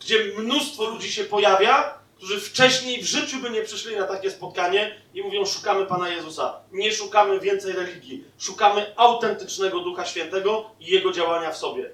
gdzie 0.01 0.25
mnóstwo 0.39 0.85
ludzi 0.85 1.13
się 1.13 1.25
pojawia, 1.25 1.99
którzy 2.17 2.41
wcześniej 2.41 3.03
w 3.03 3.07
życiu 3.07 3.41
by 3.41 3.51
nie 3.51 3.63
przyszli 3.63 3.97
na 3.97 4.07
takie 4.07 4.31
spotkanie 4.31 5.01
i 5.15 5.23
mówią: 5.23 5.45
Szukamy 5.45 5.87
Pana 5.87 6.09
Jezusa. 6.09 6.61
Nie 6.73 6.93
szukamy 6.93 7.41
więcej 7.41 7.73
religii. 7.73 8.25
Szukamy 8.39 8.93
autentycznego 8.97 9.81
Ducha 9.81 10.05
Świętego 10.05 10.71
i 10.81 10.87
Jego 10.87 11.13
działania 11.13 11.51
w 11.51 11.57
sobie. 11.57 11.91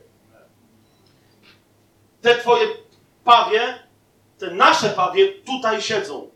Te 2.20 2.38
Twoje 2.38 2.66
pawie, 3.24 3.78
te 4.38 4.50
nasze 4.50 4.88
pawie 4.88 5.28
tutaj 5.28 5.82
siedzą. 5.82 6.30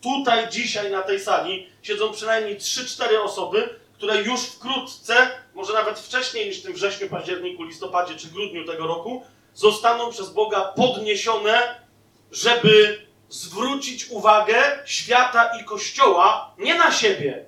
Tutaj 0.00 0.48
dzisiaj 0.48 0.90
na 0.90 1.02
tej 1.02 1.20
sali 1.20 1.68
siedzą 1.82 2.12
przynajmniej 2.12 2.58
3-4 2.58 3.04
osoby, 3.22 3.78
które 3.96 4.22
już 4.22 4.40
wkrótce, 4.40 5.30
może 5.54 5.72
nawet 5.72 5.98
wcześniej 5.98 6.46
niż 6.46 6.60
w 6.60 6.62
tym 6.62 6.72
wrześniu, 6.72 7.08
październiku, 7.08 7.62
listopadzie 7.62 8.14
czy 8.14 8.28
grudniu 8.28 8.64
tego 8.64 8.86
roku, 8.86 9.22
zostaną 9.54 10.10
przez 10.10 10.30
Boga 10.30 10.60
podniesione, 10.60 11.74
żeby 12.32 13.07
zwrócić 13.28 14.08
uwagę 14.10 14.78
świata 14.84 15.50
i 15.60 15.64
Kościoła 15.64 16.54
nie 16.58 16.74
na 16.74 16.92
siebie. 16.92 17.44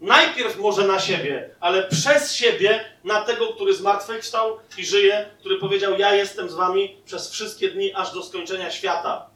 Najpierw 0.00 0.58
może 0.58 0.86
na 0.86 1.00
siebie, 1.00 1.54
ale 1.60 1.88
przez 1.88 2.34
siebie 2.34 2.84
na 3.04 3.22
tego, 3.22 3.52
który 3.52 3.74
zmartwychwstał 3.74 4.58
i 4.78 4.86
żyje, 4.86 5.30
który 5.40 5.58
powiedział: 5.58 5.98
Ja 5.98 6.14
jestem 6.14 6.50
z 6.50 6.54
wami 6.54 6.96
przez 7.04 7.30
wszystkie 7.30 7.68
dni, 7.70 7.94
aż 7.94 8.14
do 8.14 8.22
skończenia 8.22 8.70
świata. 8.70 9.30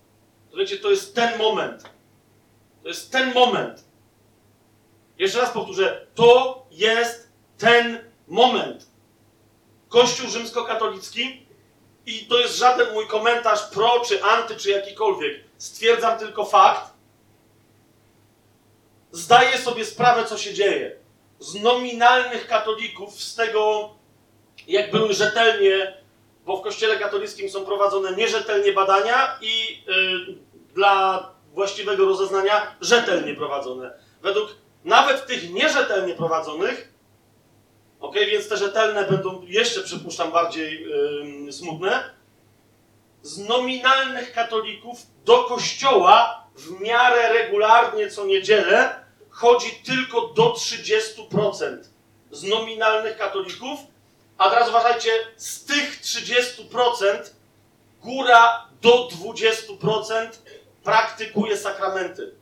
Wiecie, 0.56 0.76
to 0.76 0.90
jest 0.90 1.14
ten 1.14 1.38
moment. 1.38 1.82
To 2.82 2.88
jest 2.88 3.12
ten 3.12 3.34
moment. 3.34 3.84
Jeszcze 5.18 5.38
raz 5.38 5.50
powtórzę, 5.50 6.06
to 6.14 6.66
jest 6.70 7.32
ten 7.58 7.98
moment. 8.28 8.86
Kościół 9.88 10.28
rzymskokatolicki 10.28 11.43
i 12.06 12.26
to 12.26 12.38
jest 12.38 12.56
żaden 12.56 12.92
mój 12.92 13.06
komentarz 13.06 13.62
pro, 13.70 14.02
czy 14.08 14.24
anty, 14.24 14.56
czy 14.56 14.70
jakikolwiek. 14.70 15.40
Stwierdzam 15.58 16.18
tylko 16.18 16.44
fakt. 16.44 16.90
Zdaję 19.12 19.58
sobie 19.58 19.84
sprawę, 19.84 20.24
co 20.24 20.38
się 20.38 20.54
dzieje. 20.54 20.96
Z 21.38 21.54
nominalnych 21.54 22.46
katolików, 22.46 23.22
z 23.22 23.34
tego, 23.34 23.90
jak 24.66 24.90
były 24.90 25.12
rzetelnie, 25.14 25.96
bo 26.46 26.56
w 26.56 26.62
Kościele 26.62 26.96
katolickim 26.96 27.50
są 27.50 27.64
prowadzone 27.64 28.16
nierzetelnie 28.16 28.72
badania 28.72 29.38
i 29.40 29.82
y, 29.88 30.74
dla 30.74 31.30
właściwego 31.52 32.04
rozeznania 32.04 32.76
rzetelnie 32.80 33.34
prowadzone. 33.34 33.92
Według 34.22 34.48
nawet 34.84 35.26
tych 35.26 35.52
nierzetelnie 35.52 36.14
prowadzonych, 36.14 36.93
ok, 38.04 38.14
więc 38.14 38.48
te 38.48 38.56
rzetelne 38.56 39.04
będą 39.04 39.42
jeszcze, 39.42 39.82
przypuszczam, 39.82 40.32
bardziej 40.32 40.92
ym, 41.20 41.52
smutne, 41.52 42.10
z 43.22 43.38
nominalnych 43.38 44.32
katolików 44.32 44.98
do 45.24 45.44
kościoła 45.44 46.44
w 46.56 46.80
miarę 46.80 47.32
regularnie 47.32 48.10
co 48.10 48.24
niedzielę 48.26 49.04
chodzi 49.30 49.70
tylko 49.70 50.28
do 50.28 50.52
30% 50.52 51.78
z 52.30 52.42
nominalnych 52.44 53.18
katolików, 53.18 53.80
a 54.38 54.50
teraz 54.50 54.68
uważajcie, 54.68 55.10
z 55.36 55.64
tych 55.64 56.00
30% 56.00 57.30
góra 58.02 58.68
do 58.82 59.08
20% 59.08 60.28
praktykuje 60.84 61.56
sakramenty. 61.56 62.34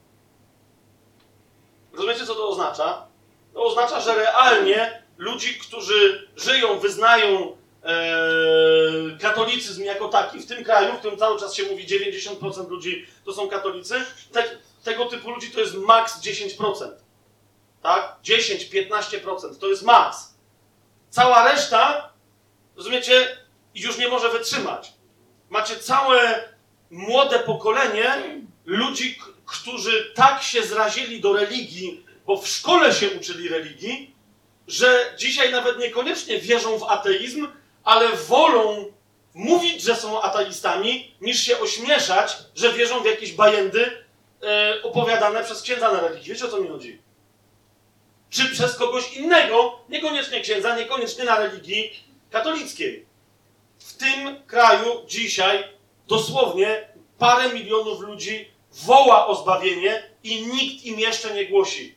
Rozumiecie, 1.93 2.27
co 2.27 2.35
to 2.35 2.49
oznacza? 2.49 3.07
To 3.55 3.63
oznacza, 3.63 4.01
że 4.01 4.15
realnie 4.15 5.02
ludzi, 5.19 5.55
którzy 5.55 6.29
żyją, 6.37 6.79
wyznają 6.79 7.57
e, 7.85 9.19
katolicyzm 9.21 9.85
jako 9.85 10.09
taki 10.09 10.39
w 10.41 10.47
tym 10.47 10.65
kraju, 10.65 10.93
w 10.95 10.99
którym 10.99 11.19
cały 11.19 11.41
czas 11.41 11.55
się 11.55 11.63
mówi 11.63 11.87
90% 11.87 12.69
ludzi 12.69 13.07
to 13.25 13.33
są 13.33 13.49
katolicy, 13.49 13.95
te, 14.33 14.45
tego 14.85 15.05
typu 15.05 15.31
ludzi 15.31 15.51
to 15.51 15.61
jest 15.61 15.75
maks 15.75 16.21
10%. 16.21 16.91
Tak? 17.83 18.17
10-15% 18.25 19.59
to 19.61 19.69
jest 19.69 19.83
maks. 19.83 20.35
Cała 21.11 21.53
reszta, 21.53 22.13
rozumiecie, 22.77 23.37
już 23.75 23.99
nie 23.99 24.09
może 24.09 24.29
wytrzymać. 24.29 24.93
Macie 25.51 25.77
całe 25.77 26.49
młode 26.91 27.39
pokolenie 27.39 28.41
ludzi, 28.65 29.19
którzy 29.47 30.13
tak 30.15 30.43
się 30.43 30.63
zrazili 30.63 31.21
do 31.21 31.33
religii, 31.33 32.07
bo 32.27 32.37
w 32.37 32.49
szkole 32.49 32.93
się 32.93 33.11
uczyli 33.11 33.49
religii, 33.49 34.12
że 34.69 35.15
dzisiaj 35.19 35.53
nawet 35.53 35.79
niekoniecznie 35.79 36.39
wierzą 36.39 36.79
w 36.79 36.83
ateizm, 36.83 37.49
ale 37.85 38.17
wolą 38.17 38.93
mówić, 39.35 39.83
że 39.83 39.97
są 39.97 40.23
ateistami, 40.23 41.15
niż 41.21 41.41
się 41.41 41.61
ośmieszać, 41.61 42.37
że 42.55 42.73
wierzą 42.73 43.03
w 43.03 43.07
jakieś 43.07 43.33
bajendy 43.33 44.05
e, 44.43 44.83
opowiadane 44.83 45.45
przez 45.45 45.63
księdza 45.63 45.93
na 45.93 46.01
religii. 46.01 46.33
Wiecie 46.33 46.45
o 46.45 46.49
co 46.49 46.61
mi 46.61 46.69
chodzi? 46.69 47.03
Czy 48.31 48.49
przez 48.49 48.77
kogoś 48.77 49.17
innego, 49.17 49.79
niekoniecznie 49.89 50.41
księdza, 50.41 50.77
niekoniecznie 50.77 51.25
na 51.25 51.39
religii 51.39 51.93
katolickiej. 52.31 53.07
W 53.79 53.97
tym 53.97 54.43
kraju 54.47 55.03
dzisiaj 55.07 55.65
dosłownie 56.09 56.89
parę 57.19 57.53
milionów 57.53 58.01
ludzi 58.01 58.51
woła 58.73 59.27
o 59.27 59.35
zbawienie 59.35 60.03
i 60.23 60.47
nikt 60.47 60.85
im 60.85 61.01
jeszcze 61.01 61.35
nie 61.35 61.47
głosi. 61.47 61.95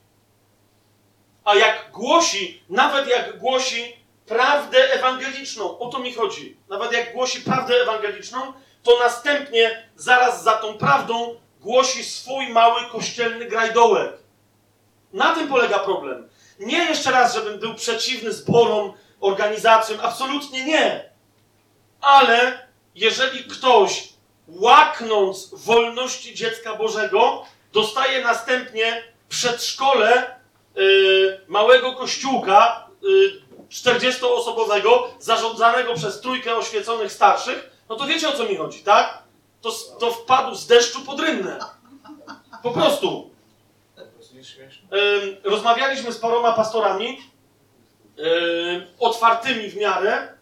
A 1.45 1.55
jak 1.55 1.91
głosi, 1.91 2.63
nawet 2.69 3.07
jak 3.07 3.39
głosi 3.39 3.95
prawdę 4.25 4.93
ewangeliczną, 4.93 5.79
o 5.79 5.89
to 5.89 5.99
mi 5.99 6.13
chodzi. 6.13 6.57
Nawet 6.69 6.91
jak 6.91 7.13
głosi 7.13 7.41
prawdę 7.41 7.75
ewangeliczną, 7.81 8.53
to 8.83 8.99
następnie 8.99 9.89
zaraz 9.95 10.43
za 10.43 10.53
tą 10.53 10.77
prawdą 10.77 11.35
głosi 11.61 12.03
swój 12.03 12.49
mały 12.49 12.85
kościelny 12.91 13.45
grajdołek. 13.45 14.11
Na 15.13 15.35
tym 15.35 15.47
polega 15.47 15.79
problem. 15.79 16.29
Nie 16.59 16.77
jeszcze 16.77 17.11
raz, 17.11 17.35
żebym 17.35 17.59
był 17.59 17.75
przeciwny 17.75 18.33
zborom, 18.33 18.93
organizacjom, 19.19 19.99
absolutnie 20.01 20.65
nie. 20.65 21.09
Ale 22.01 22.67
jeżeli 22.95 23.43
ktoś, 23.43 24.09
łaknąc 24.47 25.49
wolności 25.53 26.35
dziecka 26.35 26.75
Bożego, 26.75 27.45
dostaje 27.73 28.23
następnie 28.23 29.03
przedszkole 29.29 30.35
małego 31.47 31.93
kościółka 31.93 32.87
yy, 33.01 33.45
40-osobowego, 33.69 35.03
zarządzanego 35.19 35.93
przez 35.93 36.21
trójkę 36.21 36.55
oświeconych 36.55 37.11
starszych, 37.11 37.69
no 37.89 37.95
to 37.95 38.05
wiecie 38.05 38.29
o 38.29 38.31
co 38.31 38.43
mi 38.43 38.55
chodzi, 38.55 38.83
tak? 38.83 39.23
To, 39.61 39.71
to 39.99 40.11
wpadł 40.11 40.55
z 40.55 40.67
deszczu 40.67 41.01
pod 41.01 41.19
rynnę. 41.19 41.59
Po 42.63 42.71
prostu. 42.71 43.29
Ym, 44.93 45.35
rozmawialiśmy 45.43 46.11
z 46.11 46.17
paroma 46.17 46.53
pastorami, 46.53 47.21
ym, 48.19 48.85
otwartymi 48.99 49.69
w 49.69 49.75
miarę, 49.77 50.35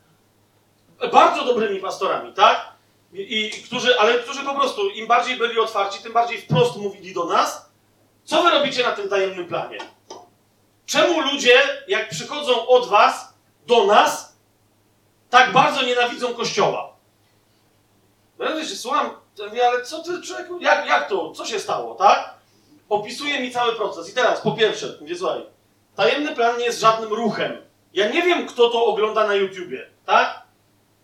bardzo 1.12 1.46
dobrymi 1.46 1.80
pastorami, 1.80 2.34
tak? 2.34 2.74
I 3.14 3.52
którzy, 3.66 4.00
ale 4.00 4.14
którzy 4.14 4.44
po 4.44 4.56
prostu, 4.56 4.90
im 4.90 5.08
bardziej 5.08 5.38
byli 5.38 5.60
otwarci, 5.60 6.04
tym 6.04 6.14
bardziej 6.14 6.42
wprost 6.42 6.76
mówili 6.78 7.14
do 7.14 7.26
nas, 7.26 7.70
co 8.24 8.44
wy 8.44 8.50
robicie 8.50 8.84
na 8.84 8.92
tym 8.92 9.10
tajemnym 9.10 9.48
planie? 9.48 9.78
Czemu 10.94 11.22
ludzie, 11.22 11.62
jak 11.88 12.10
przychodzą 12.10 12.68
od 12.68 12.88
was 12.88 13.34
do 13.68 13.86
nas, 13.86 14.38
tak 15.30 15.52
bardzo 15.52 15.82
nienawidzą 15.82 16.34
Kościoła. 16.34 16.94
No 18.40 18.46
ja 18.46 18.56
wiesz, 18.56 18.80
słucham, 18.80 19.10
to 19.36 19.46
mówię, 19.46 19.68
ale 19.68 19.84
co 19.84 20.04
ty, 20.04 20.22
człowieku, 20.22 20.60
jak, 20.60 20.88
jak 20.88 21.10
to, 21.10 21.32
co 21.32 21.46
się 21.46 21.60
stało, 21.60 21.96
tak? 21.96 22.34
Opisuje 22.90 23.42
mi 23.42 23.52
cały 23.52 23.76
proces. 23.76 24.10
I 24.10 24.14
teraz, 24.14 24.42
po 24.42 24.52
pierwsze, 24.52 24.98
mówię, 25.02 25.16
słuchaj, 25.16 25.46
tajemny 25.96 26.36
plan 26.36 26.58
nie 26.58 26.66
jest 26.66 26.80
żadnym 26.80 27.14
ruchem. 27.14 27.58
Ja 27.94 28.10
nie 28.10 28.22
wiem, 28.22 28.48
kto 28.48 28.70
to 28.70 28.86
ogląda 28.86 29.28
na 29.28 29.36
YouTubie, 29.36 29.90
tak? 30.06 30.42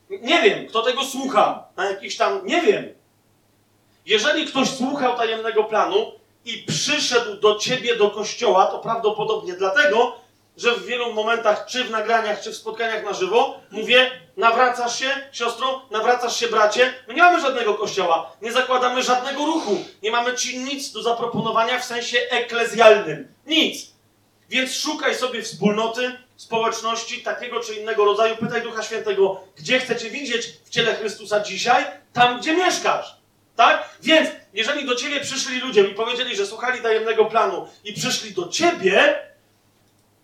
Nie 0.10 0.42
wiem, 0.42 0.68
kto 0.68 0.82
tego 0.82 1.04
słucha 1.04 1.68
na 1.76 1.86
jakiś 1.86 2.18
tam, 2.18 2.46
nie 2.46 2.62
wiem. 2.62 2.94
Jeżeli 4.06 4.46
ktoś 4.46 4.70
słuchał 4.70 5.18
tajemnego 5.18 5.64
planu 5.64 6.12
i 6.46 6.64
przyszedł 6.68 7.36
do 7.36 7.56
ciebie 7.56 7.96
do 7.96 8.12
kościoła, 8.12 8.66
to 8.66 8.80
prawdopodobnie 8.80 9.54
dlatego, 9.54 10.16
że 10.58 10.72
w 10.72 10.86
wielu 10.86 11.14
momentach, 11.14 11.66
czy 11.66 11.84
w 11.84 11.92
nagraniach, 11.92 12.42
czy 12.42 12.52
w 12.52 12.56
spotkaniach 12.56 13.04
na 13.04 13.14
żywo, 13.14 13.60
mówię, 13.72 14.12
nawracasz 14.38 15.00
się, 15.00 15.10
siostro, 15.32 15.82
nawracasz 15.92 16.40
się, 16.40 16.48
bracie. 16.48 16.94
My 17.08 17.14
nie 17.14 17.22
mamy 17.22 17.42
żadnego 17.42 17.74
kościoła, 17.74 18.32
nie 18.42 18.52
zakładamy 18.52 19.04
żadnego 19.04 19.46
ruchu, 19.46 19.86
nie 20.04 20.12
mamy 20.12 20.36
ci 20.36 20.60
nic 20.60 20.92
do 20.92 21.04
zaproponowania 21.04 21.80
w 21.80 21.86
sensie 21.86 22.18
eklezjalnym. 22.30 23.28
Nic. 23.46 23.92
Więc 24.50 24.74
szukaj 24.74 25.16
sobie 25.16 25.42
wspólnoty, 25.42 26.18
społeczności 26.38 27.24
takiego 27.24 27.60
czy 27.60 27.76
innego 27.76 28.06
rodzaju. 28.06 28.36
Pytaj 28.38 28.62
Ducha 28.62 28.84
Świętego, 28.84 29.42
gdzie 29.58 29.80
chcecie 29.80 30.10
widzieć 30.10 30.48
w 30.66 30.70
ciele 30.70 30.96
Chrystusa 30.96 31.40
dzisiaj? 31.40 31.86
Tam, 32.14 32.40
gdzie 32.40 32.54
mieszkasz. 32.54 33.16
Tak? 33.56 33.90
Więc, 34.02 34.30
jeżeli 34.54 34.86
do 34.86 34.96
ciebie 34.96 35.20
przyszli 35.20 35.60
ludzie 35.60 35.82
i 35.82 35.96
powiedzieli, 35.96 36.36
że 36.36 36.46
słuchali 36.46 36.82
tajemnego 36.82 37.26
planu 37.26 37.68
i 37.84 37.94
przyszli 37.94 38.32
do 38.32 38.48
ciebie, 38.48 39.20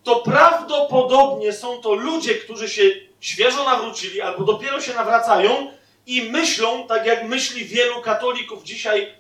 to 0.04 0.16
prawdopodobnie 0.16 1.54
są 1.54 1.82
to 1.82 1.94
ludzie, 1.94 2.36
którzy 2.36 2.70
się 2.70 2.84
świeżo 3.20 3.66
nawrócili 3.66 4.22
albo 4.22 4.44
dopiero 4.44 4.82
się 4.82 4.94
nawracają 4.94 5.72
i 6.08 6.22
myślą, 6.22 6.88
tak 6.88 7.06
jak 7.06 7.24
myśli 7.24 7.66
wielu 7.66 8.02
katolików 8.02 8.64
dzisiaj, 8.64 9.14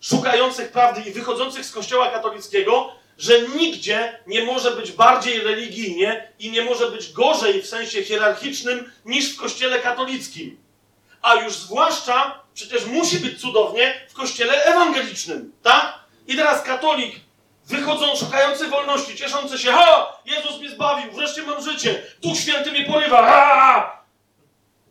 szukających 0.00 0.72
prawdy 0.72 1.00
i 1.00 1.12
wychodzących 1.12 1.64
z 1.64 1.72
kościoła 1.72 2.10
katolickiego, 2.10 2.92
że 3.18 3.42
nigdzie 3.42 4.18
nie 4.26 4.42
może 4.44 4.70
być 4.70 4.92
bardziej 4.92 5.40
religijnie 5.40 6.28
i 6.38 6.50
nie 6.50 6.62
może 6.62 6.90
być 6.90 7.12
gorzej 7.12 7.62
w 7.62 7.66
sensie 7.66 8.02
hierarchicznym 8.02 8.92
niż 9.04 9.34
w 9.34 9.36
kościele 9.36 9.78
katolickim. 9.78 10.59
A 11.22 11.34
już 11.34 11.52
zwłaszcza 11.52 12.40
przecież 12.54 12.86
musi 12.86 13.18
być 13.18 13.40
cudownie 13.40 14.06
w 14.08 14.14
kościele 14.14 14.64
ewangelicznym, 14.64 15.52
tak? 15.62 15.98
I 16.26 16.36
teraz 16.36 16.62
katolik 16.62 17.20
wychodzą, 17.66 18.16
szukający 18.16 18.68
wolności, 18.68 19.16
cieszący 19.16 19.58
się, 19.58 19.72
ha, 19.72 20.18
Jezus 20.24 20.58
mnie 20.58 20.70
zbawił, 20.70 21.12
wreszcie 21.12 21.42
mam 21.42 21.62
życie, 21.62 22.02
Duch 22.22 22.36
Święty 22.36 22.70
mnie 22.70 22.84
porywa, 22.84 23.22
ha! 23.26 24.02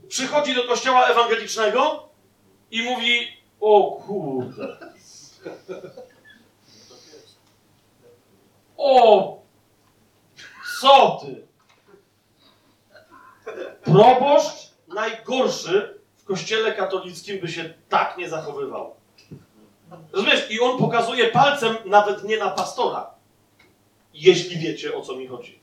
Przychodzi 0.09 0.55
do 0.55 0.63
kościoła 0.63 1.07
ewangelicznego 1.07 2.09
i 2.71 2.83
mówi, 2.83 3.37
o 3.61 3.91
kurde, 3.91 4.77
o, 8.77 9.37
co 10.81 11.19
ty? 11.21 11.47
Proboszcz 13.83 14.69
najgorszy 14.87 15.98
kościele 16.29 16.73
katolickim 16.73 17.39
by 17.39 17.47
się 17.47 17.73
tak 17.89 18.17
nie 18.17 18.29
zachowywał. 18.29 18.95
Rozumiesz? 20.11 20.51
I 20.51 20.59
on 20.59 20.79
pokazuje 20.79 21.27
palcem 21.27 21.77
nawet 21.85 22.23
nie 22.23 22.37
na 22.37 22.49
pastora. 22.49 23.11
Jeśli 24.13 24.57
wiecie, 24.57 24.95
o 24.95 25.01
co 25.01 25.15
mi 25.15 25.27
chodzi. 25.27 25.59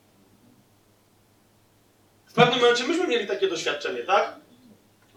W 2.27 2.33
pewnym 2.33 2.61
momencie 2.61 2.85
myśmy 2.85 3.07
mieli 3.07 3.27
takie 3.27 3.49
doświadczenie, 3.49 4.03
tak? 4.03 4.37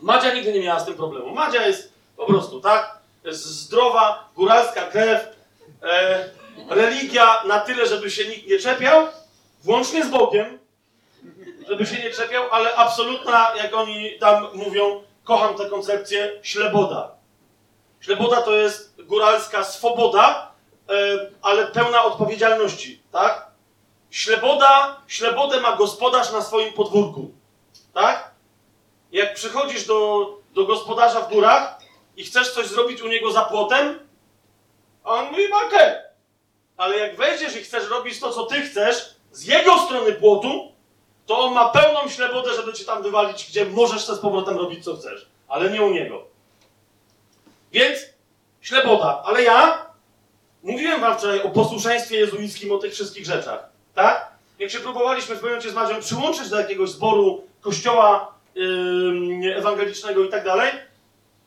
Madzia 0.01 0.33
nigdy 0.33 0.53
nie 0.53 0.61
miała 0.61 0.79
z 0.79 0.85
tym 0.85 0.93
problemu. 0.93 1.35
Madzia 1.35 1.67
jest 1.67 1.93
po 2.17 2.25
prostu, 2.25 2.61
tak? 2.61 2.99
Jest 3.23 3.45
zdrowa, 3.45 4.29
góralska 4.35 4.81
krew, 4.81 5.27
e, 5.83 6.29
religia 6.69 7.43
na 7.43 7.59
tyle, 7.59 7.87
żeby 7.87 8.11
się 8.11 8.29
nikt 8.29 8.47
nie 8.47 8.59
czepiał, 8.59 9.07
włącznie 9.63 10.05
z 10.05 10.09
Bogiem, 10.09 10.59
żeby 11.67 11.85
się 11.85 12.03
nie 12.03 12.09
czepiał, 12.09 12.43
ale 12.51 12.75
absolutna, 12.75 13.51
jak 13.57 13.73
oni 13.73 14.19
tam 14.19 14.47
mówią, 14.53 15.08
kocham 15.29 15.55
tę 15.55 15.69
koncepcję, 15.69 16.39
śleboda. 16.41 17.11
Śleboda 17.99 18.41
to 18.41 18.55
jest 18.55 19.03
góralska 19.03 19.63
swoboda, 19.63 20.51
ale 21.41 21.67
pełna 21.67 22.03
odpowiedzialności, 22.03 23.03
tak? 23.11 23.51
Śleboda, 24.09 25.01
ślebodę 25.07 25.61
ma 25.61 25.75
gospodarz 25.75 26.31
na 26.31 26.41
swoim 26.41 26.73
podwórku, 26.73 27.31
tak? 27.93 28.31
Jak 29.11 29.33
przychodzisz 29.33 29.85
do, 29.85 30.27
do 30.53 30.65
gospodarza 30.65 31.21
w 31.21 31.29
górach 31.33 31.79
i 32.17 32.23
chcesz 32.23 32.53
coś 32.53 32.67
zrobić 32.67 33.01
u 33.01 33.07
niego 33.07 33.31
za 33.31 33.41
płotem, 33.41 33.99
a 35.03 35.09
on 35.09 35.25
mówi, 35.25 35.43
okej. 35.67 35.95
Ale 36.77 36.97
jak 36.97 37.15
wejdziesz 37.15 37.55
i 37.55 37.63
chcesz 37.63 37.89
robić 37.89 38.19
to, 38.19 38.31
co 38.31 38.45
ty 38.45 38.61
chcesz, 38.61 39.15
z 39.31 39.45
jego 39.45 39.79
strony 39.79 40.13
płotu, 40.13 40.71
to 41.29 41.39
on 41.39 41.53
ma 41.53 41.69
pełną 41.69 42.09
ślebodę, 42.09 42.53
żeby 42.53 42.73
cię 42.73 42.85
tam 42.85 43.03
wywalić, 43.03 43.47
gdzie 43.49 43.65
możesz 43.65 44.03
sobie 44.03 44.17
z 44.17 44.21
powrotem 44.21 44.57
robić, 44.57 44.83
co 44.83 44.95
chcesz. 44.95 45.27
Ale 45.47 45.69
nie 45.69 45.81
u 45.81 45.89
niego. 45.89 46.23
Więc 47.71 47.99
śleboda. 48.61 49.21
Ale 49.25 49.43
ja 49.43 49.85
mówiłem 50.63 51.01
wam 51.01 51.17
wczoraj 51.17 51.41
o 51.41 51.49
posłuszeństwie 51.49 52.17
jezuickim, 52.17 52.71
o 52.71 52.77
tych 52.77 52.93
wszystkich 52.93 53.25
rzeczach. 53.25 53.69
Tak? 53.95 54.31
Jak 54.59 54.71
się 54.71 54.79
próbowaliśmy 54.79 55.35
w 55.35 55.37
pewnym 55.37 55.51
momencie 55.51 55.71
z 55.71 55.73
Madzią 55.73 55.99
przyłączyć 55.99 56.49
do 56.49 56.59
jakiegoś 56.59 56.89
zboru 56.89 57.43
kościoła 57.61 58.33
yy, 58.55 59.55
ewangelicznego 59.55 60.23
i 60.23 60.29
tak 60.29 60.43
dalej, 60.45 60.71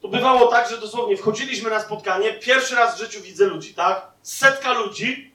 to 0.03 0.09
bywało 0.09 0.47
tak, 0.47 0.71
że 0.71 0.79
dosłownie 0.79 1.17
wchodziliśmy 1.17 1.71
na 1.71 1.81
spotkanie, 1.81 2.33
pierwszy 2.33 2.75
raz 2.75 2.97
w 2.97 2.99
życiu 2.99 3.21
widzę 3.23 3.47
ludzi, 3.47 3.75
tak? 3.75 4.07
Setka 4.23 4.73
ludzi, 4.73 5.33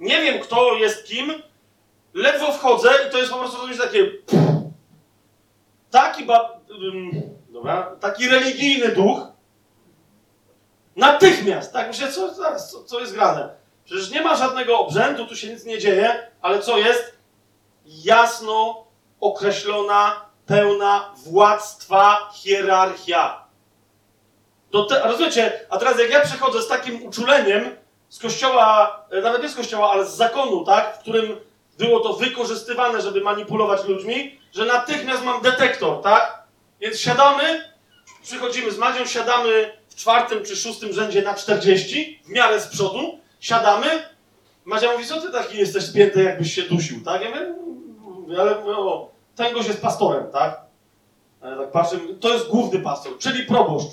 nie 0.00 0.22
wiem 0.22 0.40
kto 0.40 0.74
jest 0.74 1.06
kim, 1.06 1.42
ledwo 2.16 2.52
wchodzę 2.52 2.90
i 3.08 3.12
to 3.12 3.18
jest 3.18 3.32
po 3.32 3.38
prostu 3.38 3.68
coś 3.68 3.78
takie... 3.78 4.10
Taki 5.90 6.24
ba... 6.24 6.50
dobra, 7.48 7.96
taki 8.00 8.28
religijny 8.28 8.88
duch, 8.88 9.20
natychmiast, 10.96 11.72
tak? 11.72 11.88
Myślę, 11.88 12.12
co, 12.12 12.34
co, 12.58 12.84
co 12.84 13.00
jest 13.00 13.14
grane? 13.14 13.48
Przecież 13.84 14.10
nie 14.10 14.22
ma 14.22 14.36
żadnego 14.36 14.78
obrzędu, 14.78 15.26
tu 15.26 15.36
się 15.36 15.48
nic 15.48 15.64
nie 15.64 15.78
dzieje, 15.78 16.30
ale 16.42 16.58
co 16.58 16.78
jest? 16.78 17.16
Jasno 17.86 18.84
określona, 19.20 20.20
pełna 20.46 21.14
władztwa 21.16 22.30
hierarchia. 22.34 23.46
Do 24.70 24.84
te, 24.84 25.00
rozumiecie? 25.00 25.60
A 25.70 25.78
teraz 25.78 25.98
jak 25.98 26.10
ja 26.10 26.20
przechodzę 26.20 26.62
z 26.62 26.68
takim 26.68 27.06
uczuleniem 27.06 27.76
z 28.08 28.18
kościoła, 28.18 29.00
e, 29.10 29.20
nawet 29.20 29.42
nie 29.42 29.48
z 29.48 29.54
kościoła, 29.54 29.90
ale 29.90 30.06
z 30.06 30.14
zakonu, 30.14 30.64
tak? 30.64 30.96
W 30.96 30.98
którym 30.98 31.36
było 31.78 32.00
to 32.00 32.12
wykorzystywane, 32.12 33.02
żeby 33.02 33.20
manipulować 33.20 33.84
ludźmi, 33.84 34.40
że 34.52 34.64
natychmiast 34.66 35.24
mam 35.24 35.42
detektor, 35.42 36.02
tak? 36.02 36.42
Więc 36.80 37.00
siadamy, 37.00 37.64
przychodzimy 38.22 38.70
z 38.70 38.78
Madzią, 38.78 39.06
siadamy 39.06 39.72
w 39.88 39.94
czwartym 39.94 40.44
czy 40.44 40.56
szóstym 40.56 40.92
rzędzie 40.92 41.22
na 41.22 41.34
40, 41.34 42.20
w 42.24 42.28
miarę 42.28 42.60
z 42.60 42.66
przodu, 42.66 43.18
siadamy. 43.40 43.86
Madzia 44.64 44.92
mówi, 44.92 45.06
co 45.06 45.20
ty 45.20 45.32
taki 45.32 45.58
jesteś 45.58 45.84
spięty, 45.84 46.22
jakbyś 46.22 46.54
się 46.54 46.62
dusił, 46.62 47.04
tak? 47.04 47.22
Ja 47.22 47.28
mówię, 47.28 47.40
"Mm, 47.40 48.40
ale 48.40 48.62
no, 48.66 49.08
ten 49.36 49.54
gość 49.54 49.68
jest 49.68 49.82
pastorem, 49.82 50.30
tak? 50.32 50.60
Ale 51.40 51.56
tak 51.56 51.72
patrzę, 51.72 51.98
to 52.20 52.32
jest 52.32 52.48
główny 52.48 52.80
pastor, 52.80 53.18
czyli 53.18 53.42
proboszcz. 53.44 53.88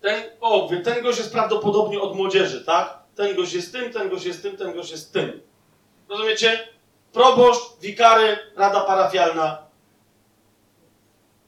Ten, 0.00 0.22
o, 0.40 0.68
ten 0.84 1.02
gość 1.02 1.18
jest 1.18 1.32
prawdopodobnie 1.32 2.00
od 2.00 2.16
młodzieży, 2.16 2.64
tak? 2.64 2.98
Ten 3.14 3.36
gość 3.36 3.52
jest 3.52 3.72
tym, 3.72 3.92
ten 3.92 4.08
gość 4.08 4.24
jest 4.24 4.42
tym, 4.42 4.56
ten 4.56 4.74
gość 4.74 4.90
jest 4.90 5.12
tym. 5.12 5.40
Rozumiecie? 6.08 6.68
Proboszcz, 7.12 7.62
wikary, 7.80 8.38
rada 8.56 8.80
parafialna. 8.80 9.66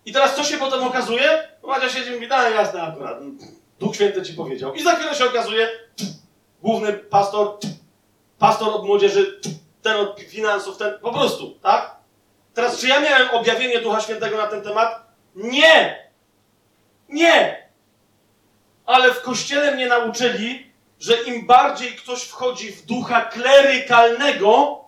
I 0.04 0.12
teraz 0.12 0.36
co 0.36 0.44
się 0.44 0.56
potem 0.56 0.82
okazuje? 0.82 1.48
Madzia 1.62 1.88
siedzi 1.88 2.10
i 2.10 2.14
mówi, 2.14 2.28
no 2.28 2.42
jasne 2.42 2.82
akurat, 2.82 3.18
Duch 3.78 3.94
Święty 3.94 4.22
ci 4.22 4.32
powiedział. 4.32 4.74
I 4.74 4.82
za 4.82 4.94
chwilę 4.94 5.14
się 5.14 5.24
okazuje, 5.24 5.68
główny 6.62 6.92
pastor, 6.92 7.58
pastor 8.38 8.68
od 8.68 8.86
młodzieży, 8.86 9.40
ten 9.82 9.96
od 9.96 10.20
finansów, 10.20 10.76
ten, 10.76 10.98
po 10.98 11.12
prostu, 11.12 11.50
tak? 11.62 11.96
Teraz, 12.54 12.80
czy 12.80 12.88
ja 12.88 13.00
miałem 13.00 13.30
objawienie 13.30 13.80
Ducha 13.80 14.00
Świętego 14.00 14.36
na 14.36 14.46
ten 14.46 14.62
temat? 14.62 15.06
Nie! 15.34 16.08
Nie! 17.08 17.68
Ale 18.86 19.14
w 19.14 19.22
kościele 19.22 19.74
mnie 19.74 19.86
nauczyli, 19.86 20.67
że 21.00 21.22
im 21.22 21.46
bardziej 21.46 21.96
ktoś 21.96 22.22
wchodzi 22.22 22.72
w 22.72 22.86
ducha 22.86 23.20
klerykalnego, 23.20 24.78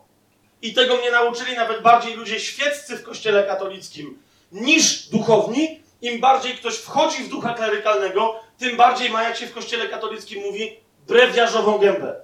i 0.63 0.75
tego 0.75 0.97
mnie 0.97 1.11
nauczyli 1.11 1.57
nawet 1.57 1.83
bardziej 1.83 2.15
ludzie 2.15 2.41
świeccy 2.41 2.97
w 2.97 3.03
kościele 3.03 3.43
katolickim 3.43 4.23
niż 4.53 5.09
duchowni, 5.09 5.83
im 6.03 6.21
bardziej 6.21 6.57
ktoś 6.57 6.77
wchodzi 6.77 7.23
w 7.23 7.29
ducha 7.29 7.55
klerykalnego, 7.55 8.41
tym 8.59 8.77
bardziej 8.77 9.11
ma, 9.11 9.23
jak 9.23 9.37
się 9.37 9.47
w 9.47 9.55
kościele 9.55 9.89
katolickim 9.89 10.43
mówi, 10.43 10.77
brewiarzową 11.07 11.79
gębę. 11.79 12.21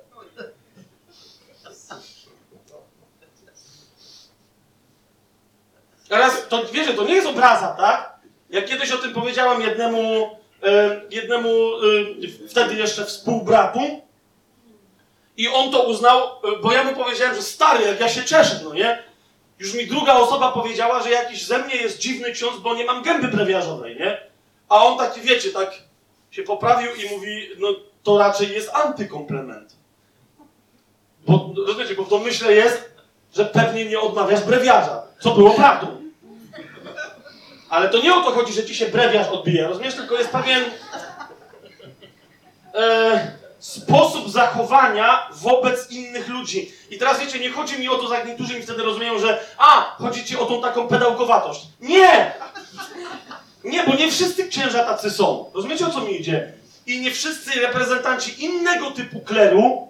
Teraz, 6.09 6.49
to 6.49 6.65
wiecie, 6.73 6.95
to 6.95 7.05
nie 7.05 7.15
jest 7.15 7.27
obraza, 7.27 7.69
tak? 7.69 8.17
Jak 8.51 8.67
kiedyś 8.67 8.93
o 8.93 8.99
tym 8.99 9.15
powiedziałem 9.15 9.63
jednemu, 9.63 10.31
jednemu 11.11 11.49
e, 11.49 12.49
wtedy 12.49 12.75
jeszcze 12.75 13.05
współbratu 13.05 13.81
i 15.37 15.49
on 15.49 15.71
to 15.71 15.83
uznał, 15.83 16.19
e, 16.19 16.29
bo 16.63 16.73
ja 16.73 16.85
mu 16.85 16.93
powiedziałem, 16.93 17.35
że 17.37 17.43
stary, 17.43 17.85
jak 17.85 18.01
ja 18.01 18.09
się 18.09 18.25
cieszę, 18.25 18.61
no 18.65 18.75
nie? 18.75 19.03
Już 19.59 19.75
mi 19.75 19.87
druga 19.87 20.15
osoba 20.15 20.53
powiedziała, 20.53 21.03
że 21.03 21.11
jakiś 21.11 21.47
ze 21.47 21.59
mnie 21.59 21.77
jest 21.77 21.99
dziwny 21.99 22.33
ksiądz, 22.33 22.61
bo 22.61 22.75
nie 22.75 22.85
mam 22.85 23.03
gęby 23.03 23.29
brewiarzowej, 23.29 23.97
nie? 23.97 24.21
A 24.69 24.85
on 24.85 24.99
taki, 24.99 25.21
wiecie, 25.21 25.51
tak 25.51 25.73
się 26.31 26.43
poprawił 26.43 26.91
i 26.95 27.15
mówi, 27.15 27.49
no 27.59 27.69
to 28.03 28.19
raczej 28.19 28.53
jest 28.53 28.71
antykomplement. 28.75 29.77
Bo, 31.27 31.53
rozumiecie, 31.67 31.95
bo 31.95 32.05
w 32.05 32.11
domyśle 32.11 32.53
jest, 32.53 32.91
że 33.35 33.45
pewnie 33.45 33.85
nie 33.85 34.01
odmawiasz 34.01 34.43
brewiarza, 34.43 35.03
co 35.21 35.31
było 35.31 35.51
prawdą. 35.51 36.06
Ale 37.77 37.89
to 37.89 37.99
nie 38.03 38.15
o 38.15 38.21
to 38.21 38.31
chodzi, 38.31 38.53
że 38.53 38.65
ci 38.65 38.75
się 38.75 38.87
brewiarz 38.87 39.29
odbija, 39.29 39.69
rozumiesz? 39.69 39.95
Tylko 39.95 40.19
jest 40.19 40.31
pewien 40.31 40.65
e, 42.75 43.31
sposób 43.59 44.31
zachowania 44.31 45.29
wobec 45.33 45.91
innych 45.91 46.29
ludzi. 46.29 46.73
I 46.91 46.99
teraz 46.99 47.21
wiecie, 47.21 47.39
nie 47.39 47.51
chodzi 47.51 47.79
mi 47.79 47.89
o 47.89 47.99
to, 47.99 48.15
jak 48.15 48.27
niektórzy 48.27 48.55
mi 48.55 48.63
wtedy 48.63 48.83
rozumieją, 48.83 49.19
że 49.19 49.41
a, 49.59 49.97
chodzi 49.99 50.25
ci 50.25 50.37
o 50.37 50.47
tą 50.47 50.63
taką 50.63 50.89
pedałkowatość. 50.89 51.61
Nie! 51.81 52.33
Nie, 53.65 53.85
bo 53.85 53.95
nie 53.95 54.11
wszyscy 54.11 54.49
księża 54.49 54.85
tacy 54.85 55.11
są. 55.11 55.51
Rozumiecie, 55.55 55.87
o 55.87 55.91
co 55.91 56.01
mi 56.01 56.21
idzie? 56.21 56.53
I 56.87 57.01
nie 57.01 57.11
wszyscy 57.11 57.61
reprezentanci 57.61 58.45
innego 58.45 58.91
typu 58.91 59.21
kleru 59.21 59.89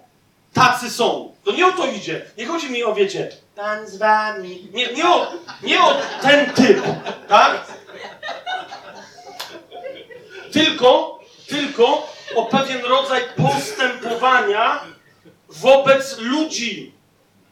tacy 0.53 0.89
są. 0.89 1.31
To 1.43 1.51
nie 1.51 1.67
o 1.67 1.71
to 1.71 1.85
idzie. 1.85 2.25
Nie 2.37 2.45
chodzi 2.45 2.71
mi 2.71 2.83
o, 2.83 2.95
wiecie, 2.95 3.31
pan 3.55 3.87
z 3.87 3.97
wami. 3.97 4.67
Nie, 4.73 4.93
nie, 4.93 5.09
o, 5.09 5.31
nie 5.63 5.81
o 5.81 5.95
ten 6.21 6.53
typ, 6.53 6.81
tak? 7.27 7.76
Tylko, 10.57 11.19
tylko 11.47 12.07
o 12.35 12.45
pewien 12.45 12.85
rodzaj 12.85 13.21
postępowania 13.37 14.83
wobec 15.49 16.17
ludzi. 16.17 16.91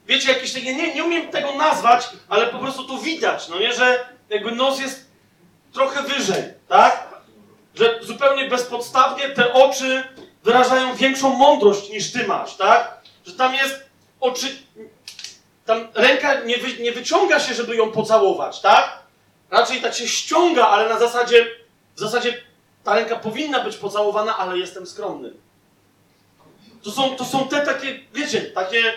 Wiecie, 0.07 0.31
jakieś 0.31 0.53
takie, 0.53 0.75
nie, 0.75 0.93
nie 0.93 1.03
umiem 1.03 1.27
tego 1.27 1.55
nazwać, 1.55 2.09
ale 2.29 2.47
po 2.47 2.59
prostu 2.59 2.83
to 2.83 2.97
widać, 2.97 3.49
no 3.49 3.59
nie, 3.59 3.73
że 3.73 4.09
jakby 4.29 4.51
nos 4.51 4.79
jest 4.79 5.05
trochę 5.73 6.03
wyżej, 6.03 6.43
tak? 6.67 7.07
Że 7.75 7.99
zupełnie 8.01 8.49
bezpodstawnie 8.49 9.29
te 9.29 9.53
oczy 9.53 10.03
wyrażają 10.43 10.95
większą 10.95 11.29
mądrość 11.29 11.89
niż 11.89 12.11
ty 12.11 12.27
masz, 12.27 12.55
tak? 12.55 13.01
Że 13.25 13.33
tam 13.33 13.53
jest 13.53 13.85
oczy. 14.19 14.47
Tam 15.65 15.87
ręka 15.93 16.39
nie, 16.39 16.57
wy, 16.57 16.83
nie 16.83 16.91
wyciąga 16.91 17.39
się, 17.39 17.53
żeby 17.53 17.75
ją 17.75 17.91
pocałować, 17.91 18.61
tak? 18.61 18.99
Raczej 19.51 19.81
tak 19.81 19.93
się 19.95 20.07
ściąga, 20.07 20.67
ale 20.67 20.89
na 20.89 20.99
zasadzie. 20.99 21.47
W 21.95 21.99
zasadzie 21.99 22.44
ta 22.85 22.95
ręka 22.95 23.15
powinna 23.15 23.63
być 23.63 23.77
pocałowana, 23.77 24.37
ale 24.37 24.57
jestem 24.57 24.87
skromny. 24.87 25.33
To 26.83 26.91
są, 26.91 27.15
to 27.15 27.25
są 27.25 27.47
te 27.47 27.65
takie, 27.65 27.99
wiecie, 28.13 28.41
takie. 28.41 28.93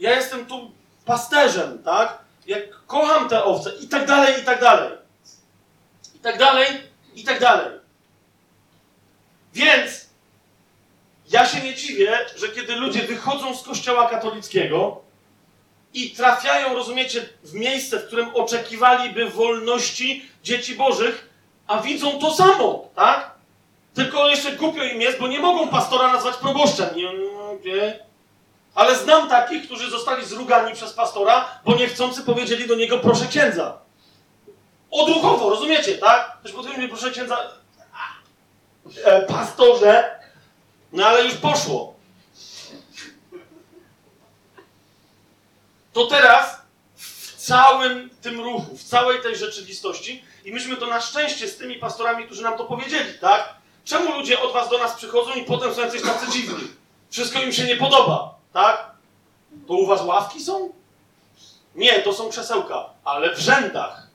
Ja 0.00 0.16
jestem 0.16 0.46
tu 0.46 0.70
pasterzem, 1.04 1.82
tak? 1.82 2.18
Jak 2.46 2.86
kocham 2.86 3.28
te 3.28 3.44
owce 3.44 3.72
i 3.80 3.88
tak 3.88 4.06
dalej, 4.06 4.42
i 4.42 4.44
tak 4.44 4.60
dalej. 4.60 4.98
I 6.14 6.18
tak 6.18 6.38
dalej, 6.38 6.66
i 7.14 7.24
tak 7.24 7.40
dalej. 7.40 7.78
Więc 9.54 10.06
ja 11.30 11.46
się 11.46 11.60
nie 11.60 11.74
dziwię, 11.74 12.18
że 12.36 12.48
kiedy 12.48 12.76
ludzie 12.76 13.02
wychodzą 13.02 13.56
z 13.56 13.62
kościoła 13.62 14.08
katolickiego 14.08 15.00
i 15.94 16.10
trafiają, 16.10 16.74
rozumiecie, 16.74 17.28
w 17.42 17.54
miejsce, 17.54 17.98
w 17.98 18.06
którym 18.06 18.34
oczekiwaliby 18.34 19.30
wolności 19.30 20.28
dzieci 20.42 20.74
bożych, 20.74 21.27
a 21.68 21.82
widzą 21.82 22.18
to 22.18 22.34
samo, 22.34 22.88
tak? 22.94 23.30
Tylko 23.94 24.28
jeszcze 24.28 24.52
głupio 24.52 24.84
im 24.84 25.00
jest, 25.00 25.18
bo 25.18 25.28
nie 25.28 25.40
mogą 25.40 25.68
pastora 25.68 26.12
nazwać 26.12 26.36
proboszczem. 26.36 26.96
Nie, 26.96 27.12
nie. 27.64 27.98
Ale 28.74 28.96
znam 28.96 29.28
takich, 29.28 29.66
którzy 29.66 29.90
zostali 29.90 30.24
zrugani 30.24 30.74
przez 30.74 30.92
pastora, 30.92 31.60
bo 31.64 31.74
niechcący 31.74 32.22
powiedzieli 32.22 32.68
do 32.68 32.74
niego 32.74 32.98
proszę 32.98 33.26
księdza. 33.26 33.78
Odruchowo, 34.90 35.50
rozumiecie, 35.50 35.98
tak? 35.98 36.36
Ktoś 36.40 36.52
podchodzi 36.52 36.80
mi, 36.80 36.88
proszę 36.88 37.10
księdza, 37.10 37.38
e, 39.04 39.22
pastorze, 39.22 40.18
no 40.92 41.06
ale 41.06 41.24
już 41.24 41.34
poszło. 41.34 41.94
To 45.92 46.06
teraz 46.06 46.58
w 46.96 47.36
całym 47.36 48.10
tym 48.22 48.40
ruchu, 48.40 48.76
w 48.76 48.84
całej 48.84 49.22
tej 49.22 49.36
rzeczywistości, 49.36 50.24
i 50.44 50.52
myśmy 50.52 50.76
to 50.76 50.86
na 50.86 51.00
szczęście 51.00 51.48
z 51.48 51.56
tymi 51.56 51.74
pastorami, 51.74 52.24
którzy 52.26 52.42
nam 52.42 52.58
to 52.58 52.64
powiedzieli, 52.64 53.18
tak? 53.20 53.54
Czemu 53.84 54.12
ludzie 54.12 54.40
od 54.40 54.52
was 54.52 54.68
do 54.68 54.78
nas 54.78 54.94
przychodzą 54.94 55.34
i 55.34 55.44
potem 55.44 55.74
są 55.74 55.80
jacyś 55.80 56.02
tacy 56.02 56.30
dziwni? 56.32 56.68
Wszystko 57.10 57.40
im 57.40 57.52
się 57.52 57.64
nie 57.64 57.76
podoba, 57.76 58.34
tak? 58.52 58.90
To 59.68 59.74
u 59.74 59.86
was 59.86 60.02
ławki 60.02 60.40
są? 60.40 60.72
Nie, 61.74 61.92
to 61.92 62.12
są 62.12 62.28
krzesełka, 62.30 62.84
ale 63.04 63.34
w 63.34 63.38
rzędach. 63.38 64.06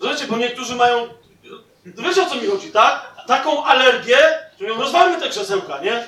Zobaczcie, 0.00 0.26
bo 0.26 0.36
niektórzy 0.36 0.74
mają. 0.74 1.08
Wiecie 1.86 2.22
o 2.22 2.26
co 2.26 2.34
mi 2.36 2.46
chodzi, 2.46 2.72
tak? 2.72 3.14
Taką 3.26 3.64
alergię, 3.64 4.18
że 4.60 4.66
mówią, 4.68 4.80
rozwalmy 4.80 5.20
te 5.20 5.28
krzesełka, 5.28 5.78
nie? 5.78 6.06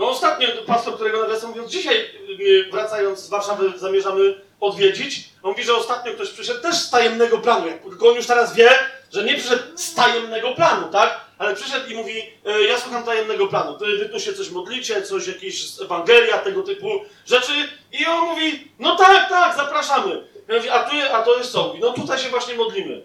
No 0.00 0.08
ostatnio 0.08 0.48
pastor, 0.66 0.94
którego 0.94 1.22
nawiasem 1.22 1.50
mówiąc, 1.50 1.70
dzisiaj 1.70 1.96
y, 2.40 2.68
wracając 2.72 3.18
z 3.18 3.28
Warszawy 3.28 3.78
zamierzamy 3.78 4.40
odwiedzić. 4.60 5.28
On 5.42 5.50
mówi, 5.50 5.64
że 5.64 5.74
ostatnio 5.74 6.12
ktoś 6.12 6.30
przyszedł 6.30 6.60
też 6.60 6.76
z 6.76 6.90
tajemnego 6.90 7.38
planu. 7.38 7.66
Jak 7.66 7.82
tylko 7.82 8.08
on 8.08 8.14
już 8.14 8.26
teraz 8.26 8.54
wie, 8.54 8.70
że 9.12 9.24
nie 9.24 9.34
przyszedł 9.34 9.62
z 9.76 9.94
tajemnego 9.94 10.54
planu, 10.54 10.88
tak? 10.88 11.20
Ale 11.38 11.54
przyszedł 11.54 11.90
i 11.90 11.94
mówi, 11.94 12.22
e, 12.46 12.62
ja 12.62 12.78
słucham 12.78 13.04
tajemnego 13.04 13.46
planu. 13.46 13.78
Wy, 13.78 14.08
tu 14.08 14.20
się 14.20 14.34
coś 14.34 14.50
modlicie, 14.50 15.02
coś, 15.02 15.26
jakieś 15.26 15.80
Ewangelia, 15.80 16.38
tego 16.38 16.62
typu 16.62 16.88
rzeczy. 17.26 17.52
I 17.92 18.06
on 18.06 18.28
mówi, 18.28 18.72
no 18.78 18.96
tak, 18.96 19.28
tak, 19.28 19.56
zapraszamy. 19.56 20.24
Ja 20.48 20.56
mówię, 20.56 20.72
a, 20.72 20.90
tu, 20.90 20.96
a 21.12 21.22
to 21.22 21.36
jest 21.38 21.52
co? 21.52 21.74
No 21.80 21.92
tutaj 21.92 22.18
się 22.18 22.28
właśnie 22.28 22.54
modlimy. 22.54 23.02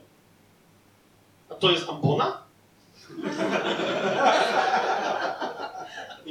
A 1.49 1.55
to 1.55 1.71
jest 1.71 1.89
ambona? 1.89 2.45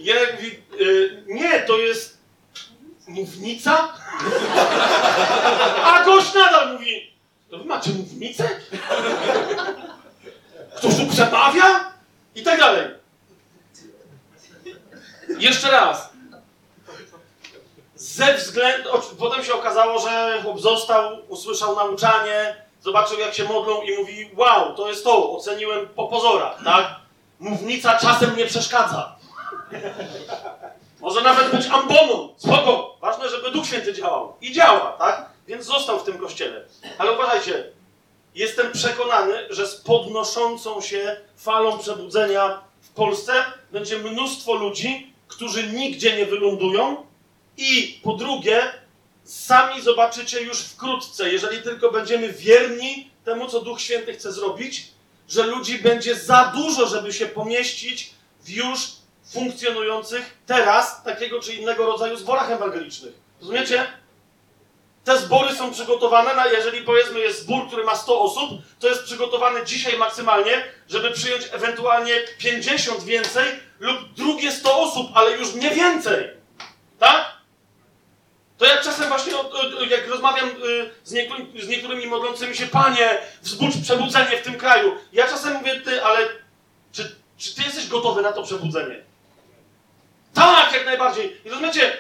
Ja 0.05 0.15
mówi, 0.35 0.59
y, 0.81 1.23
nie, 1.27 1.61
to 1.61 1.79
jest 1.79 2.19
mównica? 3.09 3.89
A 5.85 6.05
gość 6.05 6.35
nadal 6.35 6.73
mówi, 6.73 7.13
to 7.51 7.59
wy 7.59 7.65
macie 7.65 7.91
mównicę? 7.91 8.49
Ktoś 10.77 10.97
tu 10.97 11.07
przemawia? 11.07 11.93
I 12.35 12.43
tak 12.43 12.61
dalej. 12.61 12.89
Jeszcze 15.39 15.71
raz. 15.71 16.13
Ze 17.95 18.35
względu. 18.35 18.89
Potem 19.19 19.45
się 19.45 19.55
okazało, 19.55 19.99
że 20.01 20.41
chłop 20.43 20.61
został, 20.61 21.19
usłyszał 21.29 21.77
nauczanie, 21.77 22.57
zobaczył 22.81 23.19
jak 23.19 23.35
się 23.35 23.45
modlą 23.45 23.83
i 23.83 23.99
mówi: 23.99 24.31
Wow, 24.37 24.75
to 24.77 24.89
jest 24.89 25.05
to, 25.05 25.33
oceniłem 25.33 25.89
po 25.89 26.09
pozorach, 26.09 26.65
tak? 26.65 26.87
Mównica 27.41 27.99
czasem 27.99 28.37
nie 28.37 28.47
przeszkadza. 28.47 29.17
Może 31.01 31.23
nawet 31.23 31.51
być 31.57 31.67
amboną. 31.67 32.35
Spoko. 32.37 32.97
Ważne, 33.01 33.29
żeby 33.29 33.51
Duch 33.51 33.67
Święty 33.67 33.93
działał. 33.93 34.37
I 34.41 34.53
działa, 34.53 34.93
tak? 34.99 35.31
Więc 35.47 35.65
został 35.65 36.01
w 36.01 36.05
tym 36.05 36.19
kościele. 36.19 36.65
Ale 36.99 37.13
uważajcie, 37.13 37.73
jestem 38.35 38.73
przekonany, 38.73 39.47
że 39.51 39.67
z 39.67 39.75
podnoszącą 39.75 40.81
się 40.81 41.17
falą 41.37 41.79
przebudzenia 41.79 42.61
w 42.81 42.89
Polsce 42.89 43.33
będzie 43.73 43.99
mnóstwo 43.99 44.55
ludzi, 44.55 45.13
którzy 45.29 45.67
nigdzie 45.67 46.17
nie 46.17 46.27
wylądują 46.27 47.07
i 47.57 48.01
po 48.03 48.13
drugie, 48.13 48.73
sami 49.25 49.83
zobaczycie 49.83 50.43
już 50.43 50.61
wkrótce, 50.61 51.33
jeżeli 51.33 51.63
tylko 51.63 51.91
będziemy 51.93 52.33
wierni 52.33 53.11
temu, 53.25 53.49
co 53.49 53.61
Duch 53.61 53.81
Święty 53.81 54.13
chce 54.15 54.33
zrobić, 54.33 54.89
że 55.29 55.47
ludzi 55.47 55.79
będzie 55.79 56.15
za 56.15 56.53
dużo, 56.55 56.87
żeby 56.87 57.13
się 57.13 57.27
pomieścić 57.27 58.11
w 58.41 58.51
już 58.51 59.04
funkcjonujących 59.33 60.39
teraz 60.47 61.03
takiego 61.03 61.41
czy 61.41 61.55
innego 61.55 61.87
rodzaju 61.87 62.17
zborach 62.17 62.51
ewangelicznych. 62.51 63.13
Rozumiecie? 63.41 63.87
Te 65.05 65.19
zbory 65.19 65.55
są 65.55 65.71
przygotowane, 65.71 66.35
na, 66.35 66.47
jeżeli 66.47 66.83
powiedzmy 66.83 67.21
jest 67.21 67.41
zbór, 67.41 67.67
który 67.67 67.85
ma 67.85 67.97
100 67.97 68.21
osób, 68.21 68.51
to 68.81 68.89
jest 68.89 69.03
przygotowany 69.03 69.67
dzisiaj 69.67 69.99
maksymalnie, 69.99 70.65
żeby 70.89 71.11
przyjąć 71.11 71.49
ewentualnie 71.53 72.15
50 72.39 73.03
więcej 73.03 73.45
lub 73.81 74.13
drugie 74.13 74.53
100 74.53 74.81
osób, 74.81 75.07
ale 75.15 75.31
już 75.31 75.55
nie 75.55 75.71
więcej. 75.71 76.31
Tak? 76.99 77.35
To 78.59 78.65
jak 78.67 78.83
czasem 78.83 79.09
właśnie, 79.09 79.33
jak 79.91 80.09
rozmawiam 80.09 80.49
y, 80.49 80.91
z, 81.05 81.13
niektórymi, 81.13 81.63
z 81.63 81.69
niektórymi 81.69 82.07
modlącymi 82.07 82.57
się, 82.57 82.67
panie, 82.67 83.19
wzbudź 83.43 83.77
przebudzenie 83.83 84.39
w 84.39 84.43
tym 84.43 84.55
kraju. 84.55 84.97
Ja 85.13 85.27
czasem 85.29 85.55
mówię, 85.55 85.81
ty, 85.81 86.05
ale 86.05 86.29
czy, 86.93 87.17
czy 87.39 87.55
ty 87.55 87.63
jesteś 87.63 87.89
gotowy 87.89 88.23
na 88.23 88.33
to 88.33 88.43
przebudzenie? 88.43 89.05
Tak, 90.35 90.73
jak 90.73 90.87
najbardziej. 90.87 91.41
I 91.45 91.49
rozumiecie, 91.49 91.97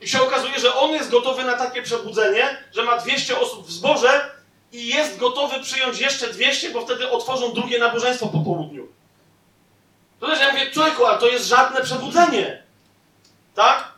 I 0.00 0.08
się 0.08 0.22
okazuje, 0.22 0.60
że 0.60 0.74
on 0.74 0.90
jest 0.90 1.10
gotowy 1.10 1.44
na 1.44 1.56
takie 1.56 1.82
przebudzenie, 1.82 2.58
że 2.74 2.82
ma 2.82 2.96
200 2.96 3.40
osób 3.40 3.66
w 3.66 3.72
zborze 3.72 4.30
i 4.72 4.88
jest 4.88 5.18
gotowy 5.18 5.60
przyjąć 5.60 6.00
jeszcze 6.00 6.32
200, 6.32 6.70
bo 6.70 6.80
wtedy 6.80 7.10
otworzą 7.10 7.52
drugie 7.52 7.78
nabożeństwo 7.78 8.26
po 8.26 8.38
południu. 8.38 8.88
To 10.20 10.26
też 10.26 10.40
ja 10.40 10.52
mówię, 10.52 10.70
człowieku, 10.70 11.06
ale 11.06 11.18
to 11.18 11.26
jest 11.28 11.46
żadne 11.46 11.82
przebudzenie. 11.82 12.62
Tak? 13.54 13.92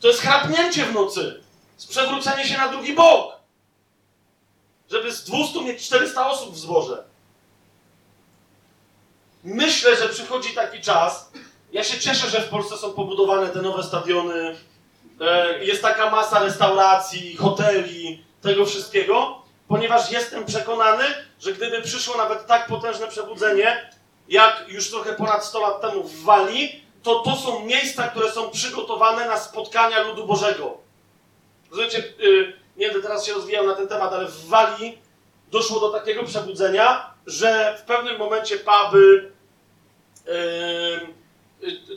To 0.00 0.08
jest 0.08 0.20
chrapnięcie 0.20 0.84
w 0.84 0.92
nocy. 0.94 1.42
Przewrócenie 1.88 2.44
się 2.44 2.58
na 2.58 2.68
drugi 2.68 2.94
bok. 2.94 3.36
Żeby 4.90 5.12
z 5.12 5.24
200 5.24 5.60
mieć 5.60 5.86
400 5.86 6.30
osób 6.30 6.54
w 6.54 6.58
zborze. 6.58 7.04
Myślę, 9.44 9.96
że 9.96 10.08
przychodzi 10.08 10.54
taki 10.54 10.80
czas. 10.80 11.32
Ja 11.72 11.84
się 11.84 12.00
cieszę, 12.00 12.30
że 12.30 12.40
w 12.40 12.48
Polsce 12.48 12.76
są 12.76 12.92
pobudowane 12.92 13.48
te 13.48 13.62
nowe 13.62 13.82
stadiony. 13.82 14.56
E, 15.20 15.64
jest 15.64 15.82
taka 15.82 16.10
masa 16.10 16.38
restauracji, 16.38 17.36
hoteli, 17.36 18.24
tego 18.42 18.66
wszystkiego, 18.66 19.42
ponieważ 19.68 20.10
jestem 20.10 20.44
przekonany, 20.44 21.04
że 21.40 21.52
gdyby 21.52 21.82
przyszło 21.82 22.16
nawet 22.16 22.46
tak 22.46 22.66
potężne 22.66 23.08
przebudzenie, 23.08 23.90
jak 24.28 24.64
już 24.68 24.90
trochę 24.90 25.14
ponad 25.14 25.44
100 25.44 25.60
lat 25.60 25.80
temu 25.80 26.02
w 26.02 26.22
Walii, 26.22 26.84
to 27.02 27.20
to 27.20 27.36
są 27.36 27.64
miejsca, 27.64 28.08
które 28.08 28.30
są 28.30 28.50
przygotowane 28.50 29.26
na 29.26 29.36
spotkania 29.36 30.02
ludu 30.02 30.26
Bożego. 30.26 30.78
Rozumiecie, 31.70 31.98
y, 31.98 32.52
nie 32.76 32.86
będę 32.86 33.02
teraz 33.02 33.26
się 33.26 33.32
rozwijał 33.32 33.66
na 33.66 33.74
ten 33.74 33.88
temat, 33.88 34.12
ale 34.12 34.26
w 34.26 34.46
Walii 34.46 34.98
doszło 35.50 35.80
do 35.80 35.90
takiego 35.90 36.24
przebudzenia, 36.24 37.14
że 37.26 37.76
w 37.78 37.82
pewnym 37.82 38.18
momencie 38.18 38.56
puby, 38.56 39.32
y, 40.28 40.32
y, 40.32 41.21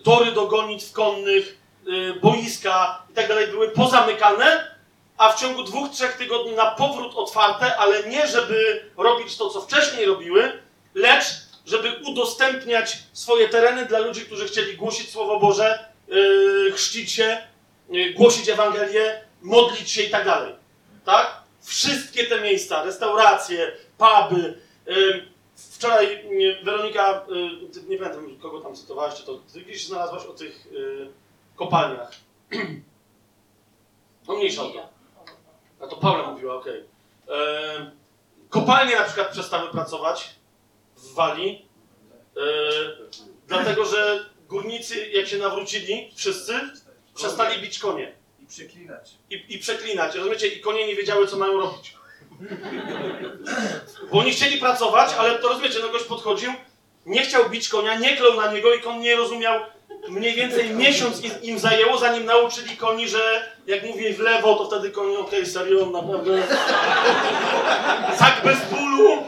tory 0.04 0.32
do 0.32 0.48
gonitw 0.48 0.92
konnych, 0.92 1.58
y, 1.88 2.14
boiska 2.14 3.04
i 3.12 3.14
tak 3.14 3.28
dalej 3.28 3.48
były 3.48 3.70
pozamykane, 3.70 4.76
a 5.18 5.32
w 5.32 5.40
ciągu 5.40 5.64
dwóch, 5.64 5.92
trzech 5.92 6.18
tygodni 6.18 6.52
na 6.52 6.72
powrót 6.72 7.16
otwarte, 7.16 7.78
ale 7.78 8.04
nie 8.04 8.28
żeby 8.28 8.86
robić 8.98 9.38
to, 9.38 9.50
co 9.50 9.62
wcześniej 9.62 10.06
robiły, 10.06 10.60
lecz 10.96 11.26
żeby 11.66 11.96
udostępniać 12.06 12.98
swoje 13.14 13.50
tereny 13.50 13.86
dla 13.86 14.00
ludzi, 14.00 14.22
którzy 14.22 14.48
chcieli 14.48 14.78
głosić 14.78 15.10
Słowo 15.10 15.40
Boże, 15.40 15.86
yy, 16.08 16.72
chrzcić 16.72 17.12
się, 17.12 17.38
głosić 18.16 18.50
Ewangelię, 18.50 19.22
modlić 19.42 19.92
się 19.92 20.04
i 20.04 20.10
tak 20.10 20.26
dalej. 20.26 20.54
Tak? 21.06 21.42
Wszystkie 21.64 22.26
te 22.26 22.42
miejsca, 22.42 22.84
restauracje, 22.84 23.72
puby. 23.98 24.60
Wczoraj 25.56 26.24
Weronika, 26.64 27.14
ty- 27.74 27.84
nie 27.88 27.98
pamiętam 27.98 28.38
kogo 28.40 28.62
tam 28.62 28.76
cytowałaś, 28.76 29.16
czy 29.16 29.24
to 29.26 29.40
ty 29.54 29.62
gdzieś 29.62 29.88
znalazłaś 29.88 30.26
o 30.26 30.34
tych 30.34 30.66
yy, 30.72 31.12
kopalniach. 31.56 32.12
No 34.28 34.36
mniejsza 34.36 34.64
o 34.64 34.70
to. 34.70 34.90
A 35.82 35.88
to 35.88 35.96
Paula 35.96 36.32
mówiła, 36.32 36.56
okej. 36.56 36.84
Em, 37.28 37.92
Kopalnie 38.50 38.96
na 38.96 39.04
przykład 39.04 39.32
przestały 39.32 39.72
pracować 39.72 40.36
w 40.96 41.14
Walii, 41.14 41.70
e, 42.38 42.42
dlatego 43.48 43.86
że 43.86 44.30
górnicy, 44.48 45.08
jak 45.10 45.28
się 45.28 45.38
nawrócili, 45.38 46.12
wszyscy, 46.16 46.54
przestali 47.16 47.62
bić 47.62 47.80
konie 47.80 48.16
I 48.40 48.46
przeklinać. 48.46 49.12
i, 49.30 49.46
i 49.50 49.60
przeklinać. 49.60 50.16
Rozumiecie? 50.16 50.48
I 50.48 50.62
konie 50.62 50.88
nie 50.88 50.96
wiedziały, 50.96 51.28
co 51.28 51.38
mają 51.38 51.58
robić. 51.60 51.96
Bo 54.12 54.20
oni 54.20 54.32
chcieli 54.32 54.58
pracować, 54.58 55.10
ale 55.20 55.40
to 55.40 55.48
rozumiecie, 55.48 55.80
no 55.82 55.90
gość 55.90 56.06
podchodził, 56.06 56.52
nie 57.06 57.22
chciał 57.22 57.50
bić 57.50 57.70
konia, 57.70 58.00
nie 58.00 58.18
klął 58.18 58.42
na 58.42 58.52
niego 58.52 58.74
i 58.74 58.80
koń 58.80 58.98
nie 58.98 59.16
rozumiał. 59.16 59.60
Mniej 60.10 60.34
więcej 60.34 60.70
miesiąc 60.70 61.22
im, 61.44 61.60
zajęło, 61.60 61.98
zanim 61.98 62.26
nauczyli 62.26 62.78
koni, 62.78 63.10
że 63.10 63.54
jak 63.68 63.84
mówi 63.84 64.14
w 64.14 64.20
lewo, 64.20 64.56
to 64.56 64.68
wtedy 64.68 64.92
koń, 64.92 65.16
okej, 65.16 65.46
serio, 65.46 65.86
naprawdę. 65.86 66.44
Tak 68.20 68.42
bez 68.44 68.58
bólu. 68.72 69.24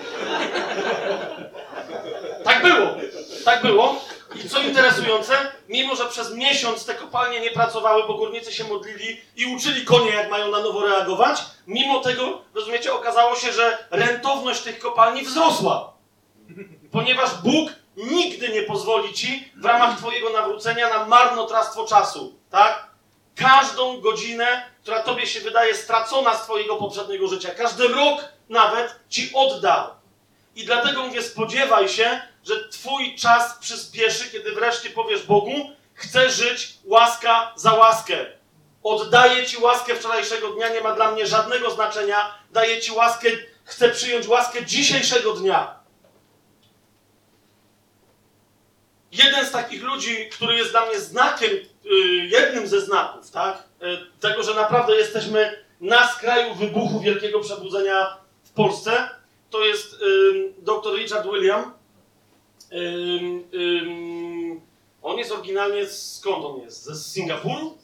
Tak 2.44 2.62
było. 2.62 2.96
Tak 3.46 3.62
było. 3.62 4.02
I 4.36 4.50
co 4.50 4.60
interesujące, 4.60 5.52
mimo 5.70 5.96
że 5.96 6.06
przez 6.06 6.34
miesiąc 6.34 6.86
te 6.86 6.94
kopalnie 6.94 7.40
nie 7.40 7.52
pracowały, 7.52 8.04
bo 8.08 8.14
górnicy 8.14 8.54
się 8.54 8.64
modlili 8.64 9.22
i 9.36 9.56
uczyli 9.56 9.86
konie, 9.86 10.12
jak 10.12 10.30
mają 10.30 10.52
na 10.52 10.60
nowo 10.60 10.88
reagować, 10.88 11.40
mimo 11.68 12.00
tego, 12.00 12.42
rozumiecie, 12.54 12.94
okazało 12.94 13.36
się, 13.36 13.52
że 13.54 13.78
rentowność 13.92 14.62
tych 14.62 14.80
kopalni 14.80 15.24
wzrosła. 15.24 15.94
Ponieważ 16.92 17.36
Bóg 17.44 17.70
nigdy 17.98 18.50
nie 18.50 18.62
pozwoli 18.62 19.14
ci 19.14 19.52
w 19.56 19.66
ramach 19.66 19.98
Twojego 19.98 20.30
nawrócenia 20.30 20.90
na 20.90 21.06
marnotrawstwo 21.06 21.88
czasu, 21.88 22.36
tak? 22.50 22.88
Każdą 23.36 24.02
godzinę, 24.02 24.70
która 24.82 25.04
Tobie 25.04 25.28
się 25.28 25.40
wydaje 25.40 25.76
stracona 25.76 26.36
z 26.36 26.44
Twojego 26.44 26.76
poprzedniego 26.76 27.28
życia, 27.28 27.50
każdy 27.58 27.88
rok 27.88 28.26
nawet 28.50 29.00
ci 29.10 29.32
odda. 29.34 29.96
I 30.56 30.66
dlatego 30.66 31.04
mówię, 31.04 31.22
spodziewaj 31.22 31.90
się, 31.90 32.22
że 32.48 32.70
Twój 32.70 33.16
czas 33.16 33.58
przyspieszy, 33.60 34.32
kiedy 34.32 34.52
wreszcie 34.52 34.90
powiesz 34.90 35.24
Bogu, 35.24 35.72
chcę 35.94 36.30
żyć 36.30 36.74
łaska 36.86 37.54
za 37.56 37.74
łaskę. 37.74 38.26
Oddaję 38.84 39.46
Ci 39.46 39.58
łaskę 39.58 39.96
wczorajszego 39.96 40.50
dnia, 40.50 40.70
nie 40.70 40.82
ma 40.82 40.96
dla 40.96 41.12
mnie 41.12 41.28
żadnego 41.28 41.72
znaczenia. 41.72 42.36
Daję 42.52 42.82
Ci 42.82 42.92
łaskę, 42.92 43.28
chcę 43.64 43.90
przyjąć 43.90 44.28
łaskę 44.28 44.66
dzisiejszego 44.66 45.34
dnia. 45.34 45.78
Jeden 49.12 49.46
z 49.46 49.52
takich 49.52 49.84
ludzi, 49.84 50.30
który 50.30 50.56
jest 50.56 50.72
dla 50.72 50.86
mnie 50.86 51.00
znakiem, 51.00 51.52
y, 51.52 51.90
jednym 52.26 52.68
ze 52.68 52.82
znaków, 52.82 53.32
tak? 53.32 53.64
Y, 53.84 54.20
tego, 54.20 54.44
że 54.44 54.54
naprawdę 54.54 54.96
jesteśmy 54.96 55.66
na 55.82 56.08
skraju 56.08 56.56
wybuchu 56.56 57.00
wielkiego 57.00 57.40
przebudzenia 57.40 58.18
w 58.44 58.52
Polsce, 58.52 59.10
to 59.50 59.66
jest 59.66 59.96
dr 60.58 60.96
Richard 60.96 61.26
William. 61.26 61.77
Ym, 62.72 63.44
ym, 63.54 64.62
on 65.02 65.18
jest 65.18 65.32
oryginalnie, 65.32 65.88
skąd 65.88 66.46
on 66.46 66.62
jest? 66.62 66.84
Ze 66.84 66.96
Singapuru? 66.96 67.78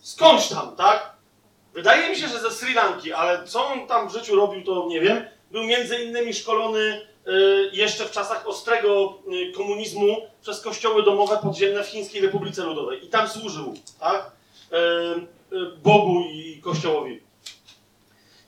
Skądś 0.00 0.48
tam, 0.48 0.76
tak? 0.76 1.14
Wydaje 1.74 2.10
mi 2.10 2.16
się, 2.16 2.28
że 2.28 2.40
ze 2.40 2.50
Sri 2.50 2.74
Lanki, 2.74 3.12
ale 3.12 3.46
co 3.46 3.66
on 3.66 3.86
tam 3.86 4.08
w 4.08 4.12
życiu 4.12 4.36
robił, 4.36 4.64
to 4.64 4.86
nie 4.88 5.00
wiem. 5.00 5.24
Był 5.50 5.64
między 5.64 6.04
innymi 6.04 6.34
szkolony 6.34 7.00
y, 7.28 7.70
jeszcze 7.72 8.04
w 8.04 8.10
czasach 8.10 8.48
ostrego 8.48 9.18
y, 9.32 9.52
komunizmu 9.52 10.16
przez 10.42 10.60
kościoły 10.60 11.02
domowe 11.02 11.38
podziemne 11.42 11.84
w 11.84 11.88
Chińskiej 11.88 12.22
Republice 12.22 12.64
Ludowej. 12.64 13.04
I 13.06 13.08
tam 13.08 13.28
służył, 13.28 13.74
tak? 14.00 14.30
Y, 14.72 15.56
y, 15.56 15.76
Bogu 15.82 16.20
i 16.32 16.60
Kościołowi. 16.64 17.20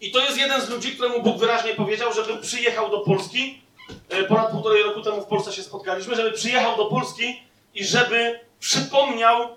I 0.00 0.10
to 0.10 0.20
jest 0.20 0.38
jeden 0.38 0.60
z 0.60 0.70
ludzi, 0.70 0.92
któremu 0.92 1.22
Bóg 1.22 1.38
wyraźnie 1.38 1.74
powiedział, 1.74 2.12
żeby 2.12 2.36
przyjechał 2.36 2.90
do 2.90 3.00
Polski. 3.00 3.62
E, 4.09 4.24
Ponad 4.24 4.51
półtorej 4.51 4.82
roku 4.82 5.03
temu 5.03 5.22
w 5.22 5.26
Polsce 5.26 5.53
się 5.53 5.62
spotkaliśmy, 5.62 6.16
żeby 6.16 6.32
przyjechał 6.32 6.76
do 6.76 6.87
Polski 6.87 7.43
i 7.74 7.84
żeby 7.84 8.41
przypomniał 8.61 9.43
e, 9.43 9.49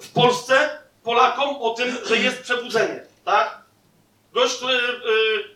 w 0.00 0.12
Polsce 0.12 0.78
Polakom 1.02 1.56
o 1.56 1.70
tym, 1.70 1.98
że 2.06 2.16
jest 2.16 2.42
przebudzenie, 2.42 3.06
tak? 3.24 3.64
Gość, 4.32 4.56
który 4.56 4.74
e, 4.74 4.80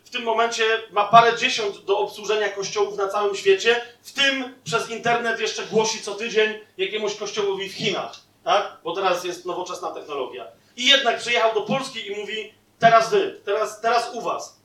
w 0.05 0.11
tym 0.11 0.23
momencie 0.23 0.65
ma 0.91 1.05
parę 1.05 1.37
dziesiąt 1.37 1.85
do 1.85 1.99
obsłużenia 1.99 2.49
kościołów 2.49 2.97
na 2.97 3.09
całym 3.09 3.37
świecie, 3.37 3.81
w 4.03 4.13
tym 4.13 4.55
przez 4.65 4.91
internet 4.91 5.41
jeszcze 5.41 5.67
głosi 5.67 6.03
co 6.03 6.15
tydzień 6.15 6.59
jakiemuś 6.77 7.15
kościołowi 7.15 7.69
w 7.69 7.75
Chinach, 7.75 8.13
tak? 8.45 8.77
Bo 8.85 8.95
teraz 8.95 9.25
jest 9.25 9.47
nowoczesna 9.47 9.91
technologia. 9.91 10.47
I 10.77 10.87
jednak 10.87 11.19
przyjechał 11.19 11.55
do 11.55 11.61
Polski 11.61 12.07
i 12.07 12.17
mówi, 12.17 12.55
teraz 12.79 13.11
wy, 13.11 13.41
teraz, 13.45 13.81
teraz 13.81 14.15
u 14.15 14.21
was. 14.21 14.58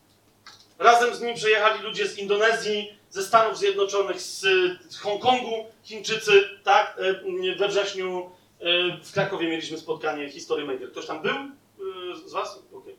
Razem 0.80 1.16
z 1.16 1.22
nim 1.22 1.36
przyjechali 1.36 1.84
ludzie 1.84 2.08
z 2.08 2.18
Indonezji, 2.18 2.98
ze 3.10 3.24
Stanów 3.24 3.58
Zjednoczonych, 3.58 4.22
z, 4.22 4.42
z 4.90 4.98
Hongkongu, 5.00 5.66
Chińczycy, 5.84 6.50
tak? 6.64 7.00
E, 7.00 7.56
We 7.58 7.68
wrześniu 7.68 8.32
e, 8.60 8.98
w 9.04 9.12
Krakowie 9.12 9.48
mieliśmy 9.48 9.78
spotkanie 9.78 10.30
History 10.30 10.66
Maker. 10.66 10.92
Ktoś 10.92 11.06
tam 11.06 11.22
był 11.22 11.36
e, 11.36 11.50
z 12.28 12.32
was? 12.34 12.60
Okej. 12.74 12.96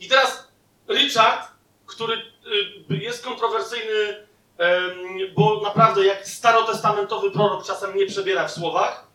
I 0.00 0.08
teraz 0.08 0.48
Richard, 0.88 1.48
który 1.86 2.22
jest 2.88 3.24
kontrowersyjny, 3.24 4.26
bo 5.34 5.60
naprawdę 5.60 6.06
jak 6.06 6.28
starotestamentowy 6.28 7.30
prorok 7.30 7.66
czasem 7.66 7.96
nie 7.96 8.06
przebiera 8.06 8.48
w 8.48 8.52
słowach, 8.52 9.05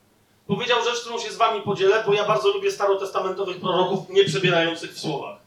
powiedział 0.52 0.84
rzecz, 0.84 1.02
którą 1.02 1.20
się 1.20 1.32
z 1.32 1.38
wami 1.38 1.62
podzielę, 1.62 2.04
bo 2.08 2.14
ja 2.14 2.26
bardzo 2.26 2.50
lubię 2.50 2.72
starotestamentowych 2.72 3.60
proroków 3.60 4.10
nie 4.10 4.26
przebierających 4.26 4.94
w 4.94 5.00
słowach. 5.00 5.40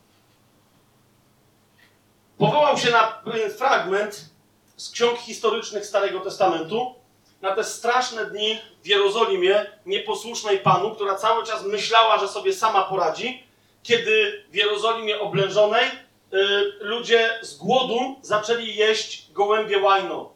Powołał 2.39 2.79
się 2.79 2.91
na 2.91 3.03
pewien 3.03 3.51
fragment 3.51 4.31
z 4.77 4.91
ksiąg 4.91 5.19
historycznych 5.19 5.87
Starego 5.87 6.21
Testamentu, 6.21 6.95
na 7.43 7.55
te 7.55 7.65
straszne 7.65 8.27
dni 8.27 8.59
w 8.83 8.87
Jerozolimie, 8.87 9.67
nieposłusznej 9.87 10.59
Panu, 10.59 10.95
która 10.95 11.15
cały 11.15 11.47
czas 11.47 11.65
myślała, 11.65 12.19
że 12.19 12.29
sobie 12.29 12.53
sama 12.53 12.83
poradzi, 12.83 13.47
kiedy 13.83 14.45
w 14.51 14.55
Jerozolimie 14.55 15.21
oblężonej 15.21 15.85
y, 15.85 16.39
ludzie 16.81 17.39
z 17.43 17.57
głodu 17.57 18.17
zaczęli 18.23 18.75
jeść 18.75 19.33
gołębie 19.33 19.79
łajno. 19.79 20.33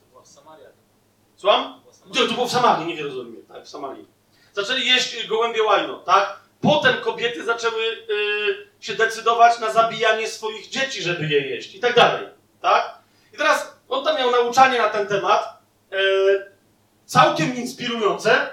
To 0.00 0.06
była 0.10 0.24
Samaria. 0.24 0.68
Słucham? 1.36 1.77
To 2.14 2.34
było 2.34 2.46
w 2.46 2.50
Samarii, 2.50 2.86
nie 2.86 2.94
w 2.94 2.98
Jerozolimie, 2.98 3.42
tak, 3.48 3.64
w 3.64 3.68
Samarii. 3.68 4.06
Zaczęli 4.52 4.86
jeść 4.86 5.26
gołębie 5.26 5.62
łajno, 5.62 5.98
tak? 5.98 6.40
Potem 6.60 6.96
kobiety 7.00 7.44
zaczęły 7.44 7.82
y, 7.82 8.66
się 8.80 8.94
decydować 8.94 9.58
na 9.58 9.72
zabijanie 9.72 10.28
swoich 10.28 10.68
dzieci, 10.68 11.02
żeby 11.02 11.26
je 11.26 11.40
jeść 11.40 11.74
i 11.74 11.80
tak 11.80 11.94
dalej, 11.94 12.26
tak? 12.62 12.98
I 13.34 13.36
teraz 13.36 13.76
on 13.88 14.04
tam 14.04 14.16
miał 14.16 14.30
nauczanie 14.30 14.78
na 14.78 14.88
ten 14.88 15.06
temat, 15.06 15.62
y, 15.92 15.96
całkiem 17.04 17.56
inspirujące, 17.56 18.50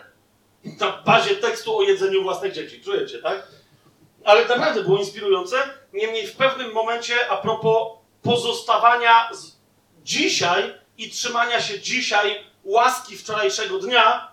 na 0.80 0.91
bazie 1.06 1.36
tekstu 1.36 1.78
o 1.78 1.82
jedzeniu 1.82 2.24
własnych 2.24 2.53
dzieci, 2.53 2.82
czujecie, 2.82 3.20
tak? 3.20 3.47
Ale 4.24 4.45
naprawdę 4.47 4.84
było 4.84 4.97
inspirujące, 4.97 5.58
niemniej 5.93 6.28
w 6.28 6.36
pewnym 6.36 6.72
momencie 6.72 7.30
a 7.30 7.38
propos 7.38 7.88
pozostawania 8.22 9.30
dzisiaj 10.03 10.74
i 10.97 11.10
trzymania 11.10 11.62
się 11.62 11.80
dzisiaj 11.80 12.43
łaski 12.66 13.18
wczorajszego 13.18 13.80
dnia, 13.80 14.32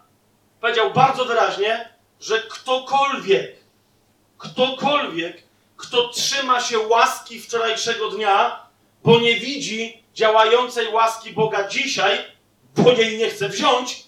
powiedział 0.60 0.90
bardzo 0.90 1.24
wyraźnie, 1.24 1.88
że 2.20 2.42
ktokolwiek, 2.42 3.56
ktokolwiek, 4.38 5.42
kto 5.76 6.08
trzyma 6.08 6.60
się 6.60 6.78
łaski 6.78 7.40
wczorajszego 7.40 8.10
dnia, 8.10 8.66
bo 9.04 9.20
nie 9.20 9.36
widzi 9.36 10.02
działającej 10.14 10.88
łaski 10.88 11.32
Boga 11.32 11.68
dzisiaj, 11.68 12.18
bo 12.76 12.92
jej 12.92 13.18
nie 13.18 13.30
chce 13.30 13.48
wziąć, 13.48 14.04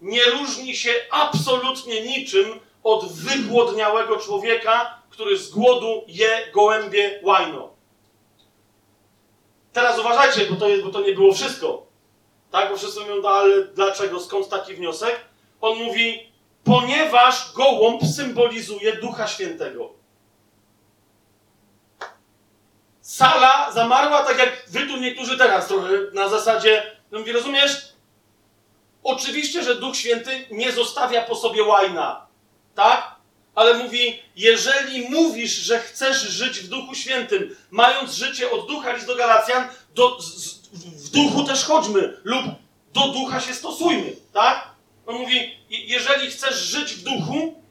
nie 0.00 0.24
różni 0.24 0.76
się 0.76 0.90
absolutnie 1.10 2.02
niczym 2.02 2.60
od 2.82 3.12
wygłodniałego 3.12 4.16
człowieka, 4.16 4.98
który 5.10 5.38
z 5.38 5.50
głodu 5.50 6.04
je 6.08 6.50
gołębie 6.54 7.20
łajno. 7.22 7.74
Teraz 9.72 9.98
uważajcie, 9.98 10.46
bo 10.46 10.56
to, 10.56 10.66
bo 10.84 10.90
to 10.90 11.00
nie 11.00 11.12
było 11.12 11.34
wszystko. 11.34 11.86
Tak, 12.54 12.70
bo 12.70 12.76
wszyscy 12.76 13.00
mówią, 13.00 13.16
no 13.22 13.28
ale 13.28 13.64
dlaczego, 13.64 14.20
skąd 14.20 14.48
taki 14.48 14.74
wniosek? 14.74 15.20
On 15.60 15.78
mówi, 15.78 16.32
ponieważ 16.64 17.52
gołąb 17.52 18.02
symbolizuje 18.16 18.96
Ducha 18.96 19.26
Świętego. 19.26 19.92
Sala 23.00 23.72
zamarła 23.72 24.22
tak 24.22 24.38
jak 24.38 24.64
wy 24.68 24.86
tu 24.86 24.96
niektórzy 24.96 25.38
teraz 25.38 25.68
trochę 25.68 25.88
na 26.12 26.28
zasadzie, 26.28 26.96
no 27.10 27.18
mówi, 27.18 27.32
rozumiesz? 27.32 27.88
Oczywiście, 29.02 29.62
że 29.62 29.74
Duch 29.74 29.96
Święty 29.96 30.46
nie 30.50 30.72
zostawia 30.72 31.22
po 31.22 31.36
sobie 31.36 31.62
łajna, 31.62 32.26
tak? 32.74 33.14
Ale 33.54 33.74
mówi, 33.74 34.22
jeżeli 34.36 35.08
mówisz, 35.10 35.52
że 35.52 35.78
chcesz 35.78 36.16
żyć 36.16 36.60
w 36.60 36.68
Duchu 36.68 36.94
Świętym, 36.94 37.56
mając 37.70 38.12
życie 38.12 38.50
od 38.50 38.66
Ducha, 38.68 38.92
list 38.92 39.06
do 39.06 39.16
Galacjan, 39.16 39.68
do, 39.94 40.20
z, 40.22 40.63
w 40.74 41.08
Duchu 41.10 41.44
też 41.44 41.64
chodźmy 41.64 42.16
lub 42.24 42.44
do 42.94 43.08
Ducha 43.08 43.40
się 43.40 43.54
stosujmy, 43.54 44.12
tak? 44.32 44.68
On 45.06 45.16
mówi, 45.18 45.36
je- 45.70 45.84
jeżeli 45.84 46.30
chcesz 46.30 46.54
żyć 46.62 46.92
w 46.94 47.02
Duchu, 47.02 47.62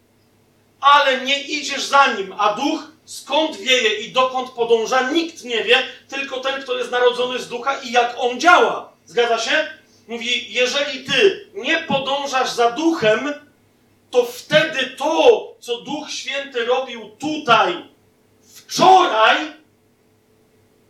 ale 0.81 1.21
nie 1.21 1.41
idziesz 1.43 1.83
za 1.85 2.07
Nim, 2.13 2.33
a 2.37 2.53
Duch 2.53 2.91
skąd 3.05 3.57
wieje 3.57 3.99
i 3.99 4.11
dokąd 4.11 4.49
podąża, 4.49 5.11
nikt 5.11 5.43
nie 5.43 5.63
wie, 5.63 5.83
tylko 6.09 6.39
ten, 6.39 6.61
kto 6.61 6.77
jest 6.77 6.91
narodzony 6.91 7.39
z 7.39 7.49
Ducha 7.49 7.77
i 7.81 7.91
jak 7.91 8.15
On 8.17 8.39
działa. 8.39 8.93
Zgadza 9.05 9.37
się? 9.39 9.67
Mówi, 10.07 10.53
jeżeli 10.53 11.03
ty 11.03 11.47
nie 11.53 11.77
podążasz 11.77 12.51
za 12.51 12.71
duchem, 12.71 13.33
to 14.11 14.25
wtedy 14.25 14.85
to, 14.97 15.47
co 15.59 15.81
Duch 15.81 16.11
Święty 16.11 16.65
robił 16.65 17.09
tutaj, 17.19 17.73
wczoraj, 18.55 19.37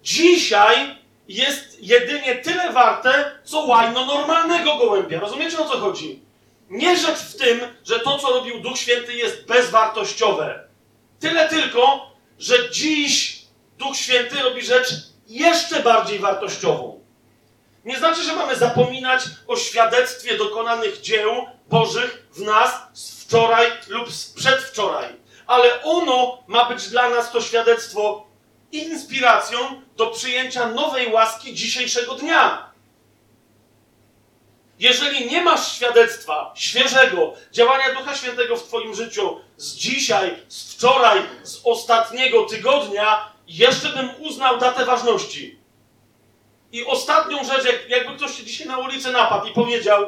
dzisiaj 0.03 1.02
jest 1.27 1.77
jedynie 1.79 2.35
tyle 2.35 2.71
warte, 2.71 3.31
co 3.43 3.59
łajno 3.59 4.05
normalnego 4.05 4.77
gołębia. 4.77 5.19
Rozumiecie 5.19 5.59
o 5.59 5.69
co 5.69 5.77
chodzi? 5.77 6.21
Nie 6.69 6.97
rzecz 6.97 7.19
w 7.19 7.37
tym, 7.37 7.59
że 7.83 7.99
to, 7.99 8.19
co 8.19 8.27
robił 8.27 8.59
Duch 8.59 8.77
Święty, 8.77 9.13
jest 9.13 9.45
bezwartościowe. 9.45 10.63
Tyle 11.19 11.49
tylko, 11.49 12.11
że 12.39 12.69
dziś 12.71 13.41
Duch 13.77 13.97
Święty 13.97 14.43
robi 14.43 14.61
rzecz 14.61 14.87
jeszcze 15.27 15.79
bardziej 15.79 16.19
wartościową. 16.19 17.03
Nie 17.85 17.97
znaczy, 17.97 18.23
że 18.23 18.35
mamy 18.35 18.55
zapominać 18.55 19.23
o 19.47 19.55
świadectwie 19.55 20.37
dokonanych 20.37 21.01
dzieł 21.01 21.47
Bożych 21.69 22.27
w 22.31 22.41
nas 22.41 22.75
z 22.93 23.23
wczoraj 23.23 23.71
lub 23.87 24.11
z 24.11 24.33
przedwczoraj. 24.33 25.15
Ale 25.47 25.83
ono 25.83 26.43
ma 26.47 26.65
być 26.65 26.89
dla 26.89 27.09
nas 27.09 27.31
to 27.31 27.41
świadectwo 27.41 28.27
inspiracją 28.73 29.81
do 29.97 30.07
przyjęcia 30.07 30.69
nowej 30.69 31.11
łaski 31.11 31.53
dzisiejszego 31.53 32.15
dnia. 32.15 32.73
Jeżeli 34.79 35.27
nie 35.31 35.41
masz 35.41 35.73
świadectwa 35.73 36.53
świeżego 36.55 37.33
działania 37.51 37.93
Ducha 37.93 38.15
Świętego 38.15 38.57
w 38.57 38.63
Twoim 38.63 38.95
życiu 38.95 39.39
z 39.57 39.75
dzisiaj, 39.75 40.35
z 40.47 40.73
wczoraj, 40.73 41.21
z 41.43 41.61
ostatniego 41.63 42.45
tygodnia, 42.45 43.31
jeszcze 43.47 43.89
bym 43.89 44.09
uznał 44.19 44.57
datę 44.57 44.85
ważności. 44.85 45.59
I 46.71 46.85
ostatnią 46.85 47.43
rzecz, 47.43 47.65
jak, 47.65 47.89
jakby 47.89 48.15
ktoś 48.15 48.37
się 48.37 48.43
dzisiaj 48.43 48.67
na 48.67 48.77
ulicy 48.77 49.11
napadł 49.11 49.47
i 49.47 49.53
powiedział, 49.53 50.05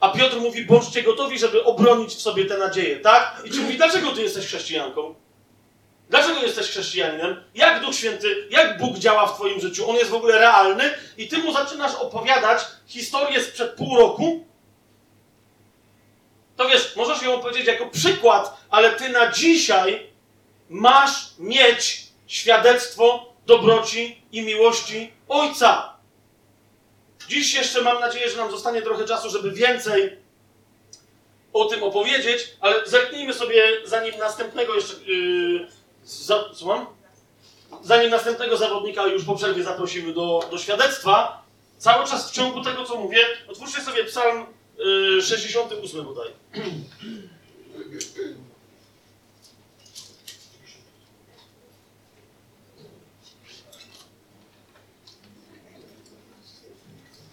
a 0.00 0.08
Piotr 0.08 0.36
mówi, 0.36 0.64
bądźcie 0.64 1.02
gotowi, 1.02 1.38
żeby 1.38 1.64
obronić 1.64 2.14
w 2.14 2.20
sobie 2.20 2.44
tę 2.44 2.58
nadzieję, 2.58 3.00
tak? 3.00 3.42
I 3.44 3.50
ci 3.50 3.60
mówi, 3.60 3.76
dlaczego 3.76 4.12
ty 4.12 4.22
jesteś 4.22 4.46
chrześcijanką? 4.46 5.14
Dlaczego 6.08 6.40
jesteś 6.40 6.66
chrześcijaninem? 6.68 7.44
Jak 7.54 7.80
Duch 7.80 7.94
Święty, 7.94 8.48
jak 8.50 8.78
Bóg 8.78 8.98
działa 8.98 9.26
w 9.26 9.34
twoim 9.34 9.60
życiu? 9.60 9.90
On 9.90 9.96
jest 9.96 10.10
w 10.10 10.14
ogóle 10.14 10.38
realny 10.38 10.94
i 11.16 11.28
ty 11.28 11.38
mu 11.38 11.52
zaczynasz 11.52 11.94
opowiadać 11.94 12.62
historię 12.86 13.42
sprzed 13.42 13.74
pół 13.74 13.96
roku? 13.96 14.46
To 16.56 16.68
wiesz, 16.68 16.96
możesz 16.96 17.22
ją 17.22 17.34
opowiedzieć 17.34 17.66
jako 17.66 17.86
przykład, 17.86 18.56
ale 18.70 18.92
ty 18.92 19.08
na 19.08 19.32
dzisiaj 19.32 20.06
masz 20.68 21.26
mieć 21.38 22.02
świadectwo 22.26 23.32
dobroci 23.46 24.22
i 24.32 24.42
miłości 24.42 25.12
Ojca. 25.28 25.94
Dziś 27.28 27.54
jeszcze 27.54 27.82
mam 27.82 28.00
nadzieję, 28.00 28.30
że 28.30 28.36
nam 28.36 28.50
zostanie 28.50 28.82
trochę 28.82 29.04
czasu, 29.04 29.30
żeby 29.30 29.50
więcej 29.50 30.16
o 31.52 31.64
tym 31.64 31.82
opowiedzieć, 31.82 32.48
ale 32.60 32.86
zerknijmy 32.86 33.34
sobie, 33.34 33.62
zanim 33.84 34.18
następnego 34.18 34.74
jeszcze. 34.74 34.94
Yy, 35.06 35.77
za, 36.08 36.44
słucham? 36.54 36.86
Zanim 37.82 38.10
następnego 38.10 38.56
zawodnika 38.56 39.06
już 39.06 39.24
po 39.24 39.34
przerwie 39.34 39.64
zaprosimy 39.64 40.12
do, 40.12 40.48
do 40.50 40.58
świadectwa, 40.58 41.42
cały 41.78 42.06
czas 42.06 42.30
w 42.30 42.34
ciągu 42.34 42.64
tego, 42.64 42.84
co 42.84 42.96
mówię, 42.96 43.18
otwórzcie 43.48 43.80
sobie 43.80 44.04
Psalm 44.04 44.46
yy, 44.78 45.22
68 45.22 46.04
bodaj. 46.04 46.28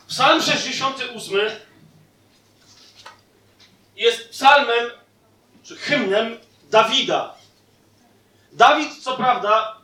Psalm 0.07 0.41
68 0.41 1.39
jest 3.95 4.29
psalmem, 4.29 4.89
czy 5.63 5.75
hymnem 5.75 6.37
Dawida. 6.71 7.35
Dawid, 8.55 9.03
co 9.03 9.17
prawda. 9.17 9.75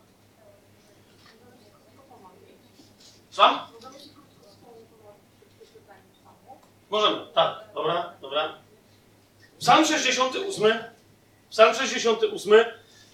Sam? 3.32 3.59
Możemy, 6.89 7.26
tak, 7.34 7.59
dobra, 7.74 8.13
dobra. 8.22 8.53
Psalm 9.59 9.86
68, 9.86 10.84
Psalm 11.49 11.76
68 11.76 12.53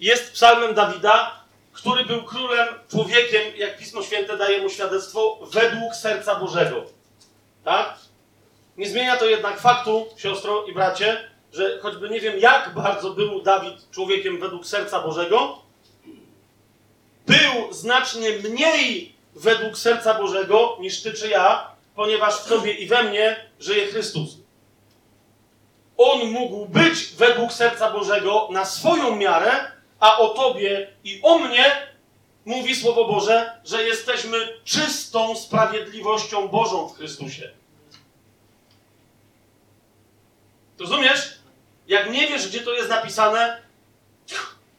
jest 0.00 0.32
psalmem 0.32 0.74
Dawida, 0.74 1.44
który 1.72 2.04
był 2.04 2.22
królem, 2.22 2.68
człowiekiem, 2.90 3.56
jak 3.56 3.78
Pismo 3.78 4.02
Święte 4.02 4.36
daje 4.36 4.62
mu 4.62 4.70
świadectwo, 4.70 5.38
według 5.42 5.94
serca 5.94 6.34
Bożego. 6.34 6.84
Tak? 7.64 7.98
Nie 8.76 8.88
zmienia 8.88 9.16
to 9.16 9.24
jednak 9.24 9.60
faktu, 9.60 10.08
siostro 10.16 10.64
i 10.64 10.72
bracie, 10.72 11.27
że 11.52 11.78
choćby 11.80 12.10
nie 12.10 12.20
wiem, 12.20 12.38
jak 12.38 12.74
bardzo 12.74 13.10
był 13.10 13.42
Dawid 13.42 13.90
człowiekiem 13.90 14.40
według 14.40 14.66
serca 14.66 15.00
Bożego, 15.00 15.58
był 17.26 17.72
znacznie 17.72 18.30
mniej 18.30 19.14
według 19.34 19.78
serca 19.78 20.14
Bożego 20.14 20.76
niż 20.80 21.02
ty 21.02 21.12
czy 21.12 21.28
ja, 21.28 21.70
ponieważ 21.94 22.40
w 22.40 22.48
tobie 22.48 22.72
i 22.72 22.86
we 22.86 23.02
mnie 23.02 23.36
żyje 23.60 23.86
Chrystus. 23.86 24.36
On 25.96 26.30
mógł 26.30 26.66
być 26.66 27.14
według 27.16 27.52
serca 27.52 27.90
Bożego 27.90 28.48
na 28.50 28.64
swoją 28.64 29.16
miarę, 29.16 29.72
a 30.00 30.18
o 30.18 30.28
tobie 30.28 30.88
i 31.04 31.20
o 31.22 31.38
mnie 31.38 31.88
mówi 32.44 32.76
Słowo 32.76 33.04
Boże, 33.04 33.60
że 33.64 33.82
jesteśmy 33.82 34.38
czystą 34.64 35.36
sprawiedliwością 35.36 36.48
Bożą 36.48 36.88
w 36.88 36.96
Chrystusie. 36.96 37.50
Rozumiesz? 40.78 41.37
Jak 41.88 42.10
nie 42.10 42.28
wiesz, 42.28 42.48
gdzie 42.48 42.60
to 42.60 42.72
jest 42.72 42.88
napisane, 42.88 43.62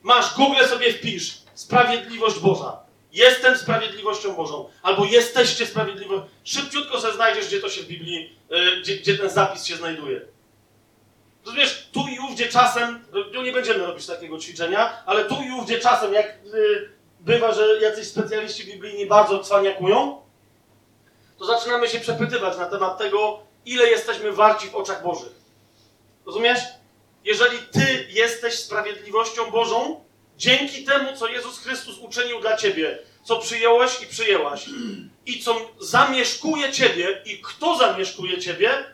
masz 0.01 0.35
Google 0.35 0.65
sobie 0.65 0.93
wpisz. 0.93 1.37
Sprawiedliwość 1.53 2.39
Boża. 2.39 2.79
Jestem 3.11 3.57
sprawiedliwością 3.57 4.35
Bożą. 4.35 4.69
Albo 4.81 5.05
jesteście 5.05 5.65
sprawiedliwością. 5.65 6.29
Szybciutko 6.43 7.01
sobie 7.01 7.13
znajdziesz, 7.13 7.47
gdzie 7.47 7.59
to 7.59 7.69
się 7.69 7.81
w 7.81 7.87
Biblii, 7.87 8.37
yy, 8.49 8.81
gdzie, 8.81 8.95
gdzie 8.95 9.17
ten 9.17 9.29
zapis 9.29 9.65
się 9.65 9.75
znajduje. 9.75 10.21
Rozumiesz, 11.45 11.87
tu 11.91 11.99
i 12.07 12.19
ówdzie 12.19 12.49
czasem, 12.49 13.05
no 13.33 13.43
nie 13.43 13.51
będziemy 13.51 13.85
robić 13.85 14.05
takiego 14.05 14.39
ćwiczenia, 14.39 15.05
ale 15.05 15.25
tu 15.25 15.35
i 15.41 15.51
ówdzie 15.51 15.79
czasem, 15.79 16.13
jak 16.13 16.37
yy, 16.53 16.89
bywa, 17.19 17.53
że 17.53 17.81
jacyś 17.81 18.07
specjaliści 18.07 18.65
biblijni 18.65 19.05
bardzo 19.05 19.39
cwaniakują, 19.39 20.21
to 21.37 21.45
zaczynamy 21.45 21.89
się 21.89 21.99
przepytywać 21.99 22.57
na 22.57 22.65
temat 22.65 22.97
tego, 22.97 23.39
ile 23.65 23.87
jesteśmy 23.87 24.31
warci 24.31 24.69
w 24.69 24.75
oczach 24.75 25.03
Bożych. 25.03 25.31
Rozumiesz? 26.25 26.59
Jeżeli 27.25 27.57
Ty 27.57 28.07
jesteś 28.09 28.53
sprawiedliwością 28.53 29.51
Bożą, 29.51 30.03
dzięki 30.37 30.83
temu, 30.83 31.17
co 31.17 31.27
Jezus 31.27 31.59
Chrystus 31.59 31.97
uczynił 31.97 32.41
dla 32.41 32.57
Ciebie, 32.57 32.99
co 33.23 33.39
przyjąłeś 33.39 34.01
i 34.01 34.05
przyjęłaś, 34.05 34.65
i 35.25 35.43
co 35.43 35.71
zamieszkuje 35.79 36.71
Ciebie, 36.71 37.21
i 37.25 37.41
kto 37.41 37.77
zamieszkuje 37.77 38.37
Ciebie, 38.37 38.85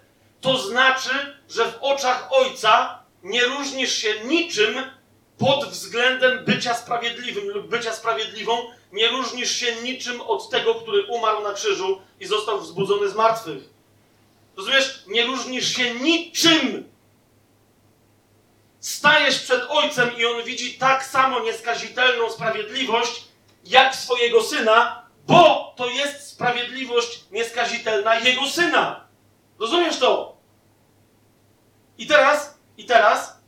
to 0.41 0.57
znaczy, 0.57 1.09
że 1.49 1.65
w 1.65 1.78
oczach 1.82 2.28
Ojca 2.32 2.99
nie 3.23 3.45
różnisz 3.45 3.95
się 3.95 4.13
niczym 4.26 4.84
pod 5.38 5.65
względem 5.65 6.45
bycia 6.45 6.73
sprawiedliwym 6.73 7.49
lub 7.49 7.67
bycia 7.67 7.93
sprawiedliwą, 7.93 8.71
nie 8.91 9.07
różnisz 9.07 9.51
się 9.51 9.76
niczym 9.76 10.21
od 10.21 10.49
tego, 10.49 10.76
który 10.76 11.05
umarł 11.05 11.43
na 11.43 11.53
krzyżu 11.53 12.01
i 12.19 12.26
został 12.26 12.61
wzbudzony 12.61 13.09
z 13.09 13.15
martwych. 13.15 13.63
Rozumiesz? 14.57 15.03
Nie 15.07 15.26
różnisz 15.26 15.76
się 15.76 15.93
niczym. 15.93 16.89
Stajesz 18.86 19.39
przed 19.39 19.63
Ojcem 19.69 20.17
i 20.17 20.25
On 20.25 20.43
widzi 20.43 20.73
tak 20.73 21.05
samo 21.05 21.39
nieskazitelną 21.39 22.29
sprawiedliwość, 22.29 23.23
jak 23.63 23.95
swojego 23.95 24.43
Syna, 24.43 25.05
bo 25.27 25.73
to 25.77 25.89
jest 25.89 26.27
sprawiedliwość 26.27 27.23
nieskazitelna 27.31 28.19
Jego 28.19 28.47
Syna. 28.47 29.07
Rozumiesz 29.59 29.97
to? 29.97 30.38
I 31.97 32.07
teraz, 32.07 32.57
i 32.77 32.86
teraz, 32.86 33.39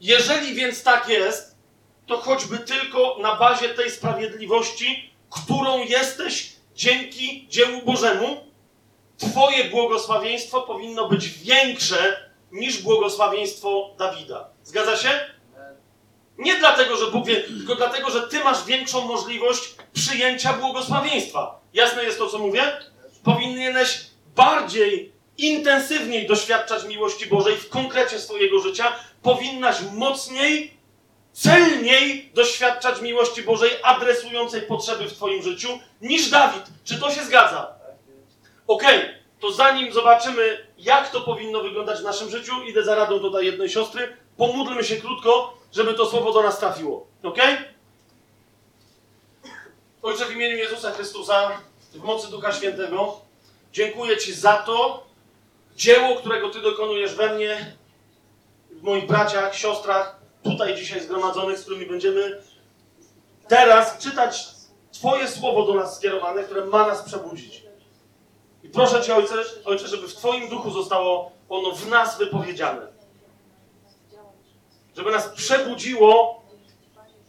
jeżeli 0.00 0.54
więc 0.54 0.82
tak 0.82 1.08
jest, 1.08 1.56
to 2.06 2.18
choćby 2.18 2.58
tylko 2.58 3.16
na 3.20 3.36
bazie 3.36 3.68
tej 3.68 3.90
sprawiedliwości, 3.90 5.14
którą 5.30 5.78
jesteś 5.78 6.52
dzięki 6.74 7.46
dziełu 7.48 7.82
Bożemu, 7.84 8.48
Twoje 9.18 9.64
błogosławieństwo 9.64 10.62
powinno 10.62 11.08
być 11.08 11.28
większe 11.28 12.27
niż 12.52 12.82
błogosławieństwo 12.82 13.94
Dawida. 13.98 14.48
Zgadza 14.64 14.96
się? 14.96 15.10
Nie 16.38 16.58
dlatego, 16.58 16.96
że 16.96 17.10
Bóg 17.10 17.26
wie, 17.26 17.42
tylko 17.42 17.74
dlatego, 17.74 18.10
że 18.10 18.28
Ty 18.28 18.44
masz 18.44 18.64
większą 18.64 19.06
możliwość 19.06 19.74
przyjęcia 19.92 20.52
błogosławieństwa. 20.52 21.60
Jasne 21.74 22.04
jest 22.04 22.18
to, 22.18 22.26
co 22.26 22.38
mówię? 22.38 22.72
Powinieneś 23.24 24.00
bardziej, 24.36 25.12
intensywniej 25.38 26.26
doświadczać 26.26 26.84
miłości 26.84 27.26
Bożej 27.26 27.56
w 27.56 27.68
konkrecie 27.68 28.18
swojego 28.18 28.60
życia. 28.60 28.92
Powinnaś 29.22 29.76
mocniej, 29.92 30.74
celniej 31.32 32.30
doświadczać 32.34 33.00
miłości 33.00 33.42
Bożej, 33.42 33.70
adresującej 33.82 34.62
potrzeby 34.62 35.08
w 35.08 35.12
Twoim 35.12 35.42
życiu, 35.42 35.68
niż 36.00 36.30
Dawid. 36.30 36.62
Czy 36.84 37.00
to 37.00 37.10
się 37.10 37.24
zgadza? 37.24 37.74
Okej, 38.66 38.98
okay, 38.98 39.14
to 39.40 39.52
zanim 39.52 39.92
zobaczymy, 39.92 40.67
jak 40.78 41.10
to 41.10 41.20
powinno 41.20 41.60
wyglądać 41.60 42.00
w 42.00 42.04
naszym 42.04 42.30
życiu, 42.30 42.62
idę 42.62 42.82
za 42.82 42.94
radą 42.94 43.20
tutaj 43.20 43.46
jednej 43.46 43.70
siostry, 43.70 44.16
pomódlmy 44.36 44.84
się 44.84 44.96
krótko, 44.96 45.58
żeby 45.72 45.94
to 45.94 46.06
słowo 46.06 46.32
do 46.32 46.42
nas 46.42 46.58
trafiło. 46.58 47.06
Ok? 47.22 47.38
Ojcze, 50.02 50.24
w 50.24 50.32
imieniu 50.32 50.56
Jezusa 50.56 50.90
Chrystusa, 50.90 51.50
w 51.94 52.02
mocy 52.02 52.30
Ducha 52.30 52.52
Świętego, 52.52 53.20
dziękuję 53.72 54.16
Ci 54.16 54.32
za 54.32 54.52
to 54.56 55.06
dzieło, 55.76 56.16
którego 56.16 56.50
Ty 56.50 56.60
dokonujesz 56.60 57.14
we 57.14 57.34
mnie, 57.34 57.76
w 58.70 58.82
moich 58.82 59.06
braciach, 59.06 59.54
siostrach, 59.54 60.18
tutaj 60.42 60.74
dzisiaj 60.74 61.00
zgromadzonych, 61.00 61.58
z 61.58 61.62
którymi 61.62 61.86
będziemy 61.86 62.42
teraz 63.48 63.98
czytać 63.98 64.44
Twoje 64.92 65.28
słowo 65.28 65.66
do 65.66 65.74
nas 65.74 65.96
skierowane, 65.96 66.42
które 66.42 66.64
ma 66.64 66.86
nas 66.86 67.02
przebudzić. 67.02 67.67
I 68.64 68.68
proszę 68.68 69.02
Cię, 69.02 69.14
Ojcze, 69.16 69.34
Ojcze, 69.64 69.88
żeby 69.88 70.08
w 70.08 70.14
Twoim 70.14 70.48
duchu 70.48 70.70
zostało 70.70 71.32
ono 71.48 71.72
w 71.72 71.88
nas 71.88 72.18
wypowiedziane 72.18 72.98
żeby 74.98 75.10
nas 75.10 75.28
przebudziło 75.28 76.42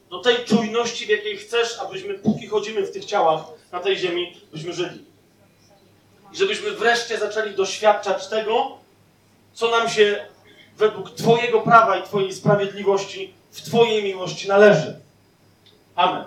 do 0.09 0.19
tej 0.19 0.45
czujności, 0.45 1.05
w 1.05 1.09
jakiej 1.09 1.37
chcesz, 1.37 1.79
abyśmy, 1.79 2.13
póki 2.13 2.47
chodzimy 2.47 2.81
w 2.81 2.91
tych 2.91 3.05
ciałach 3.05 3.41
na 3.71 3.79
tej 3.79 3.97
ziemi, 3.97 4.41
byśmy 4.51 4.73
żyli. 4.73 5.05
I 6.33 6.37
żebyśmy 6.37 6.71
wreszcie 6.71 7.17
zaczęli 7.17 7.55
doświadczać 7.55 8.27
tego, 8.27 8.77
co 9.53 9.71
nam 9.71 9.89
się 9.89 10.25
według 10.77 11.11
Twojego 11.11 11.61
prawa 11.61 11.97
i 11.97 12.03
Twojej 12.03 12.33
sprawiedliwości 12.33 13.33
w 13.51 13.61
Twojej 13.61 14.03
miłości 14.03 14.47
należy. 14.47 14.99
Amen. 15.95 16.23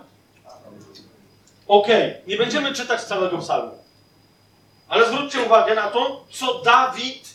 Ok, 1.69 1.89
nie 2.27 2.37
będziemy 2.37 2.75
czytać 2.75 3.03
całego 3.03 3.39
psalmu. 3.39 3.82
Ale 4.93 5.09
zwróćcie 5.09 5.43
uwagę 5.43 5.75
na 5.75 5.91
to, 5.91 6.25
co 6.31 6.63
Dawid, 6.63 7.29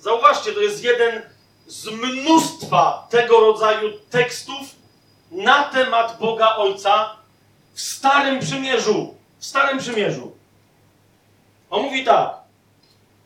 zauważcie, 0.00 0.52
to 0.52 0.60
jest 0.60 0.84
jeden 0.84 1.22
z 1.66 1.86
mnóstwa 1.86 3.06
tego 3.10 3.40
rodzaju 3.40 3.92
tekstów 4.10 4.60
na 5.30 5.64
temat 5.64 6.18
Boga 6.18 6.56
Ojca 6.56 7.16
w 7.74 7.80
Starym 7.80 8.40
Przymierzu. 8.40 9.14
W 9.38 9.46
Starym 9.46 9.78
Przymierzu. 9.78 10.32
On 11.70 11.82
mówi 11.82 12.04
tak. 12.04 12.34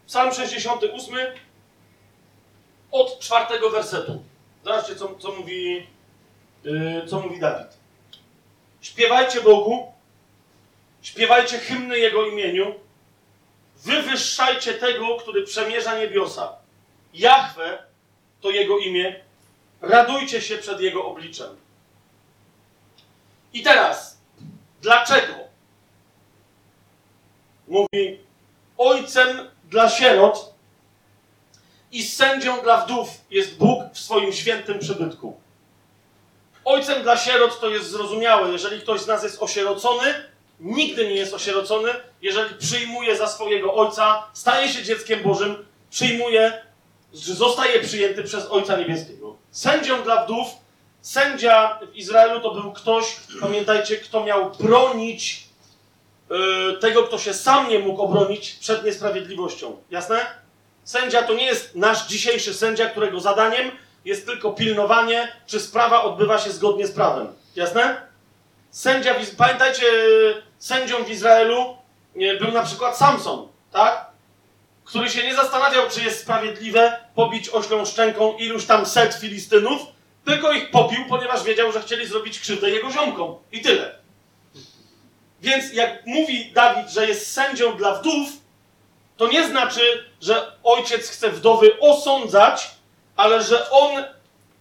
Psalm 0.07 0.33
68 0.33 1.16
od 2.91 3.20
czwartego 3.20 3.70
wersetu. 3.70 4.22
Zobaczcie, 4.64 4.97
co, 4.97 5.14
co, 5.18 5.33
mówi, 5.33 5.87
yy, 6.64 7.07
co 7.07 7.20
mówi 7.20 7.41
Dawid. 7.41 7.68
Śpiewajcie 8.81 9.41
Bogu, 9.41 9.93
śpiewajcie 11.03 11.59
hymny 11.59 11.99
Jego 11.99 12.26
imieniu, 12.26 12.88
wywyższajcie 13.85 14.74
tego, 14.74 15.16
który 15.16 15.43
przemierza 15.43 15.99
niebiosa. 15.99 16.53
Jahwe 17.14 17.83
to 18.41 18.51
Jego 18.51 18.79
imię. 18.79 19.20
Radujcie 19.81 20.43
się 20.43 20.59
przed 20.59 20.81
Jego 20.81 21.05
obliczem. 21.05 21.57
I 23.53 23.62
teraz, 23.62 24.19
dlaczego? 24.82 25.35
Mówi, 27.69 28.20
ojcem 28.78 29.51
dla 29.65 29.90
sierot 29.90 30.55
i 31.93 32.03
sędzią 32.03 32.62
dla 32.62 32.85
wdów 32.85 33.09
jest 33.31 33.57
Bóg 33.57 33.82
w 33.93 33.98
swoim 33.98 34.32
świętym 34.32 34.78
przybytku. 34.78 35.40
Ojcem 36.65 37.03
dla 37.03 37.16
sierot 37.16 37.61
to 37.61 37.69
jest 37.69 37.90
zrozumiałe. 37.90 38.53
Jeżeli 38.53 38.81
ktoś 38.81 39.01
z 39.01 39.07
nas 39.07 39.23
jest 39.23 39.43
osierocony, 39.43 40.31
nigdy 40.60 41.09
nie 41.09 41.14
jest 41.14 41.35
osierocony. 41.35 41.90
Jeżeli 42.22 42.55
przyjmuje 42.55 43.16
za 43.16 43.28
swojego 43.28 43.74
ojca, 43.74 44.24
staje 44.32 44.68
się 44.68 44.82
dzieckiem 44.82 45.22
Bożym, 45.22 45.66
przyjmuje 45.90 46.68
zostaje 47.12 47.80
przyjęty 47.80 48.22
przez 48.22 48.47
Ojca 48.51 48.76
Niebieskiego. 48.76 49.36
Sędzią 49.51 50.02
dla 50.02 50.24
wdów, 50.24 50.48
sędzia 51.01 51.78
w 51.93 51.97
Izraelu 51.97 52.40
to 52.40 52.55
był 52.55 52.72
ktoś, 52.72 53.16
pamiętajcie, 53.40 53.97
kto 53.97 54.24
miał 54.24 54.51
bronić 54.51 55.44
yy, 56.30 56.78
tego, 56.80 57.02
kto 57.02 57.18
się 57.18 57.35
sam 57.35 57.68
nie 57.68 57.78
mógł 57.78 58.02
obronić 58.02 58.51
przed 58.51 58.85
niesprawiedliwością. 58.85 59.76
Jasne? 59.90 60.26
Sędzia 60.85 61.22
to 61.22 61.35
nie 61.35 61.47
jest 61.47 61.74
nasz 61.74 62.06
dzisiejszy 62.06 62.55
sędzia, 62.55 62.89
którego 62.89 63.20
zadaniem 63.20 63.70
jest 64.05 64.26
tylko 64.26 64.52
pilnowanie, 64.52 65.32
czy 65.47 65.60
sprawa 65.60 66.02
odbywa 66.02 66.39
się 66.39 66.51
zgodnie 66.51 66.86
z 66.86 66.93
prawem. 66.93 67.32
Jasne? 67.56 68.09
Sędzia, 68.70 69.14
pamiętajcie, 69.36 69.86
sędzią 70.59 71.05
w 71.05 71.10
Izraelu 71.10 71.76
był 72.40 72.52
na 72.52 72.62
przykład 72.62 72.97
Samson, 72.97 73.48
tak? 73.72 74.09
który 74.85 75.10
się 75.10 75.22
nie 75.22 75.35
zastanawiał, 75.35 75.90
czy 75.90 76.02
jest 76.02 76.20
sprawiedliwe 76.20 76.98
pobić 77.14 77.48
oślą 77.48 77.85
szczęką 77.85 78.36
iluś 78.36 78.66
tam 78.66 78.86
set 78.86 79.14
Filistynów, 79.14 79.82
tylko 80.24 80.52
ich 80.52 80.70
pobił, 80.70 81.05
ponieważ 81.09 81.44
wiedział, 81.44 81.72
że 81.72 81.82
chcieli 81.82 82.06
zrobić 82.06 82.40
krzywdę 82.40 82.70
jego 82.70 82.90
ziomkom. 82.90 83.36
I 83.52 83.60
tyle. 83.60 83.94
Więc 85.40 85.72
jak 85.72 86.06
mówi 86.06 86.52
Dawid, 86.52 86.90
że 86.90 87.09
jest 87.09 87.32
sędzią 87.32 87.76
dla 87.76 87.94
wdów, 87.94 88.28
to 89.16 89.28
nie 89.28 89.48
znaczy, 89.48 90.05
że 90.20 90.52
ojciec 90.64 91.09
chce 91.09 91.30
wdowy 91.30 91.80
osądzać, 91.80 92.70
ale 93.16 93.43
że 93.43 93.70
on 93.70 94.05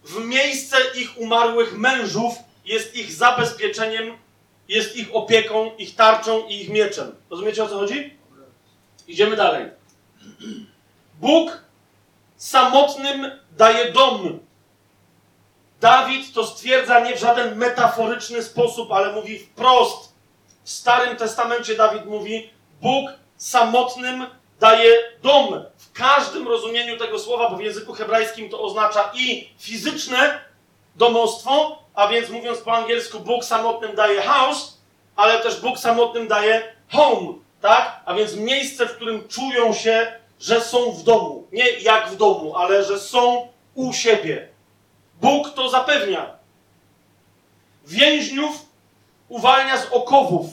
w 0.03 0.25
miejsce 0.25 0.77
ich 0.95 1.17
umarłych 1.17 1.77
mężów 1.77 2.33
jest 2.65 2.95
ich 2.95 3.11
zabezpieczeniem, 3.11 4.17
jest 4.67 4.95
ich 4.95 5.15
opieką, 5.15 5.75
ich 5.77 5.95
tarczą 5.95 6.47
i 6.47 6.61
ich 6.61 6.69
mieczem. 6.69 7.15
Rozumiecie 7.29 7.63
o 7.63 7.67
co 7.67 7.79
chodzi? 7.79 8.17
Idziemy 9.07 9.35
dalej. 9.35 9.71
Bóg 11.19 11.63
samotnym 12.37 13.31
daje 13.57 13.91
dom. 13.91 14.39
Dawid 15.81 16.33
to 16.33 16.45
stwierdza 16.45 16.99
nie 16.99 17.15
w 17.15 17.19
żaden 17.19 17.57
metaforyczny 17.57 18.43
sposób, 18.43 18.91
ale 18.91 19.13
mówi 19.13 19.39
wprost. 19.39 20.13
W 20.63 20.69
Starym 20.69 21.17
Testamencie 21.17 21.75
Dawid 21.75 22.05
mówi: 22.05 22.49
Bóg 22.81 23.09
samotnym 23.37 24.25
daje 24.59 24.91
dom. 25.23 25.63
W 25.77 25.91
każdym 25.91 26.47
rozumieniu 26.47 26.97
tego 26.97 27.19
słowa, 27.19 27.49
bo 27.49 27.57
w 27.57 27.61
języku 27.61 27.93
hebrajskim 27.93 28.49
to 28.49 28.61
oznacza 28.61 29.11
i 29.13 29.49
fizyczne 29.59 30.41
domostwo, 30.95 31.83
a 31.97 32.07
więc 32.07 32.29
mówiąc 32.29 32.59
po 32.59 32.73
angielsku, 32.73 33.19
Bóg 33.19 33.45
samotnym 33.45 33.95
daje 33.95 34.21
house, 34.21 34.77
ale 35.15 35.39
też 35.39 35.61
Bóg 35.61 35.79
samotnym 35.79 36.27
daje 36.27 36.73
home, 36.91 37.33
tak? 37.61 38.01
A 38.05 38.13
więc 38.13 38.35
miejsce, 38.35 38.85
w 38.85 38.95
którym 38.95 39.27
czują 39.27 39.73
się, 39.73 40.11
że 40.39 40.61
są 40.61 40.91
w 40.91 41.03
domu. 41.03 41.47
Nie 41.51 41.69
jak 41.69 42.09
w 42.09 42.15
domu, 42.15 42.55
ale 42.55 42.83
że 42.83 42.99
są 42.99 43.47
u 43.75 43.93
siebie. 43.93 44.47
Bóg 45.21 45.53
to 45.53 45.69
zapewnia. 45.69 46.35
Więźniów 47.85 48.65
uwalnia 49.29 49.77
z 49.77 49.91
okowów. 49.91 50.45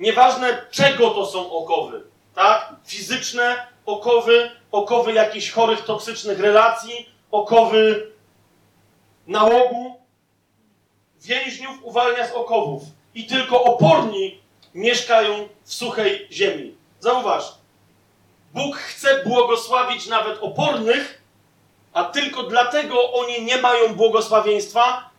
Nieważne 0.00 0.62
czego 0.70 1.10
to 1.10 1.26
są 1.26 1.52
okowy, 1.52 2.02
tak? 2.34 2.74
Fizyczne 2.84 3.66
okowy, 3.86 4.50
okowy 4.72 5.12
jakichś 5.12 5.50
chorych, 5.50 5.84
toksycznych 5.84 6.40
relacji, 6.40 7.10
okowy 7.30 8.10
nałogu. 9.26 10.05
Więźniów 11.26 11.78
uwalnia 11.82 12.28
z 12.28 12.32
okowów. 12.32 12.82
I 13.14 13.26
tylko 13.26 13.64
oporni 13.64 14.40
mieszkają 14.74 15.48
w 15.64 15.74
suchej 15.74 16.28
ziemi. 16.32 16.74
Zauważ, 17.00 17.44
Bóg 18.54 18.76
chce 18.76 19.24
błogosławić 19.24 20.06
nawet 20.06 20.38
opornych, 20.40 21.22
a 21.92 22.04
tylko 22.04 22.42
dlatego 22.42 23.12
oni 23.12 23.44
nie 23.44 23.56
mają 23.56 23.94
błogosławieństwa, 23.94 25.10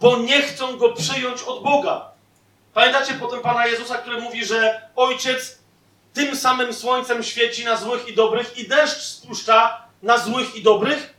bo 0.00 0.16
nie 0.16 0.42
chcą 0.42 0.76
go 0.76 0.92
przyjąć 0.92 1.42
od 1.42 1.62
Boga. 1.62 2.10
Pamiętacie 2.74 3.14
potem 3.14 3.40
Pana 3.40 3.66
Jezusa, 3.66 3.98
który 3.98 4.20
mówi, 4.20 4.44
że 4.44 4.88
Ojciec 4.96 5.58
tym 6.12 6.36
samym 6.36 6.72
słońcem 6.72 7.22
świeci 7.22 7.64
na 7.64 7.76
złych 7.76 8.08
i 8.08 8.14
dobrych 8.14 8.58
i 8.58 8.68
deszcz 8.68 9.02
spuszcza 9.02 9.86
na 10.02 10.18
złych 10.18 10.56
i 10.56 10.62
dobrych? 10.62 11.15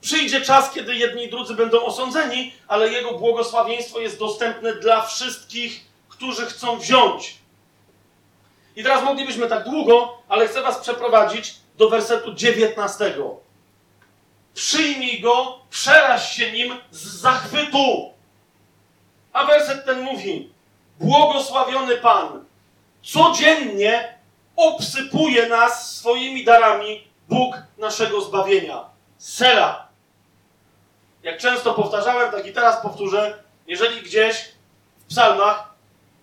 Przyjdzie 0.00 0.40
czas, 0.40 0.70
kiedy 0.72 0.94
jedni 0.94 1.24
i 1.24 1.30
drudzy 1.30 1.54
będą 1.54 1.84
osądzeni, 1.84 2.52
ale 2.68 2.88
Jego 2.88 3.18
błogosławieństwo 3.18 4.00
jest 4.00 4.18
dostępne 4.18 4.74
dla 4.74 5.06
wszystkich, 5.06 5.80
którzy 6.08 6.46
chcą 6.46 6.78
wziąć. 6.78 7.38
I 8.76 8.82
teraz 8.82 9.04
moglibyśmy 9.04 9.48
tak 9.48 9.64
długo, 9.64 10.18
ale 10.28 10.48
chcę 10.48 10.62
Was 10.62 10.78
przeprowadzić 10.78 11.54
do 11.76 11.90
wersetu 11.90 12.34
19. 12.34 13.14
Przyjmij 14.54 15.20
go, 15.20 15.58
przeraź 15.70 16.36
się 16.36 16.52
nim 16.52 16.74
z 16.90 17.20
zachwytu. 17.20 18.12
A 19.32 19.44
werset 19.44 19.84
ten 19.84 20.02
mówi: 20.02 20.50
Błogosławiony 21.00 21.96
Pan 21.96 22.44
codziennie 23.02 24.18
obsypuje 24.56 25.48
nas 25.48 25.96
swoimi 25.96 26.44
darami 26.44 27.08
Bóg 27.28 27.62
naszego 27.78 28.20
zbawienia. 28.20 28.84
Sela. 29.18 29.89
Jak 31.22 31.38
często 31.38 31.74
powtarzałem, 31.74 32.30
tak 32.30 32.46
i 32.46 32.52
teraz 32.52 32.82
powtórzę, 32.82 33.34
jeżeli 33.66 34.02
gdzieś 34.02 34.48
w 34.98 35.04
psalmach 35.04 35.74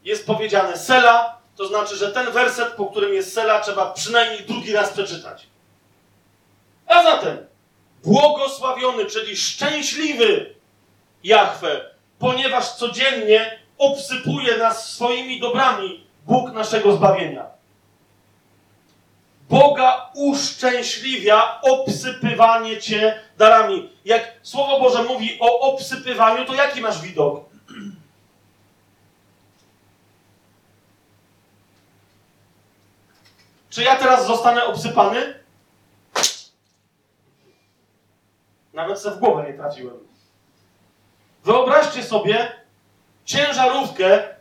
jest 0.03 0.27
powiedziane 0.27 0.77
Sela, 0.77 1.37
to 1.55 1.67
znaczy, 1.67 1.95
że 1.95 2.11
ten 2.11 2.31
werset, 2.31 2.73
po 2.73 2.85
którym 2.85 3.13
jest 3.13 3.33
Sela, 3.33 3.59
trzeba 3.59 3.91
przynajmniej 3.93 4.43
drugi 4.43 4.73
raz 4.73 4.89
przeczytać. 4.89 5.47
A 6.87 7.03
zatem, 7.03 7.37
błogosławiony, 8.03 9.05
czyli 9.05 9.37
szczęśliwy 9.37 10.55
Jahwe, 11.23 11.81
ponieważ 12.19 12.69
codziennie 12.73 13.59
obsypuje 13.77 14.57
nas 14.57 14.93
swoimi 14.93 15.39
dobrami 15.39 16.07
Bóg 16.25 16.51
naszego 16.51 16.91
zbawienia. 16.91 17.45
Boga 19.49 20.09
uszczęśliwia 20.13 21.61
obsypywanie 21.61 22.81
cię 22.81 23.19
darami. 23.37 23.89
Jak 24.07 24.33
Słowo 24.43 24.79
Boże 24.79 25.03
mówi 25.03 25.37
o 25.39 25.59
obsypywaniu, 25.59 26.45
to 26.45 26.53
jaki 26.53 26.81
masz 26.81 27.01
widok? 27.01 27.45
Czy 33.69 33.83
ja 33.83 33.95
teraz 33.95 34.27
zostanę 34.27 34.65
obsypany? 34.65 35.39
Nawet 38.73 38.99
se 38.99 39.11
w 39.11 39.19
głowę 39.19 39.43
nie 39.47 39.53
trafiłem. 39.53 39.97
Wyobraźcie 41.43 42.03
sobie 42.03 42.51
ciężarówkę 43.25 44.35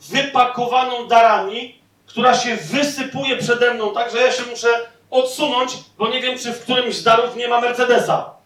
wypakowaną 0.00 1.06
darami, 1.06 1.82
która 2.06 2.34
się 2.34 2.56
wysypuje 2.56 3.36
przede 3.36 3.74
mną, 3.74 3.94
tak 3.94 4.10
że 4.12 4.18
ja 4.18 4.32
się 4.32 4.42
muszę 4.42 4.68
odsunąć, 5.10 5.72
bo 5.98 6.08
nie 6.08 6.20
wiem, 6.20 6.38
czy 6.38 6.52
w 6.52 6.62
którymś 6.62 6.96
z 6.96 7.02
darów 7.02 7.36
nie 7.36 7.48
ma 7.48 7.60
Mercedesa. 7.60 8.42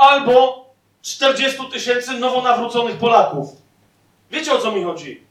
Albo 0.00 0.66
40 1.02 1.70
tysięcy 1.72 2.12
nowonawróconych 2.12 2.96
Polaków. 2.96 3.48
Wiecie 4.30 4.52
o 4.52 4.58
co 4.58 4.72
mi 4.72 4.84
chodzi? 4.84 5.24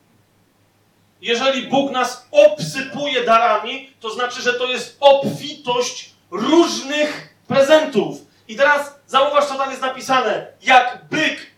Jeżeli 1.21 1.67
Bóg 1.67 1.91
nas 1.91 2.27
obsypuje 2.31 3.23
darami, 3.23 3.93
to 3.99 4.09
znaczy, 4.09 4.41
że 4.41 4.53
to 4.53 4.65
jest 4.65 4.97
obfitość 4.99 6.13
różnych 6.31 7.35
prezentów. 7.47 8.17
I 8.47 8.55
teraz 8.55 8.95
zauważ, 9.07 9.45
co 9.45 9.55
tam 9.55 9.69
jest 9.69 9.81
napisane. 9.81 10.47
Jak 10.61 11.05
byk, 11.11 11.51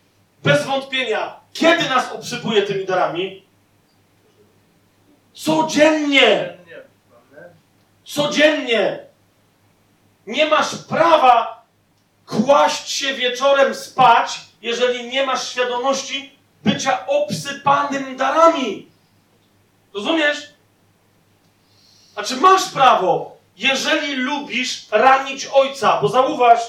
bez 0.44 0.66
wątpienia, 0.66 1.40
kiedy 1.54 1.90
nas 1.90 2.12
obsypuje 2.12 2.62
tymi 2.62 2.86
darami? 2.86 3.44
Codziennie! 5.34 6.58
Codziennie! 8.06 9.00
Nie 10.28 10.46
masz 10.46 10.76
prawa 10.76 11.61
kłaść 12.32 12.92
się 12.92 13.14
wieczorem 13.14 13.76
spać, 13.76 14.40
jeżeli 14.62 15.08
nie 15.08 15.26
masz 15.26 15.50
świadomości 15.50 16.32
bycia 16.64 17.08
obsypanym 17.08 18.18
darami. 18.18 18.88
Rozumiesz? 19.94 20.50
Znaczy 22.14 22.36
masz 22.38 22.70
prawo, 22.70 23.38
jeżeli 23.58 24.16
lubisz 24.16 24.86
ranić 24.92 25.46
ojca, 25.46 26.02
bo 26.02 26.08
zauważ, 26.08 26.60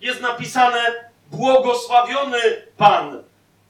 jest 0.00 0.20
napisane 0.20 1.10
błogosławiony 1.30 2.40
Pan. 2.76 3.22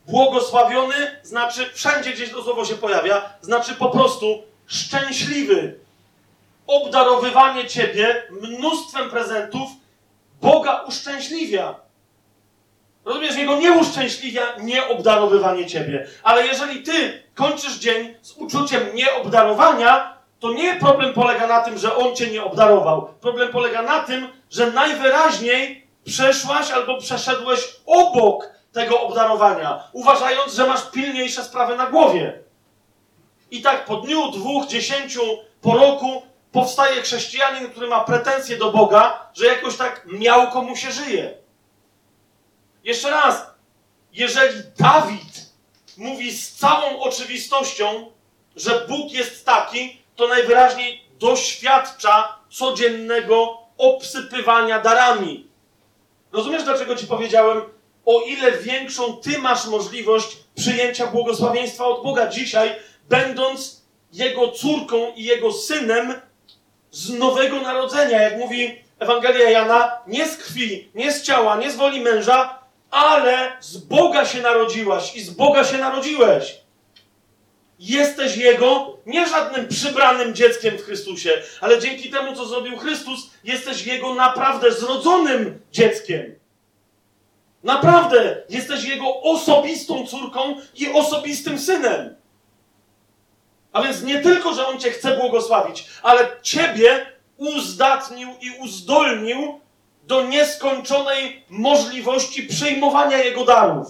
Błogosławiony 0.06 1.20
znaczy, 1.22 1.70
wszędzie 1.74 2.12
gdzieś 2.12 2.30
to 2.30 2.42
słowo 2.42 2.64
się 2.64 2.74
pojawia, 2.74 3.32
znaczy 3.40 3.74
po 3.74 3.90
prostu 3.90 4.42
szczęśliwy. 4.66 5.78
Obdarowywanie 6.66 7.66
ciebie 7.66 8.22
mnóstwem 8.30 9.10
prezentów 9.10 9.70
Boga 10.40 10.82
uszczęśliwia. 10.82 11.74
Rozumiesz, 13.04 13.36
Jego 13.36 13.56
nie 13.56 13.72
uszczęśliwia 13.72 14.42
nieobdarowywanie 14.60 15.66
ciebie. 15.66 16.06
Ale 16.22 16.46
jeżeli 16.46 16.82
ty 16.82 17.22
kończysz 17.34 17.78
dzień 17.78 18.14
z 18.22 18.32
uczuciem 18.32 18.94
nieobdarowania, 18.94 20.18
to 20.40 20.52
nie 20.52 20.76
problem 20.76 21.14
polega 21.14 21.46
na 21.46 21.60
tym, 21.60 21.78
że 21.78 21.96
On 21.96 22.16
cię 22.16 22.30
nie 22.30 22.44
obdarował. 22.44 23.08
Problem 23.20 23.52
polega 23.52 23.82
na 23.82 24.02
tym, 24.02 24.28
że 24.50 24.70
najwyraźniej 24.70 25.88
przeszłaś 26.04 26.70
albo 26.70 26.98
przeszedłeś 26.98 27.60
obok 27.86 28.50
tego 28.72 29.00
obdarowania, 29.00 29.82
uważając, 29.92 30.54
że 30.54 30.66
masz 30.66 30.90
pilniejsze 30.90 31.44
sprawy 31.44 31.76
na 31.76 31.86
głowie. 31.86 32.38
I 33.50 33.62
tak 33.62 33.84
po 33.84 33.96
dniu, 33.96 34.30
dwóch, 34.30 34.66
dziesięciu, 34.66 35.20
po 35.60 35.78
roku 35.78 36.22
powstaje 36.52 37.02
chrześcijanin, 37.02 37.70
który 37.70 37.86
ma 37.86 38.00
pretensje 38.00 38.56
do 38.56 38.72
Boga, 38.72 39.30
że 39.34 39.46
jakoś 39.46 39.76
tak 39.76 40.06
miałko 40.06 40.62
mu 40.62 40.76
się 40.76 40.92
żyje. 40.92 41.34
Jeszcze 42.84 43.10
raz, 43.10 43.46
jeżeli 44.12 44.62
Dawid 44.78 45.48
mówi 45.96 46.32
z 46.32 46.52
całą 46.52 47.00
oczywistością, 47.00 48.10
że 48.56 48.86
Bóg 48.88 49.12
jest 49.12 49.46
taki, 49.46 50.02
to 50.16 50.28
najwyraźniej 50.28 51.04
doświadcza 51.18 52.38
codziennego 52.50 53.58
obsypywania 53.78 54.80
darami. 54.80 55.48
Rozumiesz, 56.32 56.64
dlaczego 56.64 56.96
ci 56.96 57.06
powiedziałem, 57.06 57.62
o 58.06 58.20
ile 58.20 58.52
większą 58.52 59.16
ty 59.16 59.38
masz 59.38 59.66
możliwość 59.66 60.36
przyjęcia 60.54 61.06
błogosławieństwa 61.06 61.84
od 61.86 62.02
Boga 62.02 62.26
dzisiaj, 62.26 62.74
będąc 63.08 63.82
Jego 64.12 64.48
córką 64.52 65.12
i 65.16 65.24
Jego 65.24 65.52
synem 65.52 66.20
z 66.90 67.10
nowego 67.10 67.60
narodzenia, 67.60 68.22
jak 68.22 68.38
mówi 68.38 68.82
Ewangelia 68.98 69.50
Jana, 69.50 69.98
nie 70.06 70.28
z 70.28 70.36
krwi, 70.36 70.90
nie 70.94 71.12
z 71.12 71.22
ciała, 71.22 71.56
nie 71.56 71.70
z 71.70 71.76
woli 71.76 72.00
męża, 72.00 72.58
ale 72.90 73.52
z 73.60 73.76
Boga 73.76 74.24
się 74.24 74.42
narodziłaś 74.42 75.16
i 75.16 75.20
z 75.20 75.30
Boga 75.30 75.64
się 75.64 75.78
narodziłeś. 75.78 76.60
Jesteś 77.78 78.36
Jego 78.36 78.96
nie 79.06 79.28
żadnym 79.28 79.68
przybranym 79.68 80.34
dzieckiem 80.34 80.78
w 80.78 80.82
Chrystusie, 80.82 81.30
ale 81.60 81.78
dzięki 81.78 82.10
temu, 82.10 82.36
co 82.36 82.44
zrobił 82.46 82.76
Chrystus, 82.76 83.30
jesteś 83.44 83.86
Jego 83.86 84.14
naprawdę 84.14 84.72
zrodzonym 84.72 85.60
dzieckiem. 85.72 86.34
Naprawdę, 87.64 88.42
jesteś 88.48 88.84
Jego 88.84 89.20
osobistą 89.22 90.06
córką 90.06 90.56
i 90.74 90.92
osobistym 90.92 91.58
synem. 91.58 92.17
A 93.78 93.82
więc 93.82 94.02
nie 94.02 94.20
tylko, 94.20 94.54
że 94.54 94.66
On 94.66 94.80
cię 94.80 94.90
chce 94.90 95.16
błogosławić, 95.16 95.86
ale 96.02 96.28
ciebie 96.42 97.06
uzdatnił 97.36 98.28
i 98.40 98.50
uzdolnił 98.60 99.60
do 100.02 100.22
nieskończonej 100.22 101.44
możliwości 101.50 102.42
przyjmowania 102.42 103.18
Jego 103.18 103.44
darów. 103.44 103.86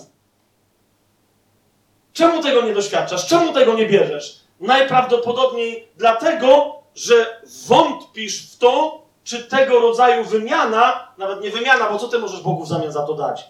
Czemu 2.13 2.43
tego 2.43 2.63
nie 2.63 2.75
doświadczasz? 2.75 3.27
Czemu 3.27 3.53
tego 3.53 3.75
nie 3.75 3.87
bierzesz? 3.87 4.41
Najprawdopodobniej 4.61 5.89
dlatego, 5.97 6.83
że 6.95 7.43
wątpisz 7.67 8.53
w 8.53 8.59
to, 8.59 9.03
czy 9.25 9.45
tego 9.45 9.81
rodzaju 9.81 10.25
wymiana, 10.25 11.13
nawet 11.19 11.43
nie 11.43 11.51
wymiana, 11.51 11.91
bo 11.91 11.99
co 11.99 12.09
ty 12.09 12.19
możesz 12.19 12.41
Bogu 12.41 12.65
w 12.65 12.69
zamian 12.69 12.93
za 12.93 13.03
to 13.03 13.15
dać? 13.15 13.45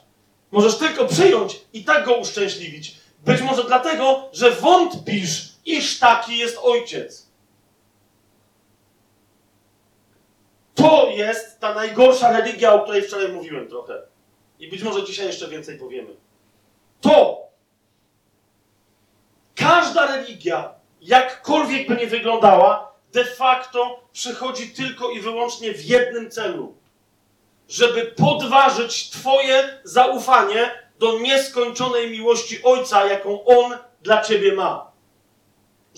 Możesz 0.51 0.79
tylko 0.79 1.05
przyjąć 1.05 1.61
i 1.73 1.85
tak 1.85 2.05
go 2.05 2.15
uszczęśliwić. 2.15 2.97
Być 3.25 3.41
może 3.41 3.65
dlatego, 3.65 4.29
że 4.33 4.51
wątpisz, 4.51 5.48
iż 5.69 5.99
taki 5.99 6.39
jest 6.39 6.59
ojciec. 6.63 7.29
To 10.75 11.09
jest 11.11 11.61
ta 11.61 11.75
najgorsza 11.75 12.33
religia, 12.33 12.73
o 12.73 12.83
której 12.83 13.03
wczoraj 13.03 13.33
mówiłem 13.33 13.69
trochę. 13.69 14.03
I 14.59 14.69
być 14.69 14.83
może 14.83 15.05
dzisiaj 15.05 15.27
jeszcze 15.27 15.49
więcej 15.49 15.79
powiemy. 15.79 16.17
To 17.01 17.39
każda 19.55 20.17
religia, 20.17 20.75
jakkolwiek 21.01 21.89
by 21.89 21.97
nie 21.97 22.07
wyglądała, 22.07 22.93
de 23.13 23.25
facto 23.25 24.01
przychodzi 24.13 24.71
tylko 24.71 25.11
i 25.11 25.21
wyłącznie 25.21 25.73
w 25.73 25.85
jednym 25.85 26.31
celu. 26.31 26.77
Żeby 27.69 28.05
podważyć 28.05 29.11
Twoje 29.11 29.81
zaufanie 29.85 30.89
do 30.99 31.19
nieskończonej 31.19 32.11
miłości 32.11 32.63
Ojca, 32.63 33.07
jaką 33.07 33.45
On 33.45 33.79
dla 34.03 34.23
Ciebie 34.23 34.53
ma. 34.53 34.88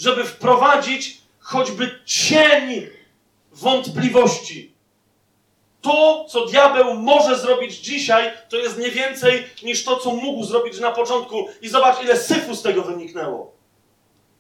Żeby 0.01 0.25
wprowadzić 0.25 1.21
choćby 1.39 2.01
cień 2.05 2.87
wątpliwości. 3.53 4.75
To, 5.81 6.27
co 6.29 6.47
diabeł 6.47 6.95
może 6.95 7.39
zrobić 7.39 7.77
dzisiaj, 7.77 8.33
to 8.49 8.57
jest 8.57 8.79
nie 8.79 8.91
więcej 8.91 9.47
niż 9.63 9.85
to, 9.85 9.97
co 9.97 10.11
mógł 10.11 10.45
zrobić 10.45 10.81
na 10.81 10.91
początku. 10.91 11.49
I 11.63 11.69
zobacz, 11.69 12.03
ile 12.03 12.17
syfu 12.17 12.55
z 12.55 12.63
tego 12.63 12.83
wyniknęło. 12.83 13.53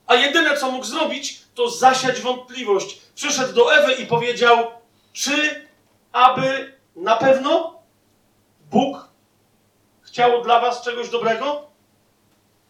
A 0.07 0.15
jedyne, 0.15 0.57
co 0.57 0.70
mógł 0.70 0.85
zrobić, 0.85 1.41
to 1.55 1.70
zasiać 1.70 2.20
wątpliwość. 2.20 2.99
Przyszedł 3.15 3.53
do 3.53 3.74
Ewy 3.74 3.93
i 3.93 4.07
powiedział, 4.07 4.66
czy 5.12 5.66
aby 6.12 6.74
na 6.97 7.16
pewno 7.16 7.81
Bóg 8.70 9.09
chciał 10.03 10.43
dla 10.43 10.61
was 10.61 10.82
czegoś 10.82 11.09
dobrego? 11.11 11.66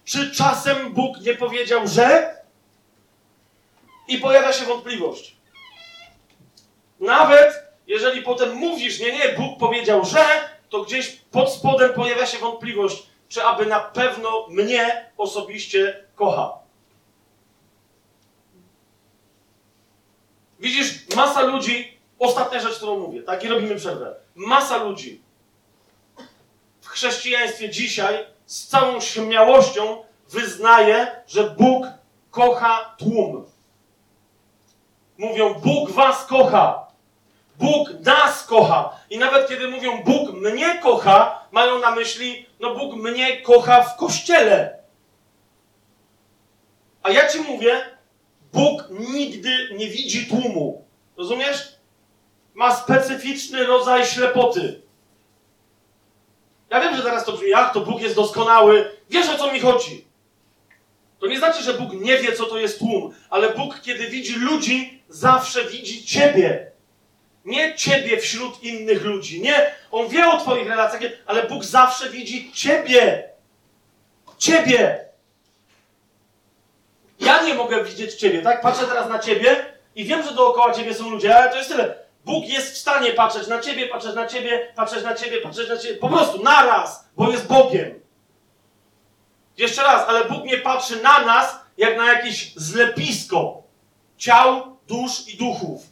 Czy 0.05 0.31
czasem 0.31 0.93
Bóg 0.93 1.21
nie 1.21 1.35
powiedział, 1.35 1.89
że? 1.89 2.40
I 4.11 4.19
pojawia 4.19 4.53
się 4.53 4.65
wątpliwość. 4.65 5.37
Nawet 7.01 7.70
jeżeli 7.87 8.23
potem 8.23 8.55
mówisz, 8.55 9.01
nie, 9.01 9.12
nie, 9.12 9.28
Bóg 9.28 9.59
powiedział, 9.59 10.05
że, 10.05 10.24
to 10.69 10.82
gdzieś 10.82 11.11
pod 11.31 11.53
spodem 11.53 11.93
pojawia 11.93 12.27
się 12.27 12.39
wątpliwość, 12.39 13.03
czy 13.28 13.45
aby 13.45 13.66
na 13.66 13.81
pewno 13.81 14.47
mnie 14.49 15.11
osobiście 15.16 16.05
kocha. 16.15 16.59
Widzisz, 20.61 21.07
masa 21.16 21.43
ludzi, 21.43 21.99
ostatnia 22.19 22.61
rzecz, 22.61 22.77
którą 22.77 22.99
mówię, 22.99 23.23
tak, 23.23 23.45
i 23.45 23.49
robimy 23.49 23.77
przerwę. 23.77 24.15
Masa 24.35 24.77
ludzi 24.77 25.23
w 26.81 26.89
chrześcijaństwie 26.89 27.70
dzisiaj 27.70 28.27
z 28.47 28.66
całą 28.66 29.01
śmiałością 29.01 30.05
wyznaje, 30.31 31.23
że 31.27 31.51
Bóg 31.51 31.87
kocha 32.31 32.95
tłum. 32.99 33.50
Mówią, 35.21 35.55
Bóg 35.55 35.91
was 35.91 36.27
kocha. 36.27 36.87
Bóg 37.59 37.91
nas 38.05 38.47
kocha. 38.47 38.97
I 39.11 39.19
nawet 39.19 39.49
kiedy 39.49 39.69
mówią, 39.69 40.03
Bóg 40.03 40.33
mnie 40.33 40.79
kocha, 40.83 41.45
mają 41.53 41.79
na 41.79 41.91
myśli, 41.91 42.47
no 42.61 42.75
Bóg 42.75 42.97
mnie 42.97 43.41
kocha 43.41 43.83
w 43.83 43.97
kościele. 43.97 44.79
A 47.03 47.11
ja 47.11 47.29
ci 47.29 47.41
mówię, 47.41 47.81
Bóg 48.53 48.85
nigdy 48.91 49.69
nie 49.77 49.89
widzi 49.89 50.27
tłumu. 50.27 50.85
Rozumiesz? 51.17 51.75
Ma 52.55 52.75
specyficzny 52.75 53.67
rodzaj 53.67 54.07
ślepoty. 54.07 54.83
Ja 56.71 56.81
wiem, 56.81 56.97
że 56.97 57.03
teraz 57.03 57.25
to 57.25 57.33
brzmi, 57.33 57.49
jak 57.49 57.75
to 57.75 57.81
Bóg 57.81 58.01
jest 58.01 58.17
doskonały. 58.17 58.91
Wiesz 59.11 59.29
o 59.29 59.39
co 59.39 59.53
mi 59.53 59.61
chodzi. 59.61 60.05
To 61.19 61.27
nie 61.27 61.39
znaczy, 61.39 61.63
że 61.63 61.75
Bóg 61.75 61.93
nie 61.93 62.19
wie, 62.19 62.33
co 62.33 62.47
to 62.47 62.59
jest 62.59 62.79
tłum, 62.79 63.15
ale 63.31 63.51
Bóg, 63.51 63.81
kiedy 63.81 64.07
widzi 64.07 64.37
ludzi, 64.37 65.00
zawsze 65.11 65.65
widzi 65.65 66.05
ciebie. 66.05 66.70
Nie 67.45 67.74
ciebie 67.74 68.19
wśród 68.19 68.62
innych 68.62 69.05
ludzi. 69.05 69.41
Nie, 69.41 69.74
on 69.91 70.09
wie 70.09 70.28
o 70.28 70.41
twoich 70.41 70.69
relacjach, 70.69 71.03
ale 71.27 71.43
Bóg 71.43 71.65
zawsze 71.65 72.11
widzi 72.11 72.53
ciebie. 72.53 73.31
Ciebie. 74.39 75.05
Ja 77.20 77.43
nie 77.43 77.55
mogę 77.55 77.85
widzieć 77.85 78.15
ciebie, 78.15 78.43
tak? 78.43 78.61
Patrzę 78.61 78.87
teraz 78.87 79.09
na 79.09 79.19
ciebie 79.19 79.66
i 79.95 80.05
wiem, 80.05 80.23
że 80.23 80.35
dookoła 80.35 80.74
ciebie 80.74 80.95
są 80.95 81.11
ludzie, 81.11 81.37
ale 81.37 81.51
to 81.51 81.57
jest 81.57 81.69
tyle. 81.69 81.95
Bóg 82.24 82.49
jest 82.49 82.74
w 82.74 82.78
stanie 82.78 83.12
patrzeć 83.12 83.47
na 83.47 83.61
ciebie, 83.61 83.89
patrzeć 83.89 84.15
na 84.15 84.27
ciebie, 84.27 84.73
patrzeć 84.77 85.05
na 85.05 85.15
ciebie, 85.15 85.41
patrzeć 85.41 85.69
na 85.69 85.77
ciebie. 85.78 85.95
Po 85.95 86.09
prostu 86.09 86.43
naraz, 86.43 87.09
bo 87.16 87.31
jest 87.31 87.47
Bogiem. 87.47 88.01
Jeszcze 89.57 89.82
raz, 89.82 90.09
ale 90.09 90.24
Bóg 90.24 90.45
nie 90.45 90.59
patrzy 90.59 91.03
na 91.03 91.24
nas 91.24 91.61
jak 91.77 91.97
na 91.97 92.12
jakieś 92.12 92.55
zlepisko 92.57 93.62
ciał, 94.19 94.77
dusz 94.91 95.29
i 95.29 95.37
duchów. 95.37 95.83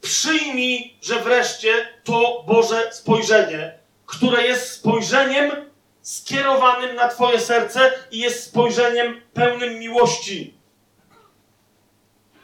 Przyjmij, 0.00 0.96
że 1.02 1.20
wreszcie 1.20 1.88
to 2.04 2.44
Boże 2.46 2.92
spojrzenie, 2.92 3.78
które 4.06 4.42
jest 4.42 4.72
spojrzeniem 4.72 5.50
skierowanym 6.02 6.96
na 6.96 7.08
Twoje 7.08 7.40
serce 7.40 7.92
i 8.10 8.18
jest 8.18 8.44
spojrzeniem 8.44 9.20
pełnym 9.34 9.78
miłości. 9.78 10.54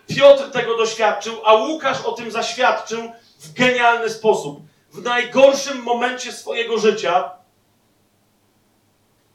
Piotr 0.07 0.51
tego 0.51 0.77
doświadczył, 0.77 1.41
a 1.45 1.55
Łukasz 1.55 2.01
o 2.01 2.13
tym 2.13 2.31
zaświadczył 2.31 3.13
w 3.39 3.53
genialny 3.53 4.11
sposób. 4.11 4.61
W 4.93 5.03
najgorszym 5.03 5.83
momencie 5.83 6.33
swojego 6.33 6.79
życia, 6.79 7.31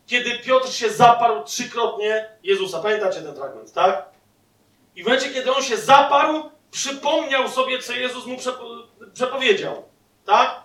kiedy 0.08 0.40
Piotr 0.40 0.72
się 0.72 0.90
zaparł 0.90 1.44
trzykrotnie 1.44 2.30
Jezusa. 2.44 2.80
Pamiętacie 2.80 3.22
ten 3.22 3.36
fragment, 3.36 3.74
tak? 3.74 4.15
I 4.96 5.04
w 5.04 5.06
momencie, 5.06 5.30
kiedy 5.30 5.56
on 5.56 5.64
się 5.64 5.78
zaparł, 5.78 6.50
przypomniał 6.72 7.50
sobie, 7.50 7.80
co 7.80 7.94
Jezus 7.94 8.26
mu 8.26 8.38
przepo 8.38 8.66
przepowiedział. 9.14 9.84
Tak? 10.26 10.62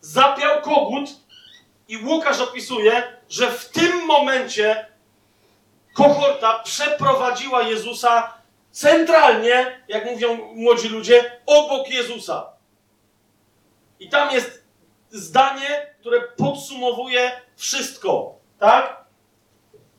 Zapiał 0.00 0.60
kogut 0.62 1.10
i 1.88 1.96
Łukasz 1.96 2.40
opisuje, 2.40 3.18
że 3.28 3.52
w 3.52 3.68
tym 3.68 4.06
momencie 4.06 4.86
kohorta 5.94 6.58
przeprowadziła 6.58 7.62
Jezusa 7.62 8.34
centralnie, 8.70 9.84
jak 9.88 10.04
mówią 10.04 10.54
młodzi 10.54 10.88
ludzie, 10.88 11.40
obok 11.46 11.88
Jezusa. 11.88 12.52
I 14.00 14.08
tam 14.08 14.34
jest 14.34 14.64
zdanie, 15.10 15.94
które 16.00 16.20
podsumowuje 16.20 17.40
wszystko. 17.56 18.34
Tak? 18.58 19.04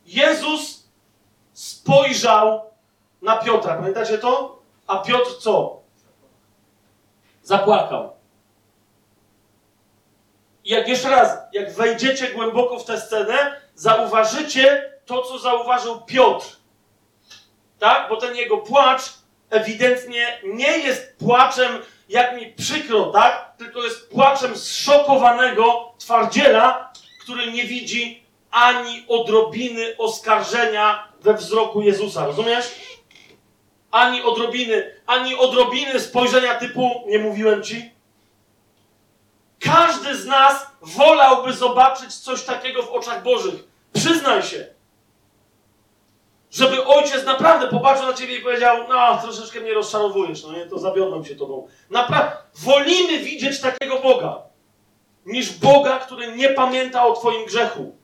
Jezus 0.06 0.88
spojrzał 1.52 2.73
na 3.24 3.36
Piotra. 3.36 3.74
Pamiętacie 3.74 4.18
to? 4.18 4.58
A 4.86 4.98
Piotr 4.98 5.30
co? 5.40 5.80
Zapłakał. 7.42 8.12
I 10.64 10.70
jak 10.70 10.88
jeszcze 10.88 11.10
raz, 11.10 11.38
jak 11.52 11.72
wejdziecie 11.72 12.28
głęboko 12.28 12.78
w 12.78 12.84
tę 12.84 13.00
scenę, 13.00 13.60
zauważycie 13.74 14.92
to, 15.06 15.22
co 15.22 15.38
zauważył 15.38 16.00
Piotr. 16.00 16.46
Tak? 17.78 18.08
Bo 18.08 18.16
ten 18.16 18.36
jego 18.36 18.58
płacz 18.58 19.02
ewidentnie 19.50 20.40
nie 20.44 20.78
jest 20.78 21.16
płaczem, 21.18 21.82
jak 22.08 22.36
mi 22.36 22.46
przykro, 22.52 23.06
tak? 23.06 23.56
Tylko 23.58 23.84
jest 23.84 24.10
płaczem 24.10 24.56
zszokowanego 24.56 25.92
twardziela, 25.98 26.92
który 27.22 27.52
nie 27.52 27.64
widzi 27.64 28.24
ani 28.50 29.04
odrobiny 29.08 29.96
oskarżenia 29.98 31.08
we 31.20 31.34
wzroku 31.34 31.82
Jezusa. 31.82 32.26
Rozumiesz? 32.26 32.74
Ani 33.94 34.22
odrobiny, 34.22 34.94
ani 35.06 35.34
odrobiny 35.34 36.00
spojrzenia 36.00 36.54
typu 36.54 36.90
nie 37.06 37.18
mówiłem 37.18 37.62
ci. 37.62 37.90
Każdy 39.60 40.16
z 40.16 40.26
nas 40.26 40.66
wolałby 40.82 41.52
zobaczyć 41.52 42.14
coś 42.14 42.42
takiego 42.42 42.82
w 42.82 42.90
oczach 42.90 43.22
Bożych. 43.22 43.54
Przyznaj 43.92 44.42
się. 44.42 44.66
Żeby 46.50 46.84
ojciec 46.84 47.24
naprawdę 47.24 47.68
popatrzył 47.68 48.06
na 48.06 48.14
ciebie 48.14 48.38
i 48.38 48.42
powiedział: 48.42 48.88
No, 48.88 49.18
troszeczkę 49.22 49.60
mnie 49.60 49.74
rozczarowujesz, 49.74 50.42
no 50.42 50.52
nie, 50.52 50.66
to 50.66 50.78
zawiodłem 50.78 51.24
się 51.24 51.36
tobą. 51.36 51.68
Naprawdę, 51.90 52.36
wolimy 52.54 53.18
widzieć 53.18 53.60
takiego 53.60 53.98
Boga. 53.98 54.42
niż 55.26 55.52
Boga, 55.52 55.98
który 55.98 56.36
nie 56.36 56.48
pamięta 56.48 57.06
o 57.06 57.12
Twoim 57.16 57.46
grzechu. 57.46 57.96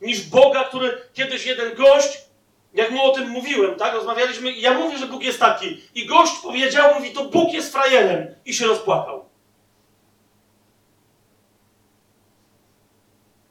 Niż 0.00 0.20
Boga, 0.20 0.64
który 0.64 1.02
kiedyś 1.14 1.46
jeden 1.46 1.74
gość, 1.74 2.31
jak 2.74 2.90
mu 2.90 3.02
o 3.02 3.10
tym 3.10 3.28
mówiłem, 3.28 3.76
tak, 3.76 3.94
rozmawialiśmy, 3.94 4.52
ja 4.52 4.74
mówię, 4.74 4.98
że 4.98 5.06
Bóg 5.06 5.22
jest 5.22 5.40
taki. 5.40 5.80
I 5.94 6.06
gość 6.06 6.32
powiedział, 6.42 6.94
mówi, 6.94 7.10
to 7.10 7.24
Bóg 7.24 7.52
jest 7.52 7.72
frajerem. 7.72 8.34
I 8.44 8.54
się 8.54 8.66
rozpłakał. 8.66 9.24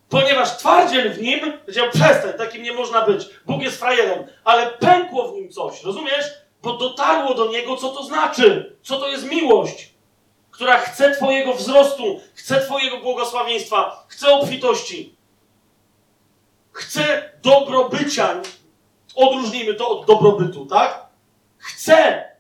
Ponieważ 0.09 0.57
twardziel 0.57 1.13
w 1.13 1.21
nim 1.21 1.39
powiedział, 1.59 1.89
przestań, 1.89 2.33
takim 2.37 2.63
nie 2.63 2.73
można 2.73 3.01
być. 3.01 3.29
Bóg 3.45 3.61
jest 3.61 3.79
frajerem. 3.79 4.27
Ale 4.43 4.71
pękło 4.71 5.31
w 5.31 5.35
nim 5.35 5.49
coś, 5.49 5.83
rozumiesz? 5.83 6.25
Bo 6.61 6.73
dotarło 6.73 7.33
do 7.33 7.51
niego, 7.51 7.77
co 7.77 7.89
to 7.89 8.03
znaczy. 8.03 8.75
Co 8.83 8.97
to 8.97 9.07
jest 9.07 9.31
miłość, 9.31 9.93
która 10.51 10.77
chce 10.77 11.15
Twojego 11.15 11.53
wzrostu, 11.53 12.21
chce 12.33 12.61
Twojego 12.61 12.97
błogosławieństwa, 12.97 14.05
chce 14.07 14.33
obfitości, 14.33 15.15
chce 16.71 17.31
dobrobycia. 17.41 18.41
Odróżnijmy 19.15 19.73
to 19.73 19.89
od 19.89 20.05
dobrobytu, 20.05 20.65
tak? 20.65 21.05
Chce. 21.57 22.31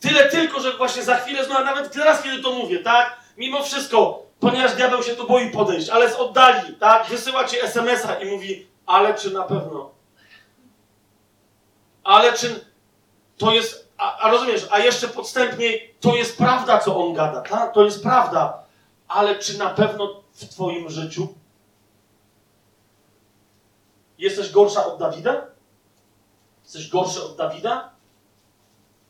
Tyle 0.00 0.28
tylko, 0.28 0.60
że 0.60 0.76
właśnie 0.76 1.02
za 1.02 1.16
chwilę, 1.16 1.46
no 1.48 1.56
a 1.58 1.64
nawet 1.64 1.92
teraz, 1.92 2.22
kiedy 2.22 2.42
to 2.42 2.52
mówię, 2.52 2.78
tak? 2.78 3.16
Mimo 3.36 3.62
wszystko, 3.62 4.22
ponieważ 4.40 4.74
diabeł 4.74 5.02
się 5.02 5.16
tu 5.16 5.26
boi 5.26 5.50
podejść, 5.50 5.88
ale 5.88 6.10
z 6.10 6.14
oddali, 6.14 6.74
tak? 6.74 7.06
Wysyła 7.06 7.44
ci 7.44 7.60
SMS-a 7.60 8.14
i 8.14 8.30
mówi, 8.30 8.66
ale 8.86 9.14
czy 9.14 9.30
na 9.30 9.42
pewno? 9.42 9.90
Ale 12.04 12.32
czy 12.32 12.64
to 13.38 13.52
jest, 13.52 13.88
a, 13.98 14.18
a 14.18 14.30
rozumiesz, 14.30 14.66
a 14.70 14.78
jeszcze 14.78 15.08
podstępniej, 15.08 15.94
to 16.00 16.16
jest 16.16 16.38
prawda, 16.38 16.78
co 16.78 16.96
on 16.96 17.14
gada, 17.14 17.40
tak? 17.40 17.74
To 17.74 17.84
jest 17.84 18.02
prawda, 18.02 18.62
ale 19.08 19.38
czy 19.38 19.58
na 19.58 19.70
pewno 19.70 20.22
w 20.34 20.48
twoim 20.48 20.90
życiu 20.90 21.34
jesteś 24.18 24.50
gorsza 24.50 24.86
od 24.86 24.98
Dawida? 24.98 25.46
Jesteś 26.64 26.88
gorszy 26.88 27.22
od 27.22 27.36
Dawida? 27.36 27.90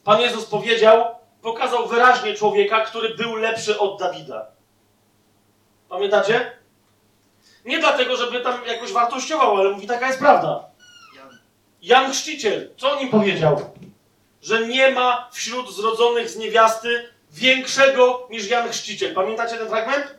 Pan 0.04 0.20
Jezus 0.20 0.44
powiedział, 0.44 1.04
pokazał 1.42 1.86
wyraźnie 1.86 2.34
człowieka, 2.34 2.80
który 2.80 3.14
był 3.14 3.36
lepszy 3.36 3.78
od 3.78 4.00
Dawida. 4.00 4.46
Pamiętacie? 5.88 6.52
Nie 7.64 7.78
dlatego, 7.78 8.16
żeby 8.16 8.40
tam 8.40 8.66
jakoś 8.66 8.92
wartościował, 8.92 9.56
ale 9.56 9.70
mówi, 9.70 9.86
taka 9.86 10.06
jest 10.06 10.18
prawda. 10.18 10.64
Jan 11.82 12.12
Chrzciciel, 12.12 12.70
co 12.76 12.92
o 12.92 12.96
nim 12.96 13.10
powiedział? 13.10 13.70
Że 14.42 14.66
nie 14.66 14.90
ma 14.90 15.28
wśród 15.32 15.74
zrodzonych 15.74 16.30
z 16.30 16.36
niewiasty 16.36 17.08
większego 17.30 18.26
niż 18.30 18.48
Jan 18.48 18.68
Chrzciciel. 18.68 19.14
Pamiętacie 19.14 19.56
ten 19.56 19.68
fragment? 19.68 20.14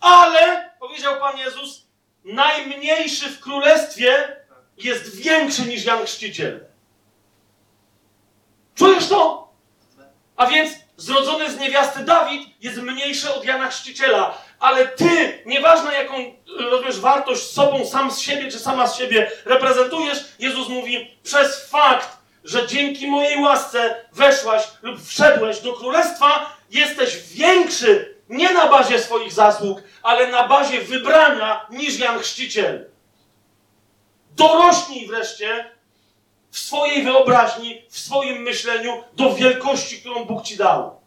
Ale, 0.00 0.70
powiedział 0.80 1.20
Pan 1.20 1.38
Jezus, 1.38 1.85
najmniejszy 2.26 3.28
w 3.28 3.40
królestwie 3.40 4.36
jest 4.78 5.16
większy 5.16 5.62
niż 5.62 5.84
Jan 5.84 6.04
Chrzciciel. 6.04 6.64
Czujesz 8.74 9.08
to? 9.08 9.48
A 10.36 10.46
więc 10.46 10.72
zrodzony 10.96 11.50
z 11.50 11.58
niewiasty 11.58 12.04
Dawid 12.04 12.42
jest 12.60 12.78
mniejszy 12.78 13.34
od 13.34 13.44
Jana 13.44 13.68
Chrzciciela. 13.68 14.38
Ale 14.58 14.88
ty, 14.88 15.42
nieważne 15.46 15.94
jaką 15.94 16.14
rozumiesz 16.58 17.00
wartość 17.00 17.42
sobą, 17.42 17.86
sam 17.86 18.10
z 18.10 18.18
siebie 18.18 18.50
czy 18.50 18.58
sama 18.58 18.86
z 18.86 18.96
siebie 18.96 19.30
reprezentujesz, 19.44 20.24
Jezus 20.38 20.68
mówi, 20.68 21.16
przez 21.22 21.68
fakt, 21.68 22.16
że 22.44 22.66
dzięki 22.66 23.08
mojej 23.08 23.42
łasce 23.42 24.04
weszłaś 24.12 24.68
lub 24.82 25.06
wszedłeś 25.06 25.60
do 25.60 25.72
królestwa, 25.72 26.56
jesteś 26.70 27.16
większy 27.16 28.15
nie 28.28 28.52
na 28.52 28.68
bazie 28.68 28.98
swoich 28.98 29.32
zasług, 29.32 29.82
ale 30.02 30.26
na 30.26 30.48
bazie 30.48 30.80
wybrania 30.80 31.66
niż 31.70 31.98
Jan 31.98 32.18
Chrzciciel. 32.18 32.90
Dorośnij 34.36 35.06
wreszcie 35.06 35.70
w 36.50 36.58
swojej 36.58 37.04
wyobraźni, 37.04 37.82
w 37.88 37.98
swoim 37.98 38.42
myśleniu 38.42 39.04
do 39.12 39.34
wielkości, 39.34 40.00
którą 40.00 40.24
Bóg 40.24 40.42
ci 40.42 40.56
dał. 40.56 41.00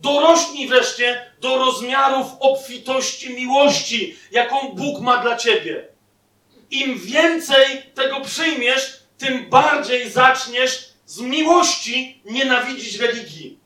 Dorośnij 0.00 0.68
wreszcie 0.68 1.30
do 1.40 1.56
rozmiarów 1.56 2.26
obfitości 2.40 3.34
miłości, 3.34 4.16
jaką 4.30 4.68
Bóg 4.68 5.00
ma 5.00 5.18
dla 5.18 5.36
ciebie. 5.36 5.88
Im 6.70 6.98
więcej 6.98 7.82
tego 7.94 8.20
przyjmiesz, 8.20 9.02
tym 9.18 9.50
bardziej 9.50 10.10
zaczniesz 10.10 10.88
z 11.06 11.20
miłości 11.20 12.22
nienawidzić 12.24 12.98
religii. 12.98 13.58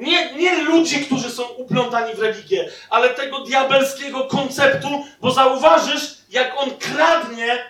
Nie, 0.00 0.32
nie 0.34 0.62
ludzi, 0.62 1.04
którzy 1.06 1.30
są 1.30 1.42
uplątani 1.42 2.14
w 2.14 2.18
religię, 2.18 2.68
ale 2.90 3.10
tego 3.10 3.40
diabelskiego 3.40 4.24
konceptu, 4.24 4.88
bo 5.20 5.30
zauważysz, 5.30 6.14
jak 6.30 6.54
on 6.56 6.70
kradnie 6.70 7.64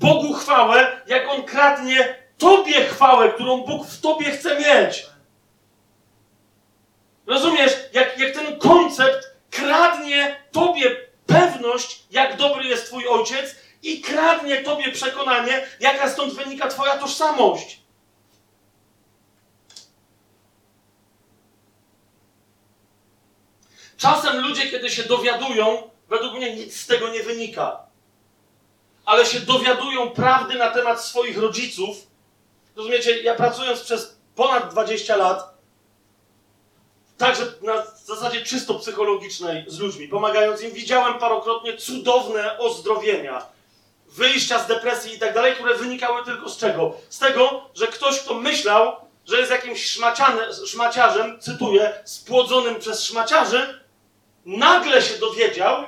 Bogu 0.00 0.34
chwałę, 0.34 1.00
jak 1.06 1.28
on 1.28 1.42
kradnie 1.42 2.14
Tobie 2.38 2.84
chwałę, 2.84 3.28
którą 3.28 3.58
Bóg 3.58 3.86
w 3.86 4.00
Tobie 4.00 4.30
chce 4.30 4.58
mieć. 4.58 5.06
Rozumiesz, 7.26 7.72
jak, 7.92 8.18
jak 8.18 8.34
ten 8.34 8.58
koncept 8.58 9.30
kradnie 9.50 10.36
Tobie 10.52 10.96
pewność, 11.26 12.02
jak 12.10 12.36
dobry 12.36 12.64
jest 12.64 12.86
Twój 12.86 13.08
ojciec, 13.08 13.54
i 13.82 14.00
kradnie 14.00 14.56
Tobie 14.62 14.92
przekonanie, 14.92 15.66
jaka 15.80 16.08
stąd 16.08 16.34
wynika 16.34 16.68
Twoja 16.68 16.96
tożsamość. 16.96 17.85
Czasem 24.06 24.40
ludzie, 24.40 24.70
kiedy 24.70 24.90
się 24.90 25.02
dowiadują, 25.02 25.90
według 26.08 26.34
mnie 26.34 26.56
nic 26.56 26.80
z 26.80 26.86
tego 26.86 27.08
nie 27.08 27.22
wynika, 27.22 27.78
ale 29.04 29.26
się 29.26 29.40
dowiadują 29.40 30.10
prawdy 30.10 30.54
na 30.54 30.70
temat 30.70 31.04
swoich 31.04 31.38
rodziców. 31.38 31.96
Rozumiecie, 32.76 33.22
ja 33.22 33.34
pracując 33.34 33.80
przez 33.80 34.16
ponad 34.34 34.70
20 34.70 35.16
lat, 35.16 35.54
także 37.18 37.46
na 37.62 37.86
zasadzie 38.04 38.44
czysto 38.44 38.74
psychologicznej 38.74 39.64
z 39.68 39.78
ludźmi, 39.78 40.08
pomagając 40.08 40.62
im, 40.62 40.70
widziałem 40.70 41.18
parokrotnie 41.18 41.76
cudowne 41.76 42.58
ozdrowienia, 42.58 43.46
wyjścia 44.08 44.58
z 44.58 44.66
depresji 44.66 45.14
i 45.14 45.18
tak 45.18 45.34
dalej, 45.34 45.54
które 45.54 45.74
wynikały 45.74 46.24
tylko 46.24 46.48
z 46.48 46.56
czego? 46.58 46.96
Z 47.08 47.18
tego, 47.18 47.70
że 47.74 47.86
ktoś, 47.86 48.20
kto 48.20 48.34
myślał, 48.34 48.96
że 49.26 49.38
jest 49.38 49.50
jakimś 49.50 49.98
szmaciarzem, 50.66 51.40
cytuję, 51.40 52.00
spłodzonym 52.04 52.80
przez 52.80 53.04
szmaciarzy, 53.04 53.85
nagle 54.46 55.02
się 55.02 55.18
dowiedział, 55.18 55.84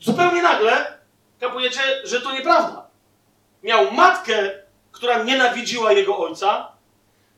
zupełnie 0.00 0.42
nagle, 0.42 0.98
kapujecie, 1.40 1.80
że 2.04 2.20
to 2.20 2.32
nieprawda. 2.32 2.86
Miał 3.62 3.92
matkę, 3.92 4.50
która 4.92 5.22
nienawidziła 5.22 5.92
jego 5.92 6.18
ojca, 6.18 6.72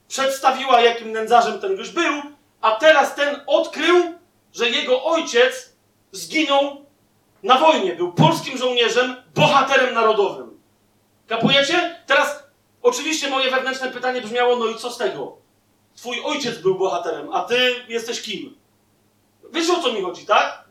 przedstawiła, 0.07 0.81
jakim 0.81 1.11
nędzarzem 1.11 1.61
ten 1.61 1.75
gość 1.75 1.91
był, 1.91 2.21
a 2.61 2.71
teraz 2.71 3.15
ten 3.15 3.41
odkrył, 3.47 4.19
że 4.53 4.69
jego 4.69 5.03
ojciec 5.03 5.73
zginął 6.11 6.85
na 7.43 7.57
wojnie. 7.57 7.95
Był 7.95 8.13
polskim 8.13 8.57
żołnierzem, 8.57 9.15
bohaterem 9.35 9.93
narodowym. 9.93 10.61
Kapujecie? 11.27 12.03
Teraz 12.05 12.43
oczywiście 12.81 13.29
moje 13.29 13.51
wewnętrzne 13.51 13.91
pytanie 13.91 14.21
brzmiało, 14.21 14.55
no 14.55 14.65
i 14.65 14.75
co 14.75 14.91
z 14.91 14.97
tego? 14.97 15.37
Twój 15.95 16.21
ojciec 16.23 16.57
był 16.57 16.75
bohaterem, 16.75 17.33
a 17.33 17.41
ty 17.41 17.75
jesteś 17.87 18.21
kim? 18.21 18.58
Wiesz 19.53 19.69
o 19.69 19.81
co 19.81 19.93
mi 19.93 20.01
chodzi, 20.01 20.25
tak? 20.25 20.63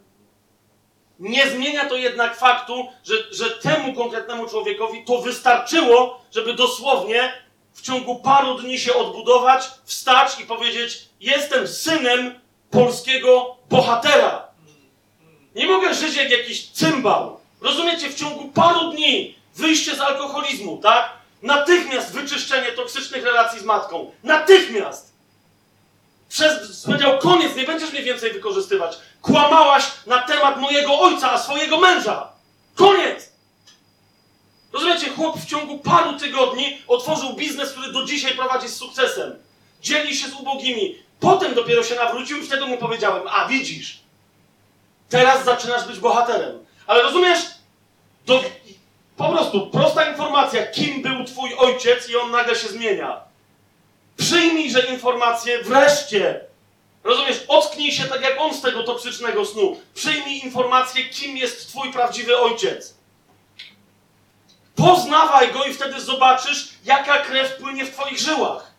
Nie 1.18 1.50
zmienia 1.50 1.88
to 1.88 1.96
jednak 1.96 2.36
faktu, 2.36 2.88
że, 3.05 3.14
że 3.30 3.50
temu 3.50 3.94
konkretnemu 3.94 4.48
człowiekowi 4.48 5.05
to 5.05 5.22
wystarczyło, 5.22 6.20
żeby 6.30 6.55
dosłownie 6.55 7.32
w 7.74 7.82
ciągu 7.82 8.16
paru 8.16 8.59
dni 8.59 8.78
się 8.78 8.94
odbudować, 8.94 9.70
wstać 9.84 10.40
i 10.40 10.44
powiedzieć: 10.44 11.09
Jestem 11.20 11.68
synem 11.68 12.40
polskiego 12.70 13.56
bohatera. 13.70 14.48
Nie 15.55 15.66
mogę 15.66 15.94
żyć 15.94 16.16
jak 16.16 16.30
jakiś 16.30 16.70
cymbał. 16.70 17.40
Rozumiecie? 17.60 18.10
W 18.10 18.14
ciągu 18.14 18.48
paru 18.48 18.90
dni 18.92 19.34
wyjście 19.55 19.96
z 19.96 20.00
alkoholizmu, 20.00 20.78
tak? 20.82 21.12
Natychmiast 21.42 22.12
wyczyszczenie 22.12 22.72
toksycznych 22.72 23.24
relacji 23.24 23.60
z 23.60 23.64
matką. 23.64 24.12
Natychmiast! 24.24 25.17
Przez, 26.28 26.82
powiedział, 26.86 27.18
koniec, 27.18 27.56
nie 27.56 27.64
będziesz 27.64 27.92
mnie 27.92 28.02
więcej 28.02 28.32
wykorzystywać. 28.32 28.98
Kłamałaś 29.22 29.84
na 30.06 30.22
temat 30.22 30.60
mojego 30.60 31.00
ojca, 31.00 31.32
a 31.32 31.38
swojego 31.38 31.78
męża. 31.80 32.28
Koniec! 32.74 33.32
Rozumiecie, 34.72 35.10
chłop 35.10 35.40
w 35.40 35.46
ciągu 35.46 35.78
paru 35.78 36.18
tygodni 36.18 36.82
otworzył 36.88 37.34
biznes, 37.34 37.72
który 37.72 37.92
do 37.92 38.05
dzisiaj 38.05 38.34
prowadzi 38.34 38.68
z 38.68 38.76
sukcesem. 38.76 39.36
Dzieli 39.82 40.16
się 40.16 40.28
z 40.28 40.32
ubogimi. 40.32 40.98
Potem 41.20 41.55
dopiero 41.55 41.82
się 41.82 41.94
nawrócił 41.94 42.38
i 42.38 42.46
wtedy 42.46 42.66
mu 42.66 42.78
powiedziałem, 42.78 43.22
a 43.30 43.48
widzisz, 43.48 44.00
teraz 45.09 45.44
zaczynasz 45.44 45.84
być 45.84 45.98
bohaterem. 45.98 46.59
Ale 46.86 47.02
rozumiesz, 47.02 47.38
do, 48.26 48.42
Po 49.16 49.28
prostu 49.28 49.66
prosta 49.66 50.10
informacja, 50.10 50.66
kim 50.66 51.02
był 51.02 51.24
twój 51.24 51.55
ojciec 51.55 52.09
i 52.10 52.16
on 52.16 52.30
nagle 52.30 52.56
się 52.56 52.68
zmienia. 52.68 53.20
Przyjmij, 54.18 54.70
że 54.70 54.80
informację 54.80 55.62
wreszcie. 55.62 56.40
Rozumiesz? 57.04 57.44
Ocknij 57.48 57.92
się 57.92 58.04
tak 58.04 58.22
jak 58.22 58.40
on 58.40 58.54
z 58.54 58.60
tego 58.60 58.82
toksycznego 58.82 59.46
snu. 59.46 59.80
Przyjmij 59.94 60.44
informację, 60.44 61.04
kim 61.04 61.36
jest 61.36 61.68
twój 61.68 61.92
prawdziwy 61.92 62.38
ojciec. 62.38 62.94
Poznawaj 64.76 65.52
go 65.52 65.64
i 65.64 65.74
wtedy 65.74 66.00
zobaczysz, 66.00 66.68
jaka 66.84 67.18
krew 67.18 67.56
płynie 67.56 67.84
w 67.84 67.94
twoich 67.94 68.18
żyłach. 68.18 68.72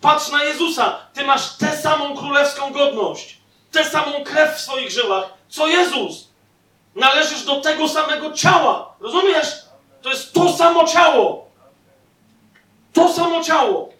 Patrz 0.00 0.28
na 0.28 0.44
Jezusa. 0.44 0.98
Ty 1.14 1.24
masz 1.24 1.56
tę 1.56 1.76
samą 1.76 2.16
królewską 2.16 2.72
godność, 2.72 3.38
tę 3.72 3.84
samą 3.84 4.24
krew 4.24 4.56
w 4.56 4.60
swoich 4.60 4.90
żyłach, 4.90 5.24
co 5.48 5.66
Jezus. 5.66 6.28
Należysz 6.94 7.44
do 7.44 7.60
tego 7.60 7.88
samego 7.88 8.32
ciała. 8.32 8.94
Rozumiesz? 9.00 9.46
To 10.02 10.10
jest 10.10 10.32
to 10.32 10.56
samo 10.56 10.84
ciało. 10.84 11.47
To 12.98 13.12
samo 13.12 13.44
ciało. 13.44 13.92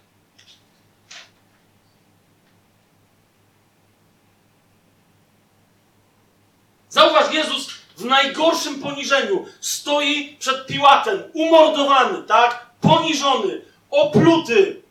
Zauważ, 6.88 7.34
Jezus 7.34 7.70
w 7.96 8.04
najgorszym 8.04 8.82
poniżeniu 8.82 9.46
stoi 9.60 10.36
przed 10.38 10.66
Piłatem, 10.66 11.22
umordowany, 11.32 12.22
tak? 12.22 12.66
Poniżony, 12.80 13.60
opluty, 13.90 14.82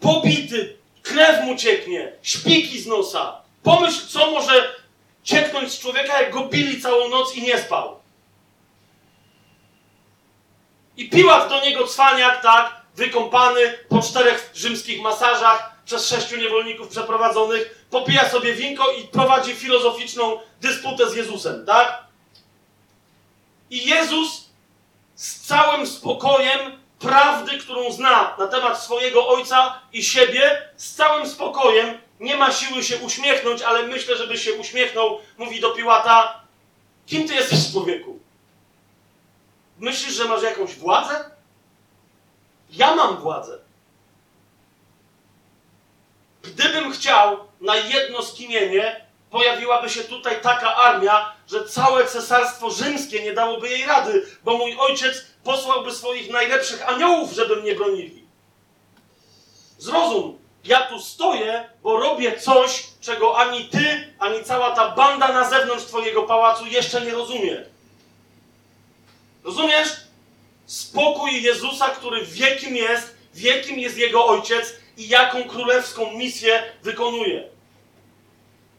pobity, 0.00 0.76
krew 1.02 1.44
mu 1.44 1.56
cieknie, 1.56 2.12
śpiki 2.22 2.80
z 2.80 2.86
nosa. 2.86 3.40
Pomyśl, 3.62 4.06
co 4.08 4.30
może 4.30 4.74
cieknąć 5.22 5.72
z 5.72 5.80
człowieka, 5.80 6.22
jak 6.22 6.32
go 6.32 6.44
bili 6.44 6.80
całą 6.80 7.08
noc 7.08 7.36
i 7.36 7.42
nie 7.42 7.58
spał. 7.58 7.98
I 10.96 11.10
Piłat 11.10 11.48
do 11.48 11.60
niego 11.60 11.86
cwaniak, 11.86 12.42
tak, 12.42 12.77
wykąpany 12.98 13.78
po 13.88 14.02
czterech 14.02 14.50
rzymskich 14.54 15.02
masażach 15.02 15.72
przez 15.84 16.08
sześciu 16.08 16.36
niewolników 16.36 16.88
przeprowadzonych, 16.88 17.86
popija 17.90 18.28
sobie 18.28 18.54
winko 18.54 18.92
i 18.92 19.04
prowadzi 19.04 19.54
filozoficzną 19.54 20.40
dysputę 20.60 21.10
z 21.10 21.16
Jezusem, 21.16 21.66
tak? 21.66 22.02
I 23.70 23.86
Jezus 23.86 24.44
z 25.14 25.46
całym 25.46 25.86
spokojem 25.86 26.58
prawdy, 26.98 27.58
którą 27.58 27.92
zna 27.92 28.36
na 28.38 28.46
temat 28.46 28.82
swojego 28.82 29.28
ojca 29.28 29.80
i 29.92 30.04
siebie, 30.04 30.62
z 30.76 30.94
całym 30.94 31.28
spokojem, 31.28 31.98
nie 32.20 32.36
ma 32.36 32.52
siły 32.52 32.82
się 32.82 32.96
uśmiechnąć, 32.98 33.62
ale 33.62 33.82
myślę, 33.82 34.16
żeby 34.16 34.38
się 34.38 34.52
uśmiechnął, 34.52 35.20
mówi 35.38 35.60
do 35.60 35.70
Piłata: 35.70 36.42
Kim 37.06 37.28
ty 37.28 37.34
jesteś, 37.34 37.72
człowieku? 37.72 38.18
Myślisz, 39.78 40.14
że 40.14 40.24
masz 40.24 40.42
jakąś 40.42 40.74
władzę? 40.74 41.37
Ja 42.70 42.94
mam 42.94 43.16
władzę. 43.16 43.58
Gdybym 46.42 46.92
chciał 46.92 47.36
na 47.60 47.76
jedno 47.76 48.22
skinienie, 48.22 49.06
pojawiłaby 49.30 49.90
się 49.90 50.04
tutaj 50.04 50.40
taka 50.40 50.74
armia, 50.76 51.32
że 51.48 51.64
całe 51.64 52.06
cesarstwo 52.06 52.70
rzymskie 52.70 53.22
nie 53.22 53.32
dałoby 53.32 53.68
jej 53.68 53.86
rady, 53.86 54.26
bo 54.44 54.56
mój 54.56 54.76
ojciec 54.78 55.24
posłałby 55.44 55.92
swoich 55.92 56.30
najlepszych 56.30 56.88
aniołów, 56.88 57.32
żeby 57.32 57.56
mnie 57.56 57.74
bronili. 57.74 58.24
Zrozum, 59.78 60.38
ja 60.64 60.80
tu 60.80 61.00
stoję, 61.00 61.70
bo 61.82 62.00
robię 62.00 62.40
coś, 62.40 62.84
czego 63.00 63.38
ani 63.38 63.64
ty, 63.64 64.14
ani 64.18 64.44
cała 64.44 64.70
ta 64.70 64.90
banda 64.90 65.28
na 65.28 65.50
zewnątrz 65.50 65.84
twojego 65.84 66.22
pałacu 66.22 66.66
jeszcze 66.66 67.00
nie 67.00 67.12
rozumie. 67.12 67.64
Rozumiesz? 69.44 70.07
Spokój 70.68 71.42
Jezusa, 71.42 71.88
który 71.88 72.26
wie 72.26 72.56
kim 72.56 72.76
jest, 72.76 73.16
wie 73.34 73.60
kim 73.60 73.78
jest 73.78 73.96
Jego 73.96 74.26
Ojciec 74.26 74.74
i 74.96 75.08
jaką 75.08 75.44
królewską 75.44 76.12
misję 76.12 76.62
wykonuje. 76.82 77.48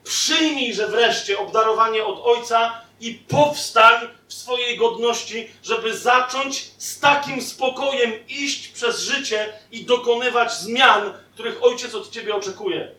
Przyjmij, 0.04 0.74
że 0.74 0.88
wreszcie 0.88 1.40
obdarowanie 1.40 2.06
od 2.06 2.20
Ojca 2.24 2.82
i 3.00 3.14
powstań 3.14 4.08
w 4.28 4.34
swojej 4.34 4.78
godności, 4.78 5.52
żeby 5.64 5.98
zacząć 5.98 6.72
z 6.78 7.00
takim 7.00 7.42
spokojem 7.42 8.28
iść 8.28 8.68
przez 8.68 9.00
życie 9.00 9.54
i 9.72 9.86
dokonywać 9.86 10.54
zmian, 10.54 11.14
których 11.34 11.64
Ojciec 11.64 11.96
od 11.96 12.12
Ciebie 12.12 12.36
oczekuje. 12.36 12.99